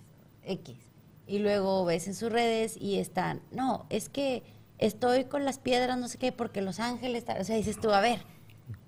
X. 0.45 0.79
Y 1.27 1.39
luego 1.39 1.85
ves 1.85 2.07
en 2.07 2.15
sus 2.15 2.31
redes 2.31 2.77
y 2.81 2.99
están, 2.99 3.41
no, 3.51 3.87
es 3.91 4.09
que 4.09 4.43
estoy 4.79 5.25
con 5.25 5.45
las 5.45 5.59
piedras, 5.59 5.99
no 5.99 6.09
sé 6.09 6.19
qué, 6.19 6.33
porque 6.33 6.63
los 6.63 6.81
ángeles, 6.81 7.25
tal". 7.25 7.41
o 7.41 7.45
sea, 7.45 7.57
dices 7.57 7.79
tú, 7.81 7.91
a 7.91 8.01
ver, 8.01 8.21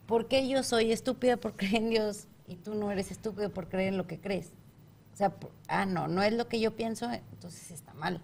¿por 0.07 0.29
qué 0.29 0.49
yo 0.49 0.63
soy 0.63 0.93
estúpida 0.93 1.37
por 1.37 1.55
creer 1.57 1.77
en 1.77 1.91
Dios 1.91 2.27
y 2.47 2.57
tú 2.57 2.75
no 2.75 2.91
eres 2.91 3.11
estúpido 3.11 3.51
por 3.51 3.69
creer 3.69 3.89
en 3.89 3.97
lo 3.99 4.07
que 4.07 4.19
crees? 4.21 4.53
O 5.13 5.17
sea, 5.17 5.31
por- 5.31 5.51
ah, 5.69 5.87
no, 5.87 6.09
no 6.09 6.23
es 6.23 6.33
lo 6.33 6.47
que 6.49 6.61
yo 6.61 6.77
pienso, 6.77 7.11
entonces 7.11 7.71
está 7.71 7.95
mal. 7.95 8.21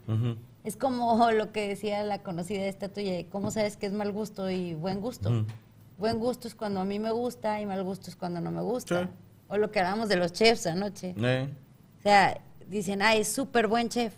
Es 0.65 0.77
como 0.77 1.31
lo 1.33 1.53
que 1.53 1.69
decía 1.69 2.03
la 2.05 2.23
conocida 2.23 2.65
esta 2.67 2.89
tuya, 2.89 3.25
¿cómo 3.31 3.51
sabes 3.51 3.77
que 3.77 3.87
es 3.87 3.93
mal 3.93 4.13
gusto 4.13 4.51
y 4.51 4.75
buen 4.75 5.01
gusto? 5.01 5.45
Buen 5.99 6.19
gusto 6.19 6.49
es 6.49 6.55
cuando 6.55 6.81
a 6.81 6.85
mí 6.85 6.99
me 6.99 7.11
gusta 7.13 7.61
y 7.61 7.67
mal 7.67 7.83
gusto 7.85 8.11
es 8.11 8.17
cuando 8.17 8.41
no 8.41 8.51
me 8.51 8.61
gusta. 8.63 9.05
Sí. 9.05 9.09
O 9.49 9.57
lo 9.59 9.71
que 9.71 9.81
hablamos 9.81 10.09
de 10.09 10.17
los 10.17 10.33
chefs 10.33 10.67
anoche. 10.67 11.15
Eh, 11.17 11.49
O 11.99 12.03
sea, 12.03 12.41
dicen, 12.69 13.03
ah, 13.03 13.15
es 13.15 13.29
súper 13.29 13.69
buen 13.69 13.89
chef. 13.89 14.15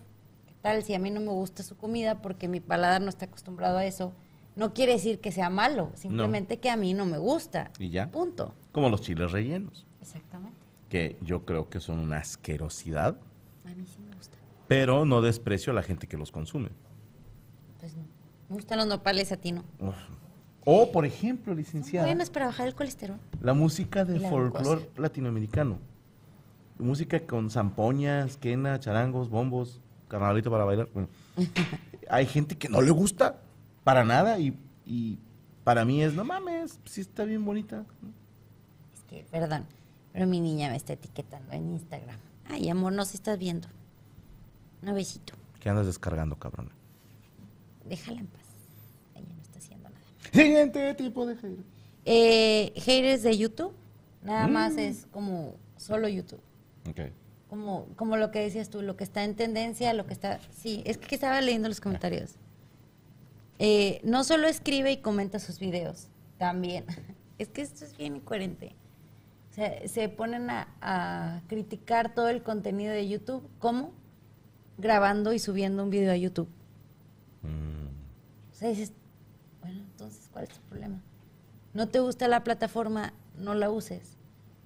¿Qué 0.46 0.54
tal 0.62 0.82
si 0.82 0.94
a 0.94 0.98
mí 0.98 1.10
no 1.10 1.20
me 1.20 1.30
gusta 1.32 1.62
su 1.62 1.76
comida 1.76 2.22
porque 2.22 2.48
mi 2.48 2.60
paladar 2.60 3.02
no 3.02 3.08
está 3.08 3.26
acostumbrado 3.26 3.78
a 3.78 3.84
eso? 3.84 4.12
No 4.56 4.72
quiere 4.72 4.92
decir 4.92 5.20
que 5.20 5.32
sea 5.32 5.50
malo, 5.50 5.90
simplemente 5.94 6.58
que 6.60 6.70
a 6.70 6.76
mí 6.76 6.94
no 6.94 7.06
me 7.06 7.18
gusta. 7.18 7.70
¿Y 7.78 7.90
ya? 7.90 8.10
Punto. 8.10 8.54
como 8.72 8.88
los 8.88 9.00
chiles 9.02 9.32
rellenos, 9.32 9.86
Exactamente. 10.00 10.56
que 10.88 11.16
yo 11.22 11.44
creo 11.44 11.68
que 11.68 11.80
son 11.80 11.98
una 11.98 12.18
asquerosidad, 12.18 13.16
A 13.64 13.68
mí 13.70 13.84
sí 13.86 13.98
me 14.08 14.14
gusta. 14.16 14.36
pero 14.68 15.04
no 15.04 15.22
desprecio 15.22 15.72
a 15.72 15.74
la 15.74 15.82
gente 15.82 16.06
que 16.06 16.16
los 16.16 16.30
consume. 16.30 16.68
Pues 17.80 17.96
no. 17.96 18.02
Me 18.48 18.56
gustan 18.56 18.78
los 18.78 18.86
nopales 18.86 19.32
a 19.32 19.36
ti, 19.36 19.52
¿no? 19.52 19.64
Uf. 19.80 19.94
O, 20.66 20.90
por 20.92 21.04
ejemplo, 21.04 21.52
licenciada, 21.54 22.06
buenas 22.06 22.30
para 22.30 22.46
bajar 22.46 22.66
el 22.68 22.74
colesterol. 22.74 23.18
la 23.42 23.52
música 23.54 24.04
de 24.04 24.16
Y 24.16 24.18
la 24.20 24.30
folclore 24.30 24.88
latinoamericano. 24.96 25.78
Música 26.78 27.20
con 27.26 27.50
zampoñas, 27.50 28.36
quena, 28.36 28.80
charangos, 28.80 29.28
bombos, 29.30 29.80
carnavalito 30.08 30.50
para 30.50 30.64
bailar. 30.64 30.88
Bueno, 30.94 31.08
hay 32.10 32.26
gente 32.26 32.56
que 32.56 32.68
no 32.68 32.80
le 32.82 32.90
gusta 32.90 33.40
para 33.84 34.04
nada 34.04 34.38
y, 34.38 34.58
y 34.84 35.18
para 35.62 35.84
mí 35.84 36.02
es, 36.02 36.14
no 36.14 36.24
mames, 36.24 36.78
sí 36.84 37.00
está 37.00 37.24
bien 37.24 37.44
bonita. 37.44 37.84
Es 38.94 39.02
que, 39.04 39.24
perdón, 39.30 39.66
pero 40.12 40.26
mi 40.26 40.40
niña 40.40 40.70
me 40.70 40.76
está 40.76 40.94
etiquetando 40.94 41.52
en 41.52 41.70
Instagram. 41.72 42.18
Ay, 42.46 42.68
amor, 42.68 42.92
no 42.92 43.04
se 43.04 43.16
estás 43.16 43.38
viendo. 43.38 43.68
Un 44.82 44.94
besito. 44.94 45.34
¿Qué 45.60 45.70
andas 45.70 45.86
descargando, 45.86 46.36
cabrón? 46.38 46.70
Déjala 47.88 48.20
en 48.20 48.26
paz. 48.26 48.42
Ella 49.14 49.26
no 49.34 49.42
está 49.42 49.58
haciendo 49.58 49.88
nada. 49.88 50.00
Siguiente 50.32 50.94
tipo 50.94 51.26
de 51.26 51.36
hater. 51.36 51.64
Eh, 52.04 52.72
haters 52.76 53.22
de 53.22 53.36
YouTube. 53.38 53.72
Nada 54.22 54.46
Mm. 54.46 54.52
más 54.52 54.76
es 54.76 55.06
como 55.10 55.56
solo 55.76 56.08
YouTube. 56.08 56.40
Ok. 56.88 57.00
Como, 57.48 57.86
como 57.96 58.16
lo 58.16 58.30
que 58.30 58.40
decías 58.40 58.68
tú, 58.68 58.82
lo 58.82 58.96
que 58.96 59.04
está 59.04 59.24
en 59.24 59.36
tendencia, 59.36 59.92
lo 59.94 60.06
que 60.06 60.12
está... 60.12 60.40
Sí, 60.50 60.82
es 60.86 60.98
que 60.98 61.14
estaba 61.14 61.40
leyendo 61.40 61.68
los 61.68 61.80
comentarios. 61.80 62.34
Eh, 63.58 64.00
no 64.04 64.24
solo 64.24 64.48
escribe 64.48 64.92
y 64.92 64.96
comenta 64.98 65.38
sus 65.38 65.58
videos, 65.58 66.08
también. 66.38 66.84
Es 67.36 67.48
que 67.48 67.62
esto 67.62 67.84
es 67.84 67.96
bien 67.96 68.14
incoherente. 68.14 68.76
O 69.50 69.54
sea, 69.54 69.88
se 69.88 70.08
ponen 70.08 70.50
a, 70.50 70.68
a 70.80 71.42
criticar 71.48 72.14
todo 72.14 72.28
el 72.28 72.44
contenido 72.44 72.92
de 72.92 73.08
YouTube. 73.08 73.48
¿Cómo? 73.58 73.92
Grabando 74.78 75.32
y 75.32 75.40
subiendo 75.40 75.82
un 75.82 75.90
video 75.90 76.12
a 76.12 76.16
YouTube. 76.16 76.48
Mm, 77.42 77.86
O 78.52 78.54
sea, 78.54 78.68
dices, 78.68 78.92
bueno, 79.60 79.80
entonces, 79.80 80.28
¿cuál 80.32 80.44
es 80.44 80.50
tu 80.50 80.60
problema? 80.68 81.00
¿No 81.72 81.88
te 81.88 81.98
gusta 81.98 82.28
la 82.28 82.44
plataforma? 82.44 83.12
No 83.36 83.54
la 83.54 83.68
uses. 83.68 84.16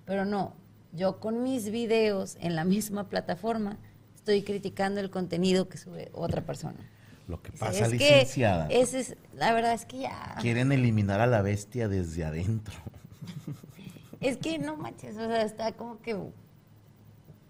Pero 0.04 0.26
no, 0.26 0.52
yo 0.92 1.20
con 1.20 1.42
mis 1.42 1.70
videos 1.70 2.36
en 2.40 2.54
la 2.54 2.64
misma 2.66 3.08
plataforma 3.08 3.78
estoy 4.14 4.42
criticando 4.42 5.00
el 5.00 5.08
contenido 5.08 5.70
que 5.70 5.78
sube 5.78 6.10
otra 6.12 6.42
persona. 6.42 6.80
Lo 7.28 7.42
que 7.42 7.52
pasa, 7.52 7.84
es 7.84 7.92
licenciada, 7.92 8.68
Que 8.68 8.80
ese 8.80 9.00
es, 9.00 9.16
la 9.34 9.52
verdad 9.52 9.74
es 9.74 9.84
que 9.84 9.98
ya. 9.98 10.34
quieren 10.40 10.72
eliminar 10.72 11.20
a 11.20 11.26
la 11.26 11.42
bestia 11.42 11.86
desde 11.88 12.24
adentro. 12.24 12.74
Es 14.20 14.36
que 14.36 14.58
no 14.58 14.76
manches, 14.76 15.16
o 15.16 15.20
sea, 15.20 15.42
está 15.42 15.70
como 15.72 16.00
que. 16.00 16.18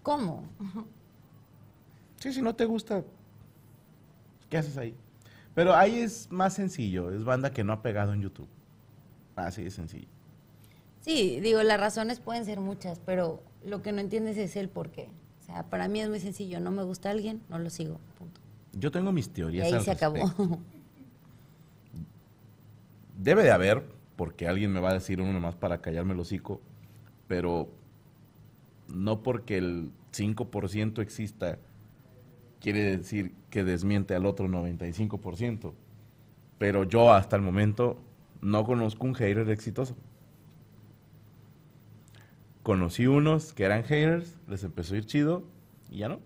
¿Cómo? 0.03 0.43
Sí, 2.17 2.31
si 2.31 2.43
no 2.43 2.53
te 2.55 2.65
gusta, 2.65 3.03
¿qué 4.51 4.57
haces 4.59 4.77
ahí? 4.77 4.95
Pero 5.55 5.75
ahí 5.75 5.99
es 5.99 6.29
más 6.31 6.53
sencillo, 6.53 7.09
es 7.11 7.23
banda 7.23 7.51
que 7.51 7.63
no 7.63 7.73
ha 7.73 7.81
pegado 7.81 8.13
en 8.13 8.21
YouTube. 8.21 8.47
Así 9.35 9.63
de 9.63 9.71
sencillo. 9.71 10.07
Sí, 11.01 11.39
digo, 11.39 11.63
las 11.63 11.79
razones 11.79 12.19
pueden 12.19 12.45
ser 12.45 12.59
muchas, 12.59 12.99
pero 12.99 13.41
lo 13.65 13.81
que 13.81 13.91
no 13.91 13.99
entiendes 13.99 14.37
es 14.37 14.55
el 14.55 14.69
por 14.69 14.91
qué. 14.91 15.09
O 15.41 15.45
sea, 15.45 15.63
para 15.63 15.87
mí 15.87 16.01
es 16.01 16.09
muy 16.09 16.19
sencillo. 16.19 16.59
No 16.59 16.69
me 16.69 16.83
gusta 16.83 17.09
alguien, 17.09 17.41
no 17.49 17.57
lo 17.57 17.69
sigo. 17.71 17.99
Punto. 18.17 18.38
Yo 18.79 18.91
tengo 18.91 19.11
mis 19.11 19.27
Y 19.27 19.31
teorías. 19.31 19.67
ahí 19.67 19.73
al 19.73 19.81
se 19.83 19.91
acabó. 19.91 20.15
respecto. 20.15 20.59
Debe 23.17 23.43
de 23.43 23.51
haber, 23.51 23.83
porque 24.15 24.47
alguien 24.47 24.71
me 24.71 24.79
va 24.79 24.91
a 24.91 24.93
decir 24.93 25.21
uno 25.21 25.39
más 25.39 25.55
para 25.55 25.81
callarme 25.81 26.13
el 26.13 26.19
hocico, 26.19 26.61
pero 27.27 27.69
no 28.87 29.21
porque 29.23 29.57
el 29.57 29.91
5% 30.13 31.01
exista, 31.01 31.59
quiere 32.61 32.97
decir 32.97 33.33
que 33.49 33.63
desmiente 33.63 34.15
al 34.15 34.25
otro 34.25 34.47
95%. 34.47 35.73
Pero 36.57 36.83
yo 36.85 37.11
hasta 37.13 37.35
el 37.35 37.41
momento 37.41 37.99
no 38.41 38.63
conozco 38.63 39.05
un 39.05 39.15
hater 39.15 39.49
exitoso. 39.49 39.95
Conocí 42.63 43.07
unos 43.07 43.53
que 43.53 43.63
eran 43.63 43.83
haters, 43.83 44.37
les 44.47 44.63
empezó 44.63 44.93
a 44.93 44.97
ir 44.97 45.05
chido 45.05 45.43
y 45.89 45.99
ya 45.99 46.09
no. 46.09 46.19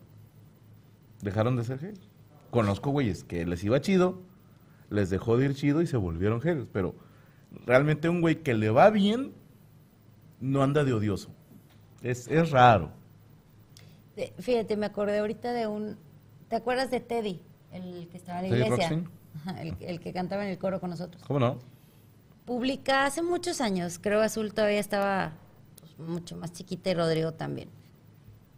Dejaron 1.22 1.56
de 1.56 1.64
ser 1.64 1.80
haters. 1.80 2.13
Conozco 2.54 2.92
güeyes 2.92 3.24
que 3.24 3.48
les 3.48 3.64
iba 3.64 3.82
chido, 3.82 4.22
les 4.92 5.10
dejó 5.10 5.38
de 5.38 5.46
ir 5.46 5.56
chido 5.56 5.82
y 5.82 5.88
se 5.88 5.98
volvieron 5.98 6.40
haters. 6.40 6.68
Pero 6.72 6.94
realmente 7.66 8.10
un 8.10 8.22
güey 8.22 8.44
que 8.44 8.54
le 8.54 8.70
va 8.70 8.92
bien 8.92 9.34
no 10.40 10.62
anda 10.62 10.84
de 10.84 10.94
odioso. 10.94 11.32
Es, 12.04 12.28
es 12.28 12.52
raro. 12.52 12.92
Fíjate, 14.38 14.78
me 14.78 14.86
acordé 14.86 15.18
ahorita 15.18 15.52
de 15.52 15.66
un... 15.66 15.98
¿Te 16.48 16.56
acuerdas 16.56 16.92
de 16.92 17.00
Teddy? 17.00 17.42
El 17.72 18.08
que 18.10 18.18
estaba 18.18 18.42
en 18.42 18.52
la 18.52 18.56
¿Teddy 18.56 18.72
iglesia. 18.72 19.04
El 19.80 20.00
que 20.00 20.14
cantaba 20.14 20.46
en 20.46 20.52
el 20.52 20.60
coro 20.60 20.80
con 20.80 20.92
nosotros. 20.92 21.24
¿Cómo 21.26 21.40
no? 21.40 21.58
Publica 22.46 23.08
hace 23.08 23.24
muchos 23.24 23.62
años, 23.62 23.98
creo 24.00 24.22
Azul 24.22 24.54
todavía 24.54 24.80
estaba 24.80 25.32
pues, 25.80 25.98
mucho 26.08 26.38
más 26.38 26.54
chiquita 26.54 26.92
y 26.92 26.94
Rodrigo 26.94 27.32
también. 27.32 27.70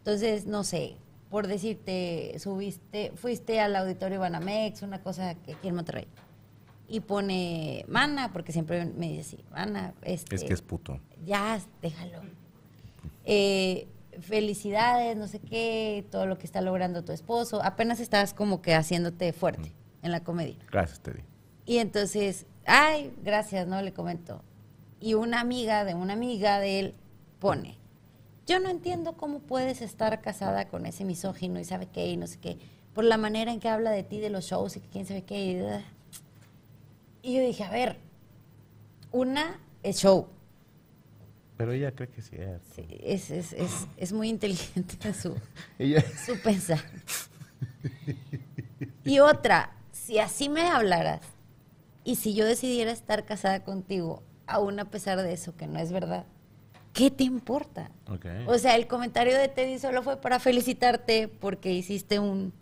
Entonces, 0.00 0.44
no 0.44 0.64
sé, 0.64 0.98
por 1.30 1.46
decirte, 1.46 2.36
subiste, 2.38 3.12
fuiste 3.16 3.60
al 3.60 3.74
auditorio 3.76 4.20
Banamex, 4.20 4.82
una 4.82 5.02
cosa 5.02 5.34
que 5.34 5.52
aquí 5.54 5.68
en 5.68 5.74
Monterrey, 5.74 6.06
y 6.88 7.00
pone 7.00 7.84
Mana, 7.88 8.32
porque 8.32 8.52
siempre 8.52 8.84
me 8.84 9.08
dice 9.08 9.20
así, 9.36 9.44
Mana, 9.50 9.92
este, 10.02 10.36
Es 10.36 10.44
que 10.44 10.54
es 10.54 10.62
puto. 10.62 11.00
ya, 11.24 11.60
déjalo. 11.82 12.20
Eh, 13.24 13.88
felicidades, 14.20 15.16
no 15.16 15.26
sé 15.28 15.40
qué, 15.40 16.06
todo 16.10 16.26
lo 16.26 16.38
que 16.38 16.46
está 16.46 16.60
logrando 16.60 17.04
tu 17.04 17.12
esposo. 17.12 17.62
Apenas 17.62 18.00
estás 18.00 18.32
como 18.34 18.62
que 18.62 18.74
haciéndote 18.74 19.32
fuerte 19.32 19.72
en 20.02 20.12
la 20.12 20.20
comedia. 20.22 20.56
Gracias, 20.70 21.00
Teddy. 21.00 21.22
Y 21.66 21.78
entonces, 21.78 22.46
ay, 22.64 23.12
gracias, 23.24 23.66
¿no? 23.66 23.82
Le 23.82 23.92
comento. 23.92 24.42
Y 25.00 25.14
una 25.14 25.40
amiga 25.40 25.84
de 25.84 25.94
una 25.94 26.12
amiga 26.14 26.60
de 26.60 26.78
él 26.78 26.94
pone, 27.40 27.76
yo 28.46 28.60
no 28.60 28.68
entiendo 28.68 29.16
cómo 29.16 29.40
puedes 29.40 29.82
estar 29.82 30.20
casada 30.20 30.68
con 30.68 30.86
ese 30.86 31.04
misógino 31.04 31.58
y 31.58 31.64
sabe 31.64 31.86
qué 31.86 32.06
y 32.06 32.16
no 32.16 32.26
sé 32.26 32.38
qué, 32.38 32.58
por 32.94 33.04
la 33.04 33.16
manera 33.16 33.52
en 33.52 33.60
que 33.60 33.68
habla 33.68 33.90
de 33.90 34.02
ti, 34.04 34.20
de 34.20 34.30
los 34.30 34.44
shows 34.46 34.76
y 34.76 34.80
que 34.80 34.88
quién 34.88 35.06
sabe 35.06 35.22
qué. 35.22 35.44
Y, 35.44 35.58
ah". 35.58 35.82
y 37.22 37.34
yo 37.34 37.42
dije, 37.42 37.64
a 37.64 37.70
ver, 37.70 37.98
una 39.12 39.60
es 39.82 39.98
show, 40.00 40.28
Pero 41.56 41.72
ella 41.72 41.92
cree 41.92 42.08
que 42.08 42.22
sí 42.22 42.36
es. 42.36 42.62
Sí, 42.74 42.86
es, 43.02 43.30
es, 43.30 43.52
es, 43.52 43.86
es 43.96 44.12
muy 44.12 44.28
inteligente 44.28 45.12
su, 45.14 45.34
Ella, 45.78 46.04
su 46.24 46.40
pensar. 46.40 46.80
Y 49.04 49.18
otra, 49.20 49.72
si 49.92 50.18
así 50.18 50.48
me 50.48 50.62
hablaras 50.62 51.22
y 52.04 52.16
si 52.16 52.34
yo 52.34 52.44
decidiera 52.44 52.92
estar 52.92 53.24
casada 53.24 53.64
contigo, 53.64 54.22
aún 54.46 54.78
a 54.78 54.90
pesar 54.90 55.20
de 55.22 55.32
eso, 55.32 55.56
que 55.56 55.66
no 55.66 55.78
es 55.78 55.92
verdad, 55.92 56.26
¿qué 56.96 57.10
te 57.10 57.24
importa? 57.24 57.90
O 58.46 58.56
sea, 58.56 58.74
el 58.74 58.86
comentario 58.86 59.36
de 59.36 59.48
Teddy 59.48 59.78
solo 59.78 60.02
fue 60.02 60.16
para 60.16 60.40
felicitarte 60.40 61.28
porque 61.28 61.70
hiciste 61.72 62.18
un... 62.18 62.54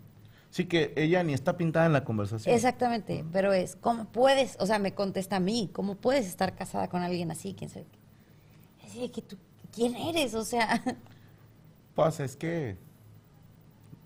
Sí 0.49 0.65
que 0.65 0.93
ella 0.97 1.23
ni 1.23 1.33
está 1.33 1.55
pintada 1.55 1.85
en 1.85 1.93
la 1.93 2.03
conversación. 2.03 2.53
Exactamente, 2.53 3.23
pero 3.31 3.53
es, 3.53 3.77
¿cómo 3.77 4.05
puedes? 4.05 4.57
O 4.59 4.65
sea, 4.65 4.77
me 4.77 4.93
contesta 4.93 5.37
a 5.37 5.39
mí, 5.39 5.69
¿cómo 5.71 5.95
puedes 5.95 6.27
estar 6.27 6.53
casada 6.55 6.89
con 6.89 7.01
alguien 7.01 7.31
así? 7.31 7.55
¿Quién 7.57 7.69
sabe 7.69 7.85
qué? 7.89 8.85
Así 8.85 8.99
de 8.99 9.11
que 9.11 9.21
tú, 9.21 9.37
¿quién 9.73 9.95
eres? 9.95 10.33
O 10.33 10.43
sea, 10.43 10.83
Pues 11.95 12.19
es 12.19 12.35
que 12.35 12.77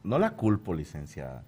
no 0.04 0.20
la 0.20 0.36
culpo, 0.36 0.76
licenciada. 0.76 1.44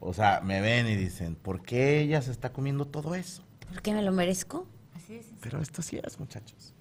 O 0.00 0.12
sea, 0.12 0.40
me 0.40 0.60
ven 0.60 0.88
y 0.88 0.96
dicen, 0.96 1.36
¿por 1.36 1.62
qué 1.62 2.00
ella 2.00 2.22
se 2.22 2.32
está 2.32 2.52
comiendo 2.52 2.86
todo 2.86 3.14
eso? 3.14 3.44
¿por 3.68 3.82
qué 3.82 3.92
me 3.94 4.02
lo 4.02 4.10
merezco? 4.10 4.66
Así 4.94 5.16
es. 5.16 5.26
Pero 5.40 5.60
esto 5.60 5.82
sí 5.82 6.00
es, 6.02 6.18
muchachos. 6.18 6.74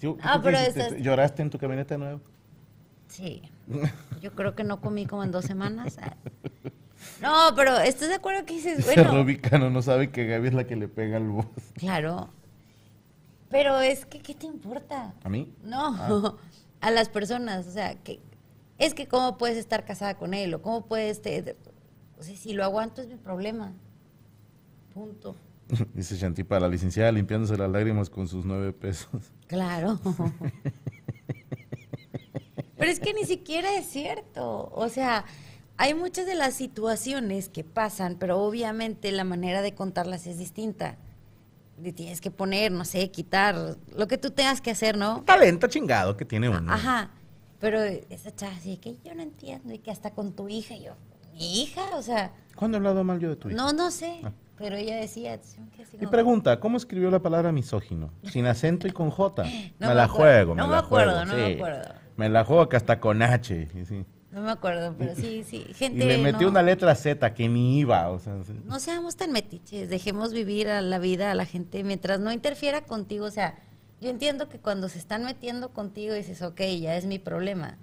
¿Tú, 0.00 0.18
Ah, 0.22 0.34
tú 0.36 0.42
pero 0.44 0.58
¿Lloraste 0.98 1.42
en 1.42 1.50
tu 1.50 1.58
camioneta 1.58 1.96
nueva? 1.98 2.20
Sí. 3.08 3.42
Yo 4.20 4.32
creo 4.34 4.54
que 4.54 4.64
no 4.64 4.80
comí 4.80 5.06
como 5.06 5.22
en 5.24 5.30
dos 5.30 5.44
semanas. 5.44 5.96
Ah. 6.02 6.16
No, 7.20 7.54
pero 7.54 7.76
¿estás 7.78 8.08
de 8.08 8.14
acuerdo 8.14 8.44
que 8.44 8.54
dices, 8.54 8.78
Ese 8.86 8.94
bueno, 9.02 9.12
Rubicano 9.22 9.70
no 9.70 9.82
sabe 9.82 10.10
que 10.10 10.26
Gaby 10.26 10.48
es 10.48 10.54
la 10.54 10.64
que 10.66 10.76
le 10.76 10.88
pega 10.88 11.16
al 11.18 11.28
voz. 11.28 11.46
claro. 11.74 12.28
Pero 13.50 13.78
es 13.78 14.04
que, 14.04 14.18
¿qué 14.20 14.34
te 14.34 14.46
importa? 14.46 15.14
¿A 15.22 15.28
mí? 15.28 15.52
No, 15.62 16.38
a 16.80 16.90
las 16.90 17.08
personas, 17.08 17.66
o 17.68 17.70
sea, 17.70 17.94
que 17.94 18.18
es 18.78 18.94
que 18.94 19.06
cómo 19.06 19.38
puedes 19.38 19.56
estar 19.56 19.84
casada 19.84 20.16
con 20.16 20.34
él 20.34 20.52
o 20.54 20.62
cómo 20.62 20.86
puedes, 20.86 21.22
te- 21.22 21.56
o 22.18 22.22
sea, 22.22 22.34
si 22.36 22.52
lo 22.52 22.64
aguanto 22.64 23.00
es 23.00 23.06
mi 23.08 23.14
problema. 23.16 23.72
Punto. 24.92 25.36
Dice 25.94 26.16
Shanti 26.16 26.42
para 26.42 26.62
la 26.62 26.68
licenciada 26.68 27.12
limpiándose 27.12 27.56
las 27.56 27.70
lágrimas 27.70 28.10
con 28.10 28.26
sus 28.26 28.44
nueve 28.44 28.72
pesos. 28.72 29.32
Claro. 29.46 30.00
Pero 32.76 32.90
es 32.90 33.00
que 33.00 33.14
ni 33.14 33.24
siquiera 33.24 33.74
es 33.76 33.86
cierto. 33.86 34.70
O 34.74 34.88
sea, 34.88 35.24
hay 35.76 35.94
muchas 35.94 36.26
de 36.26 36.34
las 36.34 36.54
situaciones 36.54 37.48
que 37.48 37.64
pasan, 37.64 38.16
pero 38.18 38.38
obviamente 38.40 39.10
la 39.12 39.24
manera 39.24 39.62
de 39.62 39.74
contarlas 39.74 40.26
es 40.26 40.38
distinta. 40.38 40.96
Le 41.82 41.92
tienes 41.92 42.20
que 42.20 42.30
poner, 42.30 42.72
no 42.72 42.84
sé, 42.84 43.10
quitar, 43.10 43.78
lo 43.96 44.06
que 44.06 44.18
tú 44.18 44.30
tengas 44.30 44.60
que 44.60 44.70
hacer, 44.70 44.96
¿no? 44.96 45.22
Talento 45.22 45.66
chingado 45.66 46.16
que 46.16 46.24
tiene 46.24 46.48
uno. 46.48 46.72
Ajá. 46.72 47.10
Pero 47.58 47.82
esa 47.82 48.34
chava 48.34 48.54
así 48.54 48.70
de 48.70 48.78
que 48.78 48.96
yo 49.04 49.14
no 49.14 49.22
entiendo 49.22 49.72
y 49.72 49.78
que 49.78 49.90
hasta 49.90 50.10
con 50.10 50.32
tu 50.32 50.48
hija, 50.48 50.74
y 50.74 50.84
yo, 50.84 50.92
mi 51.32 51.62
hija, 51.62 51.96
o 51.96 52.02
sea, 52.02 52.32
¿Cuándo 52.54 52.76
he 52.76 52.78
hablado 52.78 53.02
mal 53.02 53.18
yo 53.18 53.30
de 53.30 53.36
tu 53.36 53.48
hija? 53.48 53.56
no, 53.56 53.72
no 53.72 53.90
sé. 53.90 54.20
Ah. 54.22 54.32
Pero 54.56 54.76
ella 54.76 54.96
decía, 54.96 55.38
que 55.40 55.84
Y 56.00 56.06
pregunta, 56.06 56.60
¿cómo 56.60 56.76
escribió 56.76 57.10
la 57.10 57.20
palabra 57.20 57.50
misógino? 57.50 58.10
Sin 58.22 58.46
acento 58.46 58.86
y 58.86 58.92
con 58.92 59.10
J. 59.10 59.42
No 59.80 59.88
me, 59.88 59.88
me 59.88 59.94
la 59.94 60.08
juego, 60.08 60.54
no 60.54 60.66
me 60.66 60.72
la 60.72 60.78
acuerdo, 60.78 61.12
juego. 61.12 61.26
no 61.26 61.34
me 61.36 61.54
acuerdo. 61.54 61.94
Me 62.16 62.28
la 62.28 62.44
juego 62.44 62.68
que 62.68 62.76
hasta 62.76 63.00
con 63.00 63.20
H. 63.22 63.68
y 63.74 63.84
sí. 63.84 64.04
no 64.30 64.42
me 64.42 64.52
acuerdo, 64.52 64.94
pero 64.96 65.14
sí, 65.16 65.42
sí. 65.44 65.66
Y 65.68 65.74
Gente, 65.74 66.04
le 66.06 66.18
metió 66.18 66.42
no- 66.42 66.50
una 66.50 66.62
letra 66.62 66.94
Z 66.94 67.34
que 67.34 67.48
ni 67.48 67.80
iba. 67.80 68.08
O 68.10 68.20
sea, 68.20 68.42
sí. 68.44 68.52
No 68.64 68.78
seamos 68.78 69.16
tan 69.16 69.32
metiches, 69.32 69.88
dejemos 69.88 70.32
vivir 70.32 70.68
a 70.68 70.80
la 70.80 70.98
vida 71.00 71.32
a 71.32 71.34
la 71.34 71.44
gente 71.46 71.82
mientras 71.82 72.20
no 72.20 72.30
interfiera 72.32 72.82
contigo. 72.84 73.24
O 73.26 73.30
sea, 73.32 73.56
yo 74.00 74.10
entiendo 74.10 74.48
que 74.48 74.60
cuando 74.60 74.88
se 74.88 74.98
están 74.98 75.24
metiendo 75.24 75.70
contigo 75.70 76.14
dices, 76.14 76.42
ok, 76.42 76.60
ya 76.80 76.96
es 76.96 77.06
mi 77.06 77.18
problema. 77.18 77.76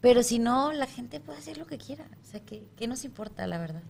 Pero 0.00 0.22
si 0.22 0.38
no, 0.38 0.72
la 0.72 0.86
gente 0.86 1.20
puede 1.20 1.38
hacer 1.38 1.58
lo 1.58 1.66
que 1.66 1.76
quiera. 1.76 2.04
O 2.22 2.24
sea, 2.24 2.40
¿qué, 2.40 2.64
qué 2.76 2.86
nos 2.88 3.04
importa, 3.04 3.46
la 3.46 3.58
verdad? 3.58 3.82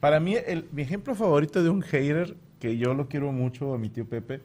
Para 0.00 0.18
mí, 0.18 0.34
el, 0.34 0.66
mi 0.72 0.82
ejemplo 0.82 1.14
favorito 1.14 1.62
de 1.62 1.68
un 1.68 1.82
hater, 1.82 2.36
que 2.58 2.76
yo 2.78 2.94
lo 2.94 3.08
quiero 3.08 3.32
mucho, 3.32 3.74
a 3.74 3.78
mi 3.78 3.90
tío 3.90 4.06
Pepe, 4.08 4.40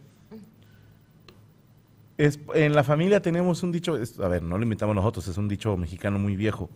es, 2.17 2.39
en 2.53 2.73
la 2.75 2.83
familia 2.83 3.21
tenemos 3.21 3.63
un 3.63 3.71
dicho, 3.71 3.97
es- 3.97 4.19
a 4.19 4.27
ver, 4.27 4.41
no 4.43 4.57
lo 4.57 4.63
inventamos 4.63 4.95
nosotros, 4.95 5.27
es 5.27 5.37
un 5.37 5.47
dicho 5.47 5.75
mexicano 5.77 6.17
muy 6.19 6.35
viejo, 6.35 6.69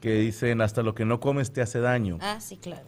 que 0.00 0.14
dicen, 0.20 0.60
hasta 0.60 0.82
lo 0.82 0.94
que 0.94 1.04
no 1.04 1.20
comes 1.20 1.52
te 1.52 1.62
hace 1.62 1.80
daño. 1.80 2.18
Ah, 2.20 2.38
sí, 2.40 2.56
claro. 2.56 2.86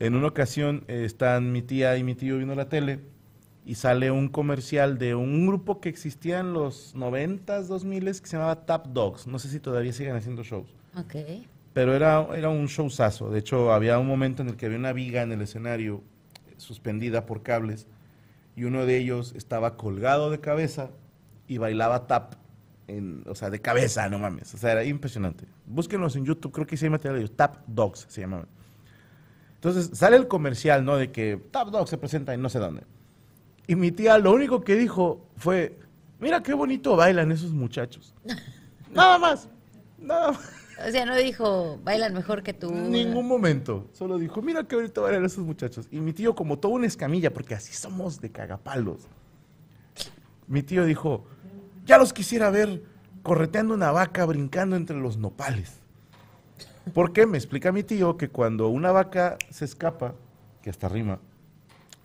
En 0.00 0.14
una 0.14 0.26
ocasión 0.26 0.84
eh, 0.88 1.04
están 1.04 1.52
mi 1.52 1.62
tía 1.62 1.96
y 1.96 2.02
mi 2.04 2.14
tío 2.14 2.36
viendo 2.36 2.54
la 2.54 2.68
tele 2.68 3.00
y 3.64 3.76
sale 3.76 4.10
un 4.10 4.28
comercial 4.28 4.98
de 4.98 5.14
un 5.14 5.46
grupo 5.46 5.80
que 5.80 5.88
existía 5.88 6.40
en 6.40 6.52
los 6.52 6.94
90s, 6.96 7.68
2000 7.68 8.04
que 8.04 8.12
se 8.26 8.36
llamaba 8.36 8.66
Tap 8.66 8.88
Dogs. 8.88 9.26
No 9.26 9.38
sé 9.38 9.48
si 9.48 9.60
todavía 9.60 9.92
siguen 9.92 10.16
haciendo 10.16 10.42
shows. 10.42 10.68
Ok. 10.98 11.14
Pero 11.74 11.94
era, 11.94 12.26
era 12.34 12.48
un 12.48 12.66
showzazo. 12.66 13.30
De 13.30 13.40
hecho, 13.40 13.72
había 13.72 13.98
un 13.98 14.06
momento 14.06 14.42
en 14.42 14.48
el 14.48 14.56
que 14.56 14.66
había 14.66 14.78
una 14.78 14.92
viga 14.92 15.22
en 15.22 15.32
el 15.32 15.42
escenario 15.42 16.02
eh, 16.46 16.54
suspendida 16.56 17.26
por 17.26 17.42
cables 17.42 17.86
y 18.56 18.64
uno 18.64 18.86
de 18.86 18.96
ellos 18.96 19.34
estaba 19.36 19.76
colgado 19.76 20.30
de 20.30 20.40
cabeza 20.40 20.90
y 21.48 21.58
bailaba 21.58 22.06
tap, 22.06 22.34
en, 22.86 23.24
o 23.26 23.34
sea, 23.34 23.50
de 23.50 23.60
cabeza, 23.60 24.08
no 24.08 24.18
mames. 24.18 24.54
O 24.54 24.58
sea, 24.58 24.72
era 24.72 24.84
impresionante. 24.84 25.46
Búsquenlos 25.66 26.16
en 26.16 26.24
YouTube, 26.24 26.52
creo 26.52 26.66
que 26.66 26.76
sí 26.76 26.86
hay 26.86 26.90
material 26.90 27.16
de 27.16 27.20
ellos. 27.24 27.36
Tap 27.36 27.56
Dogs 27.66 28.06
se 28.08 28.20
llamaban. 28.20 28.46
Entonces 29.56 29.98
sale 29.98 30.16
el 30.16 30.28
comercial, 30.28 30.84
¿no? 30.84 30.96
De 30.96 31.10
que 31.10 31.42
Tap 31.50 31.68
Dogs 31.68 31.90
se 31.90 31.98
presenta 31.98 32.34
en 32.34 32.42
no 32.42 32.48
sé 32.50 32.58
dónde. 32.58 32.82
Y 33.66 33.74
mi 33.74 33.90
tía 33.90 34.18
lo 34.18 34.32
único 34.32 34.62
que 34.62 34.76
dijo 34.76 35.26
fue, 35.36 35.78
mira 36.20 36.42
qué 36.42 36.54
bonito 36.54 36.94
bailan 36.96 37.32
esos 37.32 37.52
muchachos. 37.52 38.14
Nada 38.92 39.18
más. 39.18 39.48
Nada 39.98 40.32
más. 40.32 40.63
O 40.86 40.90
sea, 40.90 41.06
no 41.06 41.16
dijo, 41.16 41.78
bailan 41.84 42.14
mejor 42.14 42.42
que 42.42 42.52
tú. 42.52 42.72
Ningún 42.72 43.26
momento. 43.26 43.88
Solo 43.92 44.18
dijo, 44.18 44.42
mira 44.42 44.64
qué 44.64 44.76
bonito 44.76 45.02
bailan 45.02 45.24
esos 45.24 45.44
muchachos. 45.44 45.88
Y 45.90 46.00
mi 46.00 46.12
tío, 46.12 46.34
como 46.34 46.58
todo 46.58 46.72
una 46.72 46.86
escamilla, 46.86 47.32
porque 47.32 47.54
así 47.54 47.72
somos 47.72 48.20
de 48.20 48.30
cagapalos. 48.30 49.02
Mi 50.46 50.62
tío 50.62 50.84
dijo, 50.84 51.24
ya 51.84 51.98
los 51.98 52.12
quisiera 52.12 52.50
ver 52.50 52.82
correteando 53.22 53.74
una 53.74 53.90
vaca, 53.90 54.24
brincando 54.26 54.76
entre 54.76 54.96
los 54.96 55.16
nopales. 55.16 55.80
¿Por 56.92 57.12
qué? 57.12 57.26
Me 57.26 57.38
explica 57.38 57.72
mi 57.72 57.82
tío 57.82 58.16
que 58.16 58.28
cuando 58.28 58.68
una 58.68 58.92
vaca 58.92 59.38
se 59.50 59.64
escapa, 59.64 60.14
que 60.62 60.68
hasta 60.68 60.88
rima, 60.88 61.18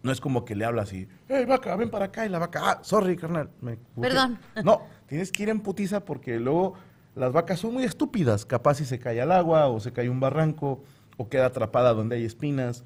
no 0.01 0.11
es 0.11 0.21
como 0.21 0.45
que 0.45 0.55
le 0.55 0.63
habla 0.63 0.83
así, 0.83 1.07
hey 1.27 1.45
vaca, 1.45 1.75
ven 1.75 1.89
para 1.89 2.05
acá, 2.05 2.25
y 2.25 2.29
la 2.29 2.39
vaca, 2.39 2.61
ah, 2.63 2.79
sorry, 2.81 3.17
carnal. 3.17 3.49
me 3.59 3.73
equivoqué". 3.73 4.01
Perdón. 4.07 4.39
No, 4.63 4.83
tienes 5.07 5.31
que 5.31 5.43
ir 5.43 5.49
en 5.49 5.59
putiza 5.59 6.05
porque 6.05 6.39
luego 6.39 6.75
las 7.19 7.33
vacas 7.33 7.59
son 7.59 7.73
muy 7.73 7.83
estúpidas. 7.83 8.45
Capaz 8.45 8.75
si 8.75 8.85
se 8.85 8.97
cae 8.97 9.21
al 9.21 9.31
agua, 9.31 9.67
o 9.67 9.79
se 9.79 9.91
cae 9.91 10.09
un 10.09 10.19
barranco, 10.19 10.83
o 11.17 11.29
queda 11.29 11.47
atrapada 11.47 11.93
donde 11.93 12.15
hay 12.15 12.25
espinas, 12.25 12.83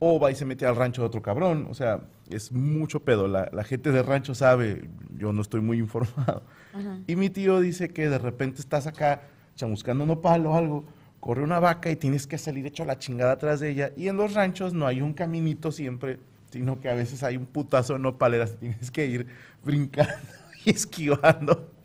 o 0.00 0.18
va 0.18 0.30
y 0.30 0.34
se 0.34 0.44
mete 0.44 0.66
al 0.66 0.76
rancho 0.76 1.02
de 1.02 1.06
otro 1.06 1.22
cabrón. 1.22 1.68
O 1.70 1.74
sea, 1.74 2.00
es 2.28 2.52
mucho 2.52 3.00
pedo. 3.00 3.28
La, 3.28 3.48
la 3.52 3.64
gente 3.64 3.92
de 3.92 4.02
rancho 4.02 4.34
sabe, 4.34 4.88
yo 5.16 5.32
no 5.32 5.42
estoy 5.42 5.60
muy 5.60 5.78
informado. 5.86 6.42
Y 7.06 7.16
mi 7.16 7.30
tío 7.30 7.60
dice 7.60 7.88
que 7.88 8.08
de 8.08 8.18
repente 8.18 8.60
estás 8.60 8.86
acá 8.86 9.22
chamuscando 9.54 10.06
nopal 10.06 10.46
o 10.46 10.54
algo, 10.54 10.84
corre 11.20 11.42
una 11.42 11.58
vaca 11.58 11.90
y 11.90 11.96
tienes 11.96 12.26
que 12.26 12.38
salir 12.38 12.66
hecho 12.66 12.84
la 12.84 12.98
chingada 12.98 13.32
atrás 13.32 13.60
de 13.60 13.70
ella. 13.70 13.92
Y 13.96 14.08
en 14.08 14.16
los 14.16 14.34
ranchos 14.34 14.74
no 14.74 14.86
hay 14.86 15.00
un 15.00 15.14
caminito 15.14 15.72
siempre, 15.72 16.18
sino 16.50 16.80
que 16.80 16.88
a 16.88 16.94
veces 16.94 17.22
hay 17.22 17.36
un 17.36 17.46
putazo 17.46 17.94
de 17.94 17.98
nopaleras, 18.00 18.56
tienes 18.56 18.90
que 18.90 19.06
ir 19.06 19.26
brincando 19.64 20.12
y 20.64 20.70
esquivando. 20.70 21.77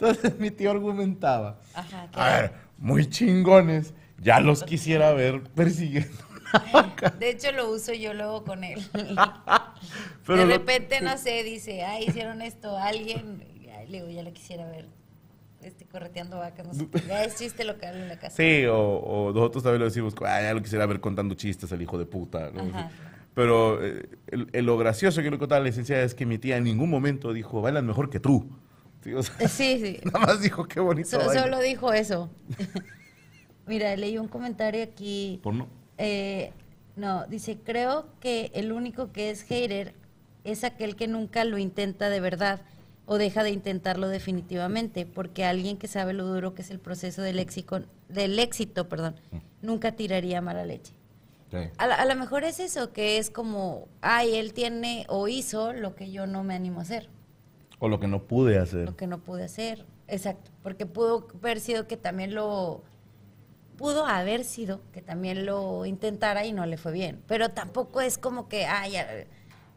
Entonces 0.00 0.38
mi 0.38 0.50
tío 0.52 0.70
argumentaba, 0.70 1.58
Ajá, 1.74 2.08
a 2.12 2.28
ver, 2.40 2.52
muy 2.78 3.08
chingones, 3.10 3.94
ya 4.20 4.38
los 4.38 4.62
quisiera 4.62 5.12
ver 5.12 5.42
persiguiendo 5.42 6.16
vaca. 6.72 7.10
De 7.10 7.30
hecho, 7.30 7.50
lo 7.50 7.68
uso 7.70 7.92
yo 7.92 8.14
luego 8.14 8.44
con 8.44 8.62
él. 8.62 8.80
Pero 10.26 10.38
de 10.38 10.44
repente, 10.46 11.00
no 11.00 11.18
sé, 11.18 11.42
dice, 11.42 11.82
ay, 11.82 12.04
hicieron 12.08 12.42
esto, 12.42 12.76
alguien, 12.78 13.42
ay, 13.76 13.88
le 13.88 13.98
digo, 13.98 14.08
ya 14.10 14.22
le 14.22 14.32
quisiera 14.32 14.66
ver, 14.66 14.86
este, 15.62 15.84
correteando 15.84 16.38
vacas, 16.38 16.64
no 16.68 16.74
sé, 16.74 16.86
ya 17.08 17.24
es 17.24 17.34
chiste 17.36 17.64
local 17.64 17.96
en 17.96 18.08
la 18.08 18.18
casa. 18.20 18.36
Sí, 18.36 18.66
o, 18.66 18.78
o 18.78 19.32
nosotros 19.32 19.64
también 19.64 19.80
lo 19.80 19.86
decimos, 19.86 20.14
"Ah, 20.24 20.40
ya 20.42 20.54
lo 20.54 20.62
quisiera 20.62 20.86
ver 20.86 21.00
contando 21.00 21.34
chistes 21.34 21.72
el 21.72 21.82
hijo 21.82 21.98
de 21.98 22.06
puta. 22.06 22.52
Pero 23.34 23.84
eh, 23.84 24.08
el- 24.28 24.48
el- 24.52 24.64
lo 24.66 24.78
gracioso 24.78 25.22
que 25.22 25.30
le 25.30 25.38
contaba 25.38 25.56
a 25.58 25.60
la 25.62 25.66
licenciada 25.68 26.02
es 26.04 26.14
que 26.14 26.24
mi 26.26 26.38
tía 26.38 26.56
en 26.56 26.64
ningún 26.64 26.88
momento 26.90 27.32
dijo, 27.32 27.60
bailan 27.60 27.84
mejor 27.86 28.10
que 28.10 28.20
tú. 28.20 28.48
Sí, 29.02 29.12
o 29.14 29.22
sea, 29.22 29.48
Sí, 29.48 29.78
sí. 29.80 30.00
nada 30.04 30.18
más 30.20 30.40
dijo, 30.40 30.66
qué 30.66 30.80
bonito 30.80 31.08
So- 31.10 31.18
bailan". 31.18 31.44
solo 31.44 31.60
dijo 31.60 31.92
eso. 31.92 32.30
Mira, 33.66 33.94
leí 33.96 34.18
un 34.18 34.28
comentario 34.28 34.82
aquí. 34.82 35.40
Por 35.42 35.54
no. 35.54 35.68
Eh, 35.98 36.52
no, 36.96 37.26
dice, 37.26 37.58
creo 37.62 38.06
que 38.20 38.50
el 38.54 38.72
único 38.72 39.12
que 39.12 39.30
es 39.30 39.42
hater 39.42 39.94
es 40.44 40.64
aquel 40.64 40.96
que 40.96 41.06
nunca 41.06 41.44
lo 41.44 41.58
intenta 41.58 42.08
de 42.08 42.20
verdad 42.20 42.60
o 43.06 43.18
deja 43.18 43.42
de 43.42 43.50
intentarlo 43.50 44.08
definitivamente, 44.08 45.06
porque 45.06 45.44
alguien 45.44 45.76
que 45.78 45.86
sabe 45.88 46.12
lo 46.12 46.26
duro 46.26 46.54
que 46.54 46.62
es 46.62 46.70
el 46.70 46.78
proceso 46.78 47.22
del 47.22 47.38
éxito, 47.38 47.82
del 48.08 48.38
éxito, 48.38 48.88
perdón, 48.88 49.16
nunca 49.62 49.92
tiraría 49.92 50.40
mala 50.40 50.64
leche. 50.66 50.92
A, 51.78 51.86
la- 51.86 51.94
a 51.94 52.04
lo 52.04 52.14
mejor 52.16 52.44
es 52.44 52.60
eso, 52.60 52.92
que 52.92 53.16
es 53.18 53.30
como, 53.30 53.88
ay, 54.02 54.36
él 54.36 54.52
tiene 54.52 55.06
o 55.08 55.28
hizo 55.28 55.72
lo 55.72 55.94
que 55.94 56.10
yo 56.10 56.26
no 56.26 56.42
me 56.44 56.54
animo 56.54 56.80
a 56.80 56.82
hacer 56.82 57.08
O 57.78 57.88
lo 57.88 58.00
que 58.00 58.08
no 58.08 58.22
pude 58.24 58.58
hacer. 58.58 58.86
lo 58.86 58.96
que 58.96 59.06
no 59.06 59.18
pude 59.18 59.44
hacer. 59.44 59.84
Exacto, 60.08 60.50
porque 60.62 60.86
pudo 60.86 61.28
haber 61.34 61.60
sido 61.60 61.86
que 61.86 61.96
también 61.96 62.34
lo 62.34 62.82
pudo 63.76 64.06
haber 64.06 64.44
sido 64.44 64.80
que 64.92 65.02
también 65.02 65.46
lo 65.46 65.86
intentara 65.86 66.44
y 66.44 66.52
no 66.52 66.66
le 66.66 66.76
fue 66.78 66.92
bien, 66.92 67.22
pero 67.28 67.50
tampoco 67.50 68.00
es 68.00 68.18
como 68.18 68.48
que 68.48 68.66
ay, 68.66 68.94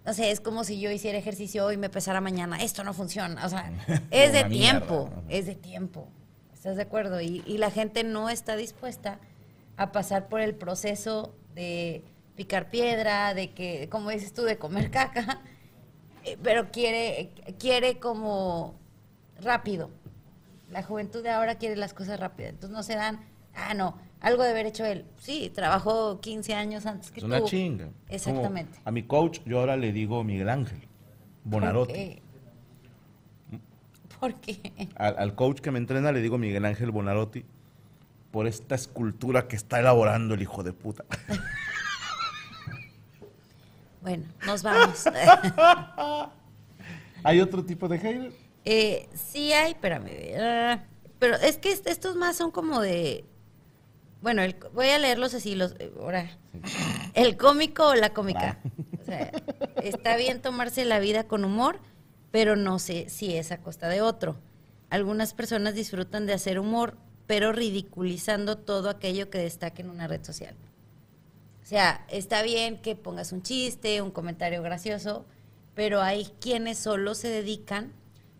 no 0.05 0.13
sé, 0.13 0.31
es 0.31 0.39
como 0.39 0.63
si 0.63 0.79
yo 0.79 0.89
hiciera 0.89 1.17
ejercicio 1.17 1.65
hoy 1.65 1.75
y 1.75 1.77
me 1.77 1.89
pesara 1.89 2.19
mañana, 2.21 2.57
esto 2.63 2.83
no 2.83 2.93
funciona, 2.93 3.45
o 3.45 3.49
sea, 3.49 3.71
es 4.09 4.33
de 4.33 4.45
mierda. 4.45 4.79
tiempo, 4.79 5.09
es 5.29 5.45
de 5.45 5.55
tiempo. 5.55 6.07
¿Estás 6.53 6.75
de 6.75 6.83
acuerdo? 6.83 7.21
Y, 7.21 7.43
y 7.45 7.57
la 7.57 7.71
gente 7.71 8.03
no 8.03 8.29
está 8.29 8.55
dispuesta 8.55 9.19
a 9.77 9.91
pasar 9.91 10.29
por 10.29 10.41
el 10.41 10.55
proceso 10.55 11.33
de 11.55 12.03
picar 12.35 12.69
piedra, 12.69 13.33
de 13.33 13.51
que, 13.51 13.87
como 13.89 14.09
dices 14.09 14.33
tú, 14.33 14.43
de 14.43 14.57
comer 14.57 14.89
caca, 14.91 15.41
pero 16.43 16.71
quiere, 16.71 17.31
quiere 17.59 17.99
como 17.99 18.75
rápido. 19.41 19.89
La 20.69 20.83
juventud 20.83 21.21
de 21.23 21.29
ahora 21.29 21.55
quiere 21.55 21.75
las 21.75 21.93
cosas 21.93 22.19
rápidas. 22.19 22.51
Entonces 22.51 22.75
no 22.75 22.83
se 22.83 22.95
dan, 22.95 23.19
ah, 23.55 23.73
no, 23.73 23.97
algo 24.21 24.43
de 24.43 24.51
haber 24.51 24.65
hecho 24.67 24.85
él. 24.85 25.05
Sí, 25.17 25.51
trabajó 25.53 26.21
15 26.21 26.53
años 26.53 26.85
antes 26.85 27.11
que 27.11 27.19
Es 27.19 27.21
tú. 27.21 27.27
una 27.27 27.43
chinga. 27.43 27.89
Exactamente. 28.09 28.77
Como 28.77 28.87
a 28.89 28.91
mi 28.91 29.03
coach 29.03 29.39
yo 29.45 29.59
ahora 29.59 29.75
le 29.77 29.91
digo 29.91 30.23
Miguel 30.23 30.49
Ángel. 30.49 30.87
Bonarotti. 31.43 32.21
¿Por 34.19 34.35
qué? 34.35 34.53
¿Por 34.55 34.71
qué? 34.75 34.87
Al, 34.95 35.17
al 35.17 35.35
coach 35.35 35.59
que 35.59 35.71
me 35.71 35.79
entrena 35.79 36.11
le 36.11 36.21
digo 36.21 36.37
Miguel 36.37 36.65
Ángel 36.65 36.91
Bonarotti 36.91 37.43
por 38.31 38.47
esta 38.47 38.75
escultura 38.75 39.47
que 39.47 39.55
está 39.55 39.79
elaborando 39.79 40.35
el 40.35 40.41
hijo 40.41 40.63
de 40.63 40.71
puta. 40.73 41.03
Bueno, 44.01 44.25
nos 44.45 44.63
vamos. 44.63 45.03
¿Hay 47.23 47.39
otro 47.39 47.63
tipo 47.63 47.87
de 47.87 47.97
hater? 47.99 48.33
Eh, 48.65 49.09
sí 49.13 49.53
hay, 49.53 49.71
espérame. 49.71 50.09
ah, 50.39 50.83
Pero 51.19 51.35
es 51.35 51.57
que 51.57 51.71
est- 51.71 51.87
estos 51.87 52.15
más 52.15 52.35
son 52.35 52.51
como 52.51 52.81
de... 52.81 53.25
Bueno, 54.21 54.41
el- 54.43 54.55
voy 54.73 54.89
a 54.89 54.97
leerlos 54.99 55.33
así, 55.33 55.55
los, 55.55 55.73
eh, 55.79 55.91
ahora. 55.99 56.29
El 57.13 57.37
cómico 57.37 57.87
o 57.87 57.95
la 57.95 58.11
cómica. 58.13 58.59
O 59.01 59.05
sea, 59.05 59.31
está 59.83 60.15
bien 60.15 60.41
tomarse 60.41 60.85
la 60.85 60.99
vida 60.99 61.23
con 61.27 61.43
humor, 61.43 61.79
pero 62.31 62.55
no 62.55 62.79
sé 62.79 63.09
si 63.09 63.35
es 63.35 63.51
a 63.51 63.57
costa 63.61 63.87
de 63.89 64.01
otro. 64.01 64.37
Algunas 64.89 65.33
personas 65.33 65.73
disfrutan 65.73 66.25
de 66.25 66.33
hacer 66.33 66.59
humor, 66.59 66.97
pero 67.27 67.51
ridiculizando 67.51 68.57
todo 68.57 68.89
aquello 68.89 69.29
que 69.29 69.37
destaque 69.39 69.81
en 69.81 69.89
una 69.89 70.07
red 70.07 70.23
social. 70.23 70.55
O 71.71 71.73
sea, 71.73 72.05
está 72.09 72.43
bien 72.43 72.81
que 72.81 72.97
pongas 72.97 73.31
un 73.31 73.43
chiste, 73.43 74.01
un 74.01 74.11
comentario 74.11 74.61
gracioso, 74.61 75.25
pero 75.73 76.01
hay 76.01 76.25
quienes 76.41 76.77
solo 76.77 77.15
se 77.15 77.29
dedican 77.29 77.93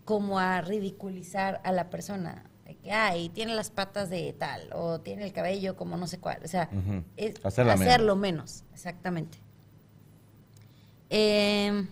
como 0.04 0.38
a 0.38 0.60
ridiculizar 0.60 1.62
a 1.64 1.72
la 1.72 1.90
persona. 1.90 2.44
De 2.66 2.76
que, 2.76 2.92
ay, 2.92 3.30
tiene 3.30 3.56
las 3.56 3.70
patas 3.70 4.10
de 4.10 4.34
tal, 4.34 4.68
o 4.74 5.00
tiene 5.00 5.24
el 5.24 5.32
cabello 5.32 5.78
como 5.78 5.96
no 5.96 6.08
sé 6.08 6.20
cuál. 6.20 6.42
O 6.44 6.48
sea, 6.50 6.70
es 7.16 7.36
Hacerla 7.46 7.78
menos. 7.78 7.88
hacerlo 7.88 8.16
menos. 8.18 8.64
exactamente. 8.74 9.38
Eh, 11.10 11.88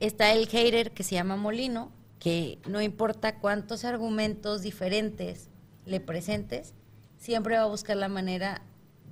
está 0.00 0.32
el 0.34 0.48
hater 0.48 0.90
que 0.90 1.02
se 1.02 1.14
llama 1.14 1.36
Molino, 1.36 1.92
que 2.18 2.58
no 2.68 2.82
importa 2.82 3.38
cuántos 3.38 3.86
argumentos 3.86 4.60
diferentes 4.60 5.48
le 5.86 5.98
presentes, 5.98 6.74
siempre 7.16 7.56
va 7.56 7.62
a 7.62 7.68
buscar 7.68 7.96
la 7.96 8.08
manera 8.08 8.60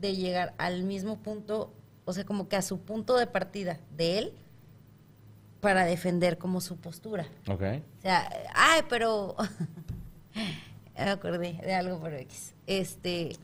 de 0.01 0.17
llegar 0.17 0.55
al 0.59 0.83
mismo 0.83 1.19
punto, 1.19 1.73
o 2.05 2.13
sea, 2.13 2.25
como 2.25 2.49
que 2.49 2.57
a 2.57 2.63
su 2.63 2.81
punto 2.81 3.17
de 3.17 3.27
partida 3.27 3.81
de 3.97 4.19
él, 4.19 4.33
para 5.61 5.85
defender 5.85 6.39
como 6.39 6.61
su 6.61 6.77
postura. 6.77 7.27
Ok. 7.49 7.63
O 7.99 8.03
sea, 8.03 8.31
ay, 8.55 8.83
pero 8.89 9.37
me 10.97 11.11
acordé 11.11 11.55
de 11.65 11.75
algo 11.75 11.99
por 11.99 12.15
X. 12.15 12.55
Este, 12.67 13.37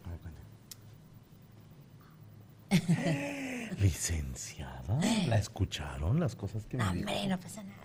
Licenciada, 3.80 4.98
¿la 5.26 5.38
escucharon 5.38 6.20
las 6.20 6.36
cosas 6.36 6.66
que 6.66 6.76
me 6.76 6.84
dijo? 6.84 6.94
hombre, 6.94 7.26
no 7.26 7.40
pasa 7.40 7.62
nada. 7.62 7.82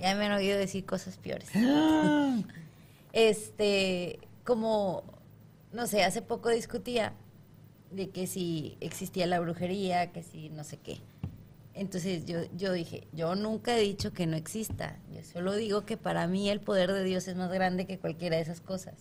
Ya 0.00 0.14
me 0.16 0.26
han 0.26 0.32
oído 0.32 0.58
decir 0.58 0.84
cosas 0.84 1.16
peores. 1.18 1.48
este, 3.12 4.18
como, 4.44 5.04
no 5.72 5.86
sé, 5.86 6.04
hace 6.04 6.22
poco 6.22 6.50
discutía 6.50 7.14
de 7.92 8.10
que 8.10 8.26
si 8.26 8.76
existía 8.80 9.26
la 9.26 9.40
brujería, 9.40 10.12
que 10.12 10.22
si 10.22 10.48
no 10.50 10.64
sé 10.64 10.78
qué. 10.78 10.98
Entonces 11.74 12.26
yo, 12.26 12.40
yo 12.56 12.72
dije, 12.72 13.06
yo 13.12 13.34
nunca 13.34 13.76
he 13.76 13.80
dicho 13.80 14.12
que 14.12 14.26
no 14.26 14.36
exista. 14.36 14.96
Yo 15.10 15.22
solo 15.24 15.54
digo 15.54 15.86
que 15.86 15.96
para 15.96 16.26
mí 16.26 16.50
el 16.50 16.60
poder 16.60 16.92
de 16.92 17.02
Dios 17.04 17.28
es 17.28 17.36
más 17.36 17.50
grande 17.50 17.86
que 17.86 17.98
cualquiera 17.98 18.36
de 18.36 18.42
esas 18.42 18.60
cosas. 18.60 18.94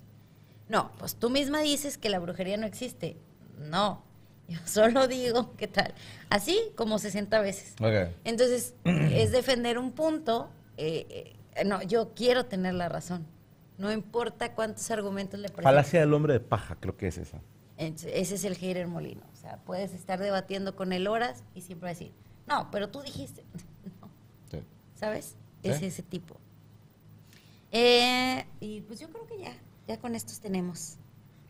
No, 0.70 0.92
pues 0.98 1.16
tú 1.16 1.30
misma 1.30 1.60
dices 1.62 1.98
que 1.98 2.10
la 2.10 2.20
brujería 2.20 2.56
no 2.58 2.66
existe. 2.66 3.18
No, 3.60 4.04
yo 4.48 4.60
solo 4.66 5.08
digo 5.08 5.56
que 5.58 5.68
tal. 5.68 5.94
Así 6.30 6.58
como 6.76 6.98
60 6.98 7.42
veces. 7.42 7.76
Entonces, 8.24 8.74
es 8.86 9.32
defender 9.32 9.78
un 9.78 9.92
punto. 9.92 10.50
eh, 10.78 11.34
eh, 11.56 11.64
No, 11.66 11.82
yo 11.82 12.14
quiero 12.16 12.46
tener 12.46 12.74
la 12.76 12.88
razón. 12.88 13.26
No 13.78 13.92
importa 13.92 14.54
cuántos 14.54 14.90
argumentos 14.92 15.40
le 15.40 15.48
presentes. 15.48 15.64
Falacia 15.64 16.00
del 16.02 16.14
hombre 16.14 16.34
de 16.34 16.40
paja, 16.40 16.78
creo 16.80 16.96
que 16.96 17.08
es 17.08 17.18
esa. 17.18 17.42
Ese 17.82 18.36
es 18.36 18.44
el 18.44 18.56
hater 18.56 18.88
molino. 18.88 19.24
O 19.34 19.36
sea, 19.36 19.58
puedes 19.58 19.94
estar 19.94 20.20
debatiendo 20.20 20.76
con 20.76 20.94
él 20.94 21.08
horas 21.08 21.44
y 21.56 21.62
siempre 21.62 21.86
va 21.86 21.90
a 21.90 21.94
decir, 21.94 22.12
no, 22.48 22.70
pero 22.72 22.90
tú 22.90 23.02
dijiste. 23.02 23.44
No, 24.02 24.60
¿Sabes? 24.96 25.36
Es 25.64 25.78
Sí. 25.80 25.86
ese 25.86 26.04
tipo. 26.04 26.36
Eh, 27.72 28.46
y 28.60 28.82
pues 28.82 29.00
yo 29.00 29.10
creo 29.10 29.26
que 29.26 29.40
ya, 29.40 29.54
ya 29.88 29.98
con 30.00 30.14
estos 30.16 30.40
tenemos. 30.40 30.98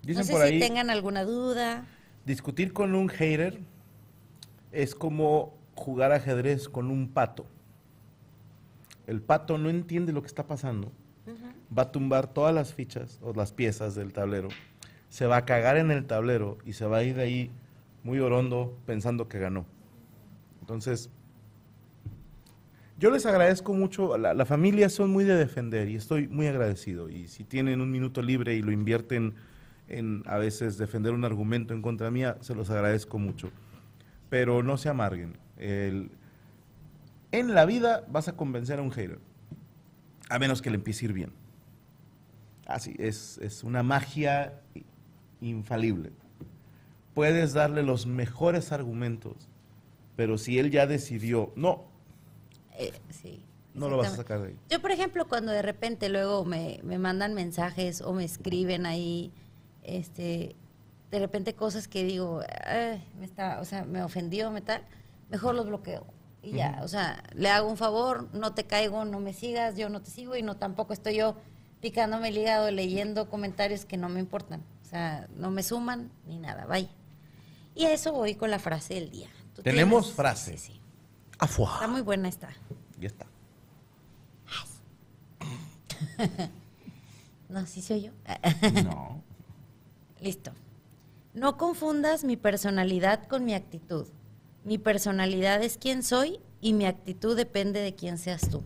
Dicen 0.04 0.22
no 0.22 0.24
sé 0.26 0.32
por 0.34 0.42
si 0.48 0.54
ahí, 0.54 0.60
tengan 0.60 0.90
alguna 0.90 1.24
duda. 1.24 1.86
discutir 2.26 2.72
con 2.74 2.96
un 2.96 3.10
hater 3.10 3.60
es 4.72 4.96
como 4.96 5.54
jugar 5.76 6.12
ajedrez 6.12 6.70
con 6.70 6.90
un 6.92 7.10
pato. 7.10 7.46
El 9.08 9.22
pato 9.22 9.58
no 9.58 9.70
entiende 9.70 10.14
lo 10.14 10.22
que 10.22 10.28
está 10.28 10.48
pasando. 10.48 10.92
Va 11.78 11.84
a 11.84 11.92
tumbar 11.92 12.28
todas 12.28 12.54
las 12.54 12.74
fichas 12.74 13.20
o 13.22 13.34
las 13.34 13.52
piezas 13.52 13.96
del 13.96 14.14
tablero. 14.14 14.50
Se 15.12 15.28
va 15.28 15.38
a 15.38 15.46
cagar 15.46 15.76
en 15.76 15.92
el 15.92 16.06
tablero 16.06 16.58
y 16.66 16.74
se 16.74 16.86
va 16.86 16.98
a 16.98 17.04
ir 17.04 17.16
de 17.16 17.22
ahí 17.24 17.52
muy 18.04 18.20
orondo 18.20 18.76
pensando 18.86 19.28
que 19.28 19.40
ganó. 19.40 19.66
Entonces, 20.62 21.10
yo 22.98 23.12
les 23.12 23.26
agradezco 23.26 23.74
mucho. 23.74 24.18
La, 24.18 24.34
la 24.34 24.46
familia 24.46 24.88
son 24.90 25.12
muy 25.12 25.26
de 25.26 25.36
defender 25.36 25.90
y 25.90 25.96
estoy 25.96 26.28
muy 26.30 26.48
agradecido. 26.48 27.10
Y 27.10 27.28
si 27.28 27.44
tienen 27.44 27.82
un 27.82 27.92
minuto 27.92 28.22
libre 28.22 28.56
y 28.56 28.62
lo 28.62 28.72
invierten 28.72 29.34
en 29.90 30.24
a 30.28 30.38
veces 30.38 30.78
defender 30.78 31.12
un 31.12 31.26
argumento 31.26 31.74
en 31.74 31.82
contra 31.82 32.10
mía, 32.10 32.38
se 32.40 32.56
los 32.56 32.70
agradezco 32.70 33.20
mucho. 33.20 33.52
Pero 34.30 34.64
no 34.64 34.78
se 34.78 34.88
amarguen. 34.88 35.36
El- 35.58 36.10
en 37.34 37.54
la 37.54 37.66
vida 37.66 38.06
vas 38.10 38.30
a 38.30 38.38
convencer 38.38 38.80
a 38.80 38.82
un 38.82 38.92
hater, 38.92 39.20
a 40.30 40.40
menos 40.40 40.62
que 40.62 40.70
le 40.70 40.78
empiece 40.78 41.06
a 41.06 41.10
ir 41.10 41.14
bien. 41.14 41.32
Así, 42.66 42.96
es, 42.98 43.38
es 43.40 43.64
una 43.66 43.84
magia 43.84 44.62
infalible. 45.42 46.12
Puedes 47.14 47.54
darle 47.54 47.84
los 47.84 48.06
mejores 48.06 48.72
argumentos, 48.72 49.36
pero 50.16 50.38
si 50.38 50.60
él 50.60 50.72
ya 50.72 50.88
decidió, 50.88 51.52
no, 51.56 51.84
Eh, 52.78 52.94
sí. 53.10 53.44
no 53.74 53.90
lo 53.90 53.98
vas 53.98 54.14
a 54.14 54.16
sacar 54.18 54.42
de 54.42 54.48
ahí. 54.50 54.56
Yo, 54.70 54.82
por 54.82 54.92
ejemplo, 54.92 55.28
cuando 55.28 55.52
de 55.52 55.62
repente 55.62 56.08
luego 56.10 56.46
me, 56.46 56.80
me 56.84 56.98
mandan 56.98 57.34
mensajes 57.34 58.02
o 58.02 58.14
me 58.14 58.24
escriben 58.24 58.86
ahí, 58.86 59.32
este, 59.84 60.56
de 61.10 61.20
repente 61.20 61.54
cosas 61.54 61.88
que 61.90 62.04
digo, 62.06 62.42
"Ay, 62.66 63.04
me 63.20 63.26
está, 63.26 63.60
o 63.60 63.66
sea, 63.66 63.84
me 63.84 64.02
ofendió, 64.04 64.52
me 64.52 64.62
tal, 64.62 64.84
mejor 65.30 65.56
los 65.56 65.66
bloqueo. 65.68 66.06
Y 66.44 66.54
ya, 66.54 66.80
o 66.82 66.88
sea, 66.88 67.22
le 67.36 67.50
hago 67.50 67.70
un 67.70 67.78
favor, 67.78 68.28
no 68.34 68.54
te 68.56 68.64
caigo, 68.64 69.06
no 69.06 69.20
me 69.20 69.32
sigas, 69.34 69.76
yo 69.78 69.90
no 69.90 70.02
te 70.02 70.10
sigo 70.10 70.36
y 70.36 70.42
no 70.42 70.58
tampoco 70.58 70.92
estoy 70.94 71.16
yo 71.18 71.36
picándome 71.82 72.30
el 72.30 72.38
hígado 72.38 72.72
leyendo 72.72 73.30
comentarios 73.30 73.86
que 73.86 73.98
no 73.98 74.10
me 74.10 74.20
importan. 74.20 74.64
O 74.92 74.94
sea, 74.94 75.28
no 75.38 75.52
me 75.52 75.64
suman 75.64 76.12
ni 76.28 76.38
nada, 76.38 76.66
vaya. 76.66 76.90
Y 77.76 77.86
a 77.86 77.94
eso 77.94 78.12
voy 78.12 78.36
con 78.36 78.52
la 78.52 78.60
frase 78.60 78.96
del 78.96 79.10
día. 79.10 79.30
¿Tú 79.56 79.62
Tenemos 79.62 80.02
tienes? 80.04 80.16
frase. 80.18 80.58
Sí, 80.58 80.74
sí. 80.74 80.82
Está 81.42 81.88
muy 81.88 82.02
buena 82.02 82.28
esta. 82.28 82.50
Ya 83.00 83.08
está. 83.08 83.26
No, 87.50 87.66
sí 87.66 87.82
soy 87.82 88.04
yo. 88.04 88.12
No. 88.84 89.22
Listo. 90.22 90.52
No 91.34 91.58
confundas 91.58 92.24
mi 92.24 92.38
personalidad 92.38 93.28
con 93.28 93.44
mi 93.44 93.54
actitud. 93.54 94.08
Mi 94.64 94.78
personalidad 94.78 95.62
es 95.62 95.78
quien 95.78 96.02
soy 96.02 96.40
y 96.62 96.72
mi 96.74 96.86
actitud 96.86 97.36
depende 97.36 97.82
de 97.82 97.94
quién 97.94 98.18
seas 98.18 98.50
tú. 98.50 98.64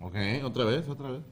Ok, 0.00 0.14
otra 0.44 0.64
vez, 0.64 0.88
otra 0.88 1.10
vez. 1.10 1.22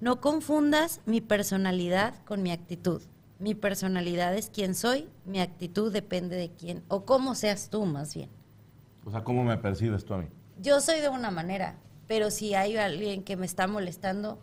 No 0.00 0.20
confundas 0.20 1.00
mi 1.06 1.20
personalidad 1.20 2.14
con 2.24 2.42
mi 2.42 2.50
actitud. 2.50 3.00
Mi 3.38 3.54
personalidad 3.54 4.34
es 4.34 4.50
quien 4.50 4.74
soy, 4.74 5.08
mi 5.24 5.40
actitud 5.40 5.92
depende 5.92 6.36
de 6.36 6.50
quién, 6.50 6.82
o 6.88 7.04
cómo 7.04 7.34
seas 7.34 7.70
tú 7.70 7.84
más 7.86 8.14
bien. 8.14 8.30
O 9.04 9.10
sea, 9.10 9.22
¿cómo 9.22 9.44
me 9.44 9.56
percibes 9.56 10.04
tú 10.04 10.14
a 10.14 10.18
mí? 10.18 10.26
Yo 10.60 10.80
soy 10.80 11.00
de 11.00 11.08
una 11.08 11.30
manera, 11.30 11.76
pero 12.08 12.30
si 12.30 12.54
hay 12.54 12.76
alguien 12.76 13.22
que 13.22 13.36
me 13.36 13.46
está 13.46 13.68
molestando, 13.68 14.38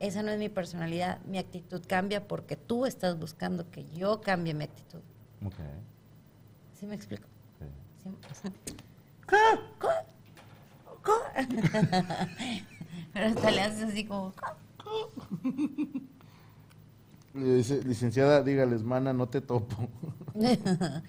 esa 0.00 0.24
no 0.24 0.32
es 0.32 0.38
mi 0.38 0.48
personalidad. 0.48 1.20
Mi 1.24 1.38
actitud 1.38 1.80
cambia 1.86 2.26
porque 2.26 2.56
tú 2.56 2.86
estás 2.86 3.16
buscando 3.16 3.70
que 3.70 3.86
yo 3.94 4.20
cambie 4.20 4.54
mi 4.54 4.64
actitud. 4.64 4.98
Ok. 5.46 5.54
¿Sí 6.74 6.86
me 6.86 6.96
explico? 6.96 7.28
sí. 7.60 7.66
Sí. 8.02 8.10
¿Qué? 9.28 9.36
Pero 13.12 13.26
hasta 13.26 13.50
le 13.50 13.60
haces 13.60 13.82
así 13.84 14.04
como... 14.04 14.32
Le 17.34 17.54
dice, 17.56 17.82
licenciada, 17.84 18.42
dígales, 18.42 18.82
mana, 18.82 19.12
no 19.12 19.28
te 19.28 19.40
topo. 19.40 19.76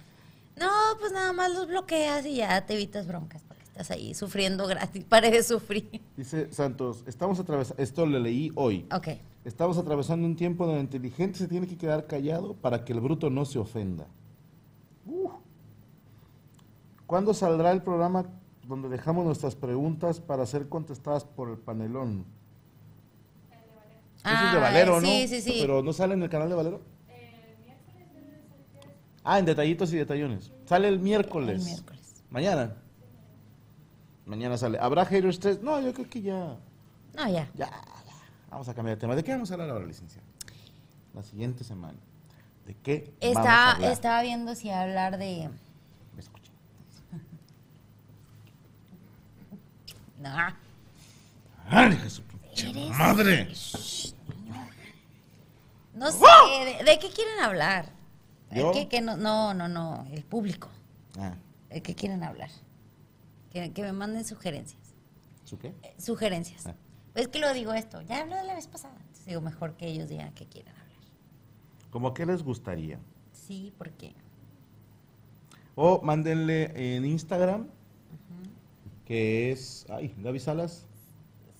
No, 0.55 0.69
pues 0.99 1.11
nada 1.11 1.33
más 1.33 1.51
los 1.51 1.67
bloqueas 1.67 2.25
y 2.25 2.35
ya 2.35 2.65
te 2.65 2.75
evitas 2.75 3.07
broncas 3.07 3.43
porque 3.47 3.63
estás 3.63 3.89
ahí 3.91 4.13
sufriendo 4.13 4.67
gratis, 4.67 5.03
pare 5.03 5.31
de 5.31 5.41
sufrir. 5.41 6.01
Dice 6.15 6.51
Santos, 6.51 7.03
estamos 7.07 7.39
atravesando, 7.39 7.81
esto 7.81 8.05
lo 8.05 8.19
leí 8.19 8.51
hoy. 8.55 8.85
Ok. 8.93 9.09
Estamos 9.45 9.77
atravesando 9.77 10.25
un 10.25 10.35
tiempo 10.35 10.65
donde 10.65 10.79
el 10.79 10.85
inteligente 10.85 11.39
se 11.39 11.47
tiene 11.47 11.67
que 11.67 11.77
quedar 11.77 12.07
callado 12.07 12.53
para 12.53 12.85
que 12.85 12.93
el 12.93 13.01
bruto 13.01 13.29
no 13.29 13.45
se 13.45 13.59
ofenda. 13.59 14.05
Uh. 15.05 15.31
¿Cuándo 17.07 17.33
saldrá 17.33 17.71
el 17.71 17.81
programa 17.81 18.25
donde 18.65 18.87
dejamos 18.89 19.25
nuestras 19.25 19.55
preguntas 19.55 20.21
para 20.21 20.45
ser 20.45 20.69
contestadas 20.69 21.25
por 21.25 21.49
el 21.49 21.57
panelón? 21.57 22.25
Eso 24.25 24.33
es 24.33 24.51
de 24.53 24.57
Ah, 24.57 24.61
Valero, 24.61 25.01
¿no? 25.01 25.07
sí, 25.07 25.27
sí, 25.27 25.41
sí. 25.41 25.57
Pero 25.61 25.83
¿no 25.83 25.91
sale 25.93 26.13
en 26.13 26.23
el 26.23 26.29
canal 26.29 26.49
de 26.49 26.55
Valero? 26.55 26.81
Ah, 29.25 29.39
en 29.39 29.45
detallitos 29.45 29.91
y 29.93 29.97
detallones. 29.97 30.51
Sale 30.65 30.87
el 30.87 30.99
miércoles. 30.99 31.59
El 31.59 31.65
miércoles. 31.65 32.23
Mañana. 32.29 32.75
Mañana 34.25 34.57
sale. 34.57 34.77
¿Habrá 34.79 35.05
haters 35.05 35.39
3? 35.39 35.61
No, 35.61 35.79
yo 35.81 35.93
creo 35.93 36.09
que 36.09 36.21
ya. 36.21 36.57
No, 37.15 37.25
ya. 37.29 37.47
Ya, 37.55 37.69
ya. 37.69 37.71
Vamos 38.49 38.67
a 38.69 38.73
cambiar 38.73 38.97
de 38.97 39.01
tema. 39.01 39.15
¿De 39.15 39.23
qué 39.23 39.31
vamos 39.31 39.49
a 39.51 39.53
hablar 39.53 39.69
ahora, 39.69 39.85
licenciada? 39.85 40.25
La 41.13 41.23
siguiente 41.23 41.63
semana. 41.63 41.97
¿De 42.65 42.75
qué 42.75 43.13
vamos 43.21 43.37
a 43.37 43.41
Estaba, 43.41 43.71
hablar? 43.71 43.91
estaba 43.91 44.21
viendo 44.23 44.55
si 44.55 44.69
hablar 44.69 45.17
de... 45.17 45.49
Me 46.15 46.19
escuchan. 46.21 46.53
No. 50.21 50.29
¡Ay, 51.69 51.93
hija 51.93 52.09
madre! 52.97 53.49
No 55.93 56.11
sé, 56.11 56.19
¿de, 56.65 56.83
de 56.83 56.99
qué 56.99 57.09
quieren 57.09 57.39
hablar? 57.41 57.91
¿Yo? 58.51 58.71
¿Qué- 58.71 58.87
qué 58.87 59.01
no, 59.01 59.15
no, 59.17 59.53
no, 59.53 59.67
no, 59.67 60.05
el 60.11 60.23
público. 60.23 60.69
Ah, 61.17 61.35
¿De 61.69 61.81
qué 61.81 61.95
quieren 61.95 62.23
hablar? 62.23 62.49
Que, 63.51 63.71
que 63.71 63.81
me 63.83 63.93
manden 63.93 64.25
sugerencias. 64.25 64.81
¿su 65.43 65.57
qué? 65.59 65.73
Eh, 65.83 65.93
Sugerencias. 65.99 66.65
Ah. 66.67 66.75
Es 67.15 67.27
que 67.27 67.39
lo 67.39 67.53
digo 67.53 67.73
esto, 67.73 68.01
ya 68.01 68.21
hablé 68.21 68.35
de 68.37 68.43
la 68.43 68.55
vez 68.55 68.67
pasada. 68.67 68.95
Entonces 68.99 69.25
digo, 69.27 69.41
mejor 69.41 69.75
que 69.77 69.87
ellos 69.87 70.09
digan 70.09 70.33
que 70.33 70.47
quieren 70.47 70.71
hablar. 70.73 70.87
¿Cómo 71.91 72.13
que 72.13 72.25
les 72.25 72.41
gustaría? 72.43 72.97
Sí, 73.33 73.71
porque 73.77 74.15
O 75.75 76.01
mándenle 76.01 76.95
en 76.95 77.05
Instagram, 77.05 77.67
que 79.05 79.51
es. 79.51 79.85
Ay, 79.89 80.13
Gaby 80.17 80.39
Salas. 80.39 80.87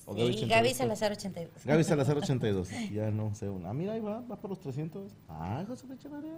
O 0.05 0.15
sí, 0.15 0.21
82. 0.21 0.49
Gaby 0.49 0.73
Salazar 0.73 1.11
82. 1.11 1.65
Gaby 1.65 1.83
Salazar 1.83 2.17
82. 2.17 2.69
Ya 2.91 3.11
no 3.11 3.33
sé. 3.33 3.49
una. 3.49 3.69
Ah, 3.69 3.73
mira, 3.73 3.93
ahí 3.93 3.99
va, 3.99 4.21
va 4.21 4.35
por 4.35 4.49
los 4.49 4.59
300. 4.59 5.11
Ah, 5.29 5.63
pinche 5.87 6.09
madre. 6.09 6.29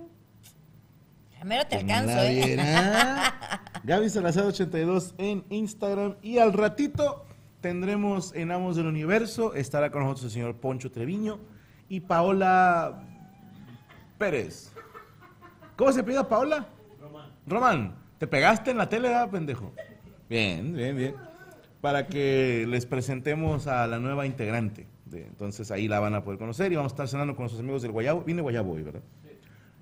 Primero 1.40 1.68
te 1.68 1.76
alcanzo, 1.76 2.18
¿eh? 2.20 2.58
Gaby 3.84 4.10
Salazar 4.10 4.46
82 4.46 5.16
en 5.18 5.44
Instagram. 5.50 6.16
Y 6.22 6.38
al 6.38 6.54
ratito 6.54 7.26
tendremos 7.62 8.34
en 8.36 8.52
Amos 8.52 8.76
del 8.76 8.88
Universo. 8.88 9.54
Estará 9.54 9.92
con 9.92 10.04
nosotros 10.04 10.26
el 10.26 10.32
señor 10.32 10.56
Poncho 10.58 10.92
Treviño 10.92 11.40
y 11.90 12.00
Paola 12.00 13.04
Pérez. 14.18 14.72
¿Cómo 15.76 15.92
se 15.92 16.04
pide 16.04 16.24
Paola? 16.24 16.68
Román. 17.00 17.32
Román, 17.46 17.96
¿te 18.18 18.28
pegaste 18.28 18.72
en 18.72 18.78
la 18.78 18.88
tele, 18.88 19.14
ah, 19.14 19.30
pendejo? 19.30 19.74
Bien, 20.30 20.74
bien, 20.74 20.96
bien. 20.96 21.16
Para 21.86 22.08
que 22.08 22.66
les 22.68 22.88
presentemos 22.88 23.68
a 23.68 23.86
la 23.86 24.00
nueva 24.00 24.26
integrante. 24.26 24.88
de- 25.06 25.28
entonces 25.28 25.70
ahí 25.70 25.88
la 25.88 26.00
van 26.00 26.16
a 26.16 26.24
poder 26.24 26.40
conocer 26.40 26.72
y 26.72 26.76
vamos 26.76 26.92
a 26.92 26.96
estar 26.96 27.08
cenando 27.08 27.36
con 27.36 27.44
nuestros 27.44 27.60
amigos 27.62 27.84
del 27.84 27.92
Guayabo. 27.92 28.22
Viene 28.24 28.42
Guayabo 28.42 28.72
hoy, 28.72 28.82
¿verdad? 28.82 29.04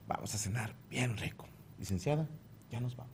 Vamos 0.05 0.35
a 0.35 0.37
cenar 0.37 0.73
bien 0.89 1.15
rico. 1.15 1.47
Licenciada, 1.79 2.27
ya 2.69 2.81
nos 2.81 2.97
vamos. 2.97 3.13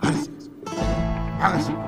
Gracias. 0.00 0.50
Hágase. 1.42 1.87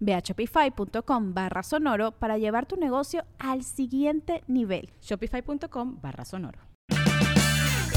Ve 0.00 0.14
a 0.14 0.22
shopify.com 0.22 1.34
barra 1.34 1.62
sonoro 1.62 2.12
para 2.12 2.38
llevar 2.38 2.66
tu 2.66 2.76
negocio 2.76 3.24
al 3.38 3.62
siguiente 3.62 4.42
nivel. 4.46 4.88
Shopify.com 5.00 5.98
barra 6.00 6.24
sonoro. 6.24 6.58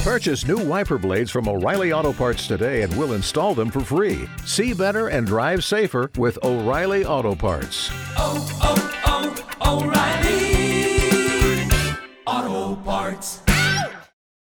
Purchase 0.03 0.47
new 0.47 0.57
wiper 0.57 0.97
blades 0.97 1.29
from 1.29 1.47
O'Reilly 1.47 1.91
Auto 1.91 2.13
Parts 2.13 2.47
today 2.47 2.81
and 2.83 2.95
we'll 2.97 3.13
install 3.13 3.53
them 3.53 3.69
for 3.69 3.81
free. 3.81 4.27
See 4.45 4.73
better 4.73 5.09
and 5.09 5.27
drive 5.27 5.63
safer 5.63 6.09
with 6.17 6.39
O'Reilly 6.43 7.05
Auto 7.05 7.35
Parts. 7.35 7.91
oh, 8.17 8.47
oh, 8.63 8.75
O'Reilly 9.61 11.67
Auto 12.25 12.75
Parts. 12.81 13.41